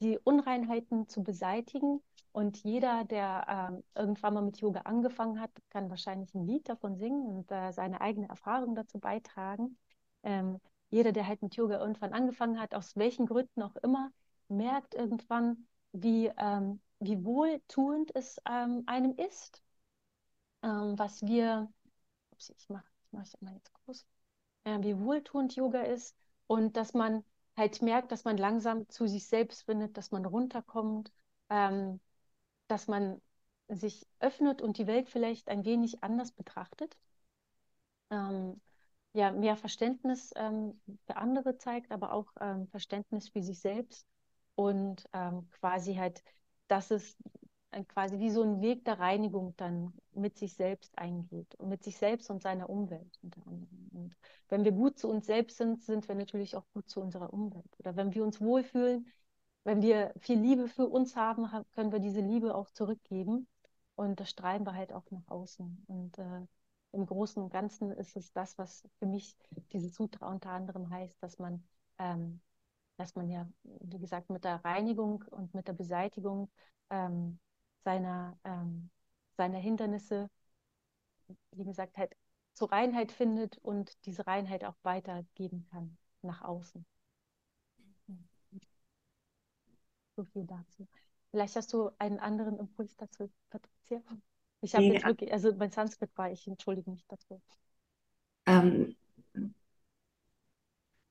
die 0.00 0.18
Unreinheiten 0.18 1.08
zu 1.08 1.22
beseitigen. 1.22 2.00
Und 2.32 2.58
jeder, 2.64 3.04
der 3.04 3.70
ähm, 3.70 3.84
irgendwann 3.94 4.34
mal 4.34 4.42
mit 4.42 4.58
Yoga 4.60 4.80
angefangen 4.80 5.40
hat, 5.40 5.50
kann 5.70 5.88
wahrscheinlich 5.88 6.34
ein 6.34 6.46
Lied 6.46 6.68
davon 6.68 6.96
singen 6.96 7.26
und 7.26 7.50
äh, 7.52 7.72
seine 7.72 8.00
eigene 8.00 8.28
Erfahrung 8.28 8.74
dazu 8.74 8.98
beitragen. 8.98 9.78
Ähm, 10.24 10.60
jeder, 10.90 11.12
der 11.12 11.26
halt 11.28 11.42
mit 11.42 11.54
Yoga 11.56 11.78
irgendwann 11.78 12.12
angefangen 12.12 12.60
hat, 12.60 12.74
aus 12.74 12.96
welchen 12.96 13.26
Gründen 13.26 13.62
auch 13.62 13.76
immer, 13.76 14.10
merkt 14.48 14.94
irgendwann, 14.94 15.66
wie, 15.92 16.30
ähm, 16.36 16.80
wie 16.98 17.24
wohltuend 17.24 18.14
es 18.14 18.40
ähm, 18.48 18.82
einem 18.86 19.14
ist, 19.16 19.62
was 20.62 21.22
wir, 21.26 21.68
ups, 22.34 22.50
ich 22.58 22.68
mache 22.68 22.84
ich 23.04 23.12
mach 23.12 23.24
ich 23.26 23.40
mal 23.40 23.54
jetzt 23.54 23.72
groß, 23.74 24.06
äh, 24.64 24.78
wie 24.82 24.98
wohltuend 24.98 25.54
Yoga 25.56 25.82
ist 25.82 26.16
und 26.46 26.76
dass 26.76 26.94
man 26.94 27.24
halt 27.56 27.82
merkt, 27.82 28.12
dass 28.12 28.24
man 28.24 28.36
langsam 28.36 28.88
zu 28.88 29.06
sich 29.06 29.26
selbst 29.28 29.64
findet, 29.64 29.96
dass 29.96 30.10
man 30.10 30.24
runterkommt, 30.26 31.12
ähm, 31.50 32.00
dass 32.68 32.88
man 32.88 33.20
sich 33.68 34.06
öffnet 34.20 34.62
und 34.62 34.78
die 34.78 34.86
Welt 34.86 35.08
vielleicht 35.10 35.48
ein 35.48 35.64
wenig 35.64 36.02
anders 36.04 36.32
betrachtet. 36.32 36.96
Ähm, 38.10 38.60
ja, 39.12 39.30
mehr 39.32 39.56
Verständnis 39.56 40.32
ähm, 40.36 40.80
für 41.06 41.16
andere 41.16 41.56
zeigt, 41.58 41.92
aber 41.92 42.12
auch 42.12 42.32
ähm, 42.40 42.68
Verständnis 42.68 43.28
für 43.28 43.42
sich 43.42 43.60
selbst 43.60 44.06
und 44.56 45.08
ähm, 45.12 45.48
quasi 45.60 45.94
halt, 45.94 46.22
dass 46.68 46.90
es 46.90 47.16
quasi 47.88 48.18
wie 48.18 48.30
so 48.30 48.42
ein 48.42 48.60
Weg 48.60 48.84
der 48.84 48.98
Reinigung 48.98 49.54
dann 49.56 49.92
mit 50.12 50.38
sich 50.38 50.54
selbst 50.54 50.96
eingeht 50.98 51.54
und 51.56 51.68
mit 51.68 51.82
sich 51.82 51.96
selbst 51.98 52.30
und 52.30 52.42
seiner 52.42 52.70
Umwelt 52.70 53.18
unter 53.22 53.46
anderem. 53.46 53.90
Und 53.92 54.16
wenn 54.48 54.64
wir 54.64 54.72
gut 54.72 54.98
zu 54.98 55.08
uns 55.08 55.26
selbst 55.26 55.56
sind, 55.56 55.82
sind 55.82 56.08
wir 56.08 56.14
natürlich 56.14 56.56
auch 56.56 56.64
gut 56.72 56.88
zu 56.88 57.00
unserer 57.00 57.32
Umwelt. 57.32 57.68
Oder 57.78 57.96
wenn 57.96 58.14
wir 58.14 58.24
uns 58.24 58.40
wohlfühlen, 58.40 59.06
wenn 59.64 59.82
wir 59.82 60.12
viel 60.18 60.38
Liebe 60.38 60.68
für 60.68 60.86
uns 60.86 61.16
haben, 61.16 61.48
können 61.72 61.92
wir 61.92 61.98
diese 62.00 62.20
Liebe 62.20 62.54
auch 62.54 62.70
zurückgeben. 62.70 63.48
Und 63.96 64.20
das 64.20 64.30
strahlen 64.30 64.64
wir 64.64 64.74
halt 64.74 64.92
auch 64.92 65.10
nach 65.10 65.26
außen. 65.28 65.84
Und 65.86 66.18
äh, 66.18 66.46
im 66.92 67.06
Großen 67.06 67.42
und 67.42 67.50
Ganzen 67.50 67.90
ist 67.92 68.16
es 68.16 68.32
das, 68.32 68.56
was 68.58 68.86
für 68.98 69.06
mich 69.06 69.36
dieses 69.72 69.94
Sutra 69.94 70.30
unter 70.30 70.50
anderem 70.50 70.90
heißt, 70.90 71.22
dass 71.22 71.38
man, 71.38 71.64
ähm, 71.98 72.40
dass 72.96 73.14
man 73.14 73.28
ja, 73.28 73.48
wie 73.62 73.98
gesagt, 73.98 74.30
mit 74.30 74.44
der 74.44 74.64
Reinigung 74.64 75.24
und 75.30 75.54
mit 75.54 75.66
der 75.68 75.72
Beseitigung 75.72 76.50
ähm, 76.90 77.38
seiner, 77.84 78.38
ähm, 78.44 78.90
seiner 79.36 79.58
Hindernisse, 79.58 80.30
wie 81.52 81.64
gesagt, 81.64 81.96
halt 81.96 82.16
zur 82.54 82.72
Reinheit 82.72 83.12
findet 83.12 83.58
und 83.58 84.04
diese 84.06 84.26
Reinheit 84.26 84.64
auch 84.64 84.76
weitergeben 84.82 85.66
kann 85.70 85.96
nach 86.22 86.42
außen. 86.42 86.84
So 90.16 90.24
viel 90.24 90.44
dazu. 90.46 90.86
Vielleicht 91.30 91.56
hast 91.56 91.72
du 91.72 91.90
einen 91.98 92.20
anderen 92.20 92.58
Impuls 92.58 92.96
dazu, 92.96 93.30
Patricia. 93.50 94.00
Ich 94.60 94.74
habe 94.74 94.84
ja. 94.84 94.92
jetzt 94.94 95.04
wirklich, 95.04 95.32
also 95.32 95.52
mein 95.56 95.72
Sanskrit 95.72 96.10
war, 96.16 96.30
ich 96.30 96.46
entschuldige 96.46 96.90
mich 96.90 97.04
dazu. 97.08 97.42
Ähm, 98.46 98.96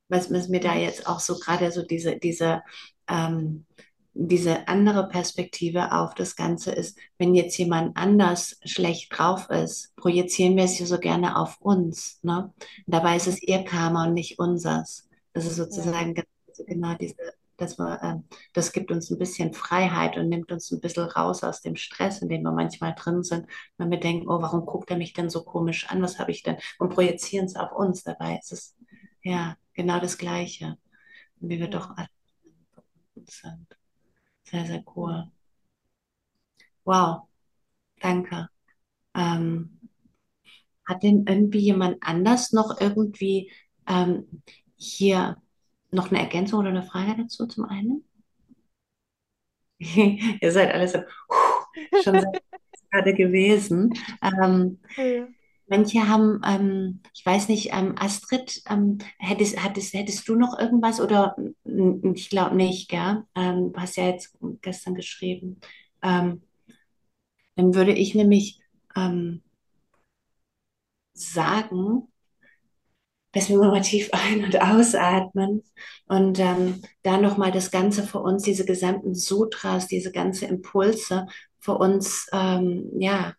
was, 0.08 0.32
was 0.32 0.48
mir 0.48 0.62
da 0.62 0.76
jetzt 0.76 1.08
auch 1.08 1.20
so 1.20 1.38
gerade 1.38 1.72
so 1.72 1.84
diese, 1.84 2.18
diese 2.18 2.64
ähm, 3.08 3.66
diese 4.14 4.68
andere 4.68 5.08
Perspektive 5.08 5.92
auf 5.92 6.14
das 6.14 6.36
Ganze 6.36 6.72
ist, 6.72 6.98
wenn 7.18 7.34
jetzt 7.34 7.58
jemand 7.58 7.98
anders 7.98 8.60
schlecht 8.64 9.18
drauf 9.18 9.50
ist, 9.50 9.96
projizieren 9.96 10.56
wir 10.56 10.66
es 10.66 10.78
ja 10.78 10.86
so 10.86 11.00
gerne 11.00 11.38
auf 11.38 11.60
uns. 11.60 12.20
Ne? 12.22 12.54
Dabei 12.86 13.16
ist 13.16 13.28
es 13.28 13.42
ihr 13.42 13.64
Karma 13.64 14.06
und 14.06 14.14
nicht 14.14 14.38
unseres. 14.40 15.10
Das 15.34 15.46
ist 15.46 15.56
sozusagen 15.56 16.16
ja. 16.16 16.24
genau 16.68 16.94
diese, 16.94 17.16
das, 17.58 17.80
war, 17.80 18.04
äh, 18.04 18.20
das 18.54 18.72
gibt 18.72 18.92
uns 18.92 19.10
ein 19.10 19.18
bisschen 19.18 19.54
Freiheit 19.54 20.16
und 20.16 20.30
nimmt 20.30 20.52
uns 20.52 20.72
ein 20.72 20.80
bisschen 20.80 21.06
raus 21.06 21.44
aus 21.44 21.62
dem 21.62 21.76
Stress, 21.76 22.22
in 22.22 22.30
dem 22.30 22.44
wir 22.44 22.52
manchmal 22.52 22.94
drin 22.96 23.24
sind, 23.24 23.48
wenn 23.78 23.90
wir 23.90 24.00
denken, 24.00 24.30
oh, 24.30 24.42
warum 24.42 24.68
guckt 24.68 24.92
er 24.92 24.98
mich 24.98 25.14
denn 25.14 25.32
so 25.32 25.44
komisch 25.44 25.90
an? 25.90 26.04
Was 26.04 26.20
habe 26.20 26.32
ich 26.32 26.44
denn? 26.44 26.58
Und 26.78 26.94
projizieren 26.94 27.46
es 27.46 27.56
auf 27.56 27.72
uns. 27.72 28.04
Dabei 28.04 28.38
ist 28.38 28.52
es 28.52 28.76
ja 29.24 29.56
genau 29.74 30.00
das 30.00 30.20
Gleiche, 30.20 30.78
wie 31.40 31.60
wir 31.60 31.70
doch 31.70 31.90
alle 31.98 32.10
sind. 33.26 33.83
Sehr, 34.54 34.66
sehr 34.66 34.84
cool. 34.96 35.30
Wow, 36.86 37.28
danke. 38.02 38.50
Ähm, 39.16 39.80
hat 40.86 41.04
denn 41.04 41.26
irgendwie 41.28 41.60
jemand 41.60 41.98
anders 42.02 42.52
noch 42.54 42.80
irgendwie 42.80 43.52
ähm, 43.88 44.44
hier 44.76 45.38
noch 45.92 46.10
eine 46.12 46.20
Ergänzung 46.22 46.60
oder 46.60 46.70
eine 46.70 46.84
Frage 46.84 47.16
dazu 47.22 47.48
zum 47.48 47.66
einen? 47.66 48.04
Ihr 50.42 50.52
seid 50.52 50.72
alle 50.74 50.88
so 50.88 51.00
schon 51.96 52.22
gerade 52.92 53.14
gewesen. 53.14 53.94
Ähm, 54.22 54.80
ja. 54.98 55.28
Manche 55.68 56.08
haben, 56.08 56.42
ähm, 56.46 57.02
ich 57.14 57.26
weiß 57.26 57.48
nicht, 57.50 57.70
ähm, 57.74 57.96
Astrid, 57.98 58.62
ähm, 58.70 59.00
hättest, 59.18 59.64
hättest, 59.64 59.94
hättest 59.94 60.28
du 60.28 60.36
noch 60.36 60.58
irgendwas 60.60 61.00
oder 61.02 61.36
ich 62.14 62.30
glaube 62.30 62.56
nicht, 62.56 62.90
gell? 62.90 63.24
Ähm, 63.36 63.74
du 63.74 63.80
hast 63.80 63.96
ja 63.98 64.08
jetzt 64.08 64.38
gestern 64.62 64.96
geschrieben. 64.96 65.60
Ähm, 66.02 66.44
dann 67.56 67.74
würde 67.76 67.94
ich 67.94 68.14
nämlich 68.16 68.60
ähm, 68.96 69.42
sagen, 71.16 72.08
dass 73.32 73.50
wir 73.50 73.58
mal 73.58 73.82
tief 73.82 74.10
ein- 74.14 74.44
und 74.46 74.62
ausatmen 74.62 75.64
und 76.08 76.40
ähm, 76.40 76.82
da 77.04 77.18
nochmal 77.18 77.52
das 77.52 77.72
Ganze 77.72 78.04
für 78.04 78.20
uns, 78.20 78.44
diese 78.44 78.66
gesamten 78.66 79.16
Sutras, 79.16 79.88
diese 79.88 80.12
ganzen 80.12 80.48
Impulse 80.50 81.28
für 81.60 81.74
uns, 81.78 82.28
ja, 83.00 83.34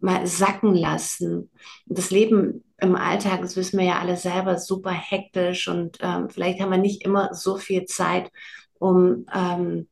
mal 0.00 0.26
sacken 0.26 0.74
lassen. 0.74 1.50
Das 1.86 2.10
Leben 2.10 2.64
im 2.78 2.96
Alltag, 2.96 3.42
das 3.42 3.56
wissen 3.56 3.78
wir 3.78 3.86
ja 3.86 3.98
alle 3.98 4.16
selber, 4.16 4.58
super 4.58 4.90
hektisch 4.90 5.68
und 5.68 5.98
ähm, 6.00 6.28
vielleicht 6.30 6.60
haben 6.60 6.70
wir 6.70 6.78
nicht 6.78 7.04
immer 7.04 7.34
so 7.34 7.56
viel 7.56 7.84
Zeit, 7.84 8.30
um 8.78 9.26
ähm, 9.34 9.86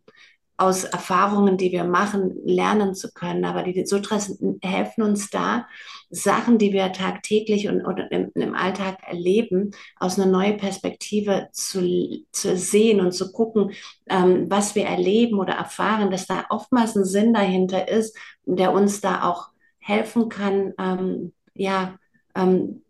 aus 0.59 0.83
Erfahrungen, 0.83 1.57
die 1.57 1.71
wir 1.71 1.85
machen, 1.85 2.37
lernen 2.45 2.93
zu 2.95 3.13
können. 3.13 3.45
Aber 3.45 3.63
die 3.63 3.87
Sutras 3.87 4.37
helfen 4.61 5.03
uns 5.03 5.31
da, 5.31 5.67
Sachen, 6.11 6.59
die 6.59 6.73
wir 6.73 6.93
tagtäglich 6.93 7.69
und, 7.69 7.83
und 7.83 7.99
im, 8.11 8.33
im, 8.35 8.55
Alltag 8.55 8.99
erleben, 9.07 9.71
aus 9.97 10.19
einer 10.19 10.31
neuen 10.31 10.57
Perspektive 10.57 11.49
zu, 11.53 12.25
zu 12.33 12.57
sehen 12.57 13.01
und 13.01 13.13
zu 13.13 13.31
gucken, 13.31 13.71
ähm, 14.09 14.51
was 14.51 14.75
wir 14.75 14.85
erleben 14.85 15.39
oder 15.39 15.53
erfahren, 15.53 16.11
dass 16.11 16.27
da 16.27 16.47
oftmals 16.51 16.97
ein 16.97 17.05
Sinn 17.05 17.33
dahinter 17.33 17.87
ist, 17.87 18.19
der 18.45 18.73
uns 18.73 19.01
da 19.01 19.23
auch 19.23 19.51
helfen 19.89 20.29
kann, 20.29 20.75
ähm, 20.79 21.33
ja, 21.55 21.99
ähm, 22.35 22.83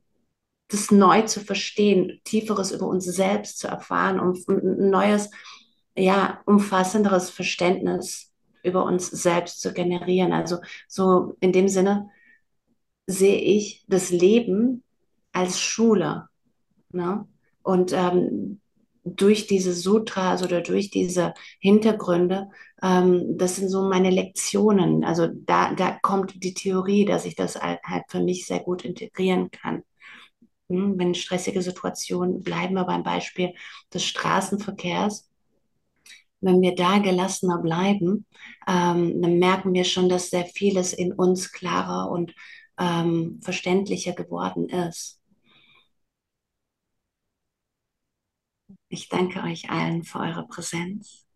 das 0.67 0.91
neu 0.91 1.23
zu 1.23 1.41
verstehen, 1.41 2.21
tieferes 2.25 2.73
über 2.73 2.87
uns 2.89 3.05
selbst 3.05 3.59
zu 3.59 3.69
erfahren, 3.69 4.19
um 4.19 4.35
ein 4.49 4.91
neues, 4.91 5.31
ja, 5.97 6.41
umfassenderes 6.45 7.31
Verständnis 7.31 8.33
über 8.65 8.85
uns 8.85 9.07
selbst 9.11 9.61
zu 9.61 9.73
generieren. 9.73 10.33
Also 10.33 10.59
so 10.89 11.37
in 11.41 11.53
dem 11.53 11.69
Sinne 11.69 12.11
sehe 13.07 13.39
ich 13.39 13.85
das 13.87 14.11
Leben 14.11 14.83
als 15.33 15.61
Schule. 15.61 16.29
Ne? 16.91 17.27
Und 17.63 17.93
ähm, 17.93 18.61
durch 19.17 19.47
diese 19.47 19.73
Sutras 19.73 20.43
oder 20.43 20.61
durch 20.61 20.91
diese 20.91 21.35
Hintergründe, 21.61 22.49
ähm, 22.83 23.37
das 23.37 23.57
sind 23.57 23.69
so 23.69 23.83
meine 23.83 24.11
Lektionen. 24.11 25.05
Also 25.05 25.29
da, 25.33 25.75
da 25.75 25.99
kommt 26.03 26.43
die 26.43 26.55
Theorie, 26.55 27.05
dass 27.05 27.25
ich 27.25 27.37
das 27.37 27.57
halt 27.61 28.05
für 28.09 28.21
mich 28.21 28.47
sehr 28.47 28.61
gut 28.61 28.85
integrieren 28.85 29.51
kann. 29.51 29.83
Hm, 30.69 30.99
wenn 30.99 31.15
stressige 31.15 31.63
Situationen, 31.63 32.43
bleiben 32.43 32.75
wir 32.75 32.85
beim 32.85 33.03
Beispiel 33.03 33.55
des 33.93 34.05
Straßenverkehrs. 34.05 35.29
Wenn 36.41 36.61
wir 36.63 36.75
da 36.75 36.99
gelassener 36.99 37.59
bleiben, 37.59 38.27
ähm, 38.69 39.21
dann 39.21 39.39
merken 39.39 39.75
wir 39.75 39.85
schon, 39.85 40.09
dass 40.09 40.31
sehr 40.31 40.47
vieles 40.47 40.93
in 40.93 41.13
uns 41.13 41.53
klarer 41.53 42.11
und 42.11 42.35
ähm, 42.79 43.41
verständlicher 43.43 44.13
geworden 44.13 44.69
ist. 44.69 45.18
Ich 48.91 49.11
danke 49.11 49.43
euch 49.43 49.69
allen 49.69 50.03
für 50.03 50.21
eure 50.21 50.47
Präsenz 50.47 51.27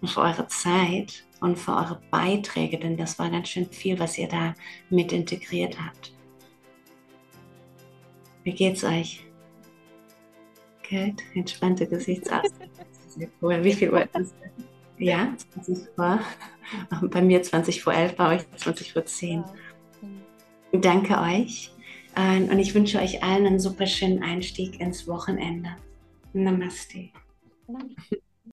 und 0.00 0.10
für 0.10 0.22
eure 0.22 0.48
Zeit 0.48 1.24
und 1.40 1.56
für 1.56 1.70
eure 1.70 2.00
Beiträge, 2.10 2.78
denn 2.78 2.96
das 2.96 3.16
war 3.18 3.30
ganz 3.30 3.48
schön 3.48 3.66
viel, 3.66 3.98
was 4.00 4.18
ihr 4.18 4.26
da 4.26 4.54
mit 4.90 5.12
integriert 5.12 5.78
habt. 5.80 6.12
Wie 8.42 8.52
geht's 8.52 8.82
euch? 8.82 9.24
Gut, 10.88 11.22
entspannte 11.34 11.86
Gesichtsausdruck. 11.86 12.68
Wie 13.40 13.72
viel 13.72 13.90
Uhr 13.90 14.02
ist 14.02 14.16
es? 14.16 14.34
Ja, 14.98 15.32
20 15.52 15.88
vor. 15.94 16.20
Bei 17.08 17.22
mir 17.22 17.40
20 17.40 17.82
vor 17.82 17.94
11, 17.94 18.16
bei 18.16 18.36
euch 18.36 18.42
20 18.56 18.92
vor 18.92 19.04
10. 19.04 19.44
Danke 20.72 21.20
euch 21.20 21.70
und 22.16 22.58
ich 22.58 22.74
wünsche 22.74 22.98
euch 22.98 23.22
allen 23.22 23.46
einen 23.46 23.60
super 23.60 23.86
schönen 23.86 24.22
Einstieg 24.22 24.80
ins 24.80 25.06
Wochenende. 25.06 25.76
Namaste. 26.34 27.12
Namaste. 27.68 28.23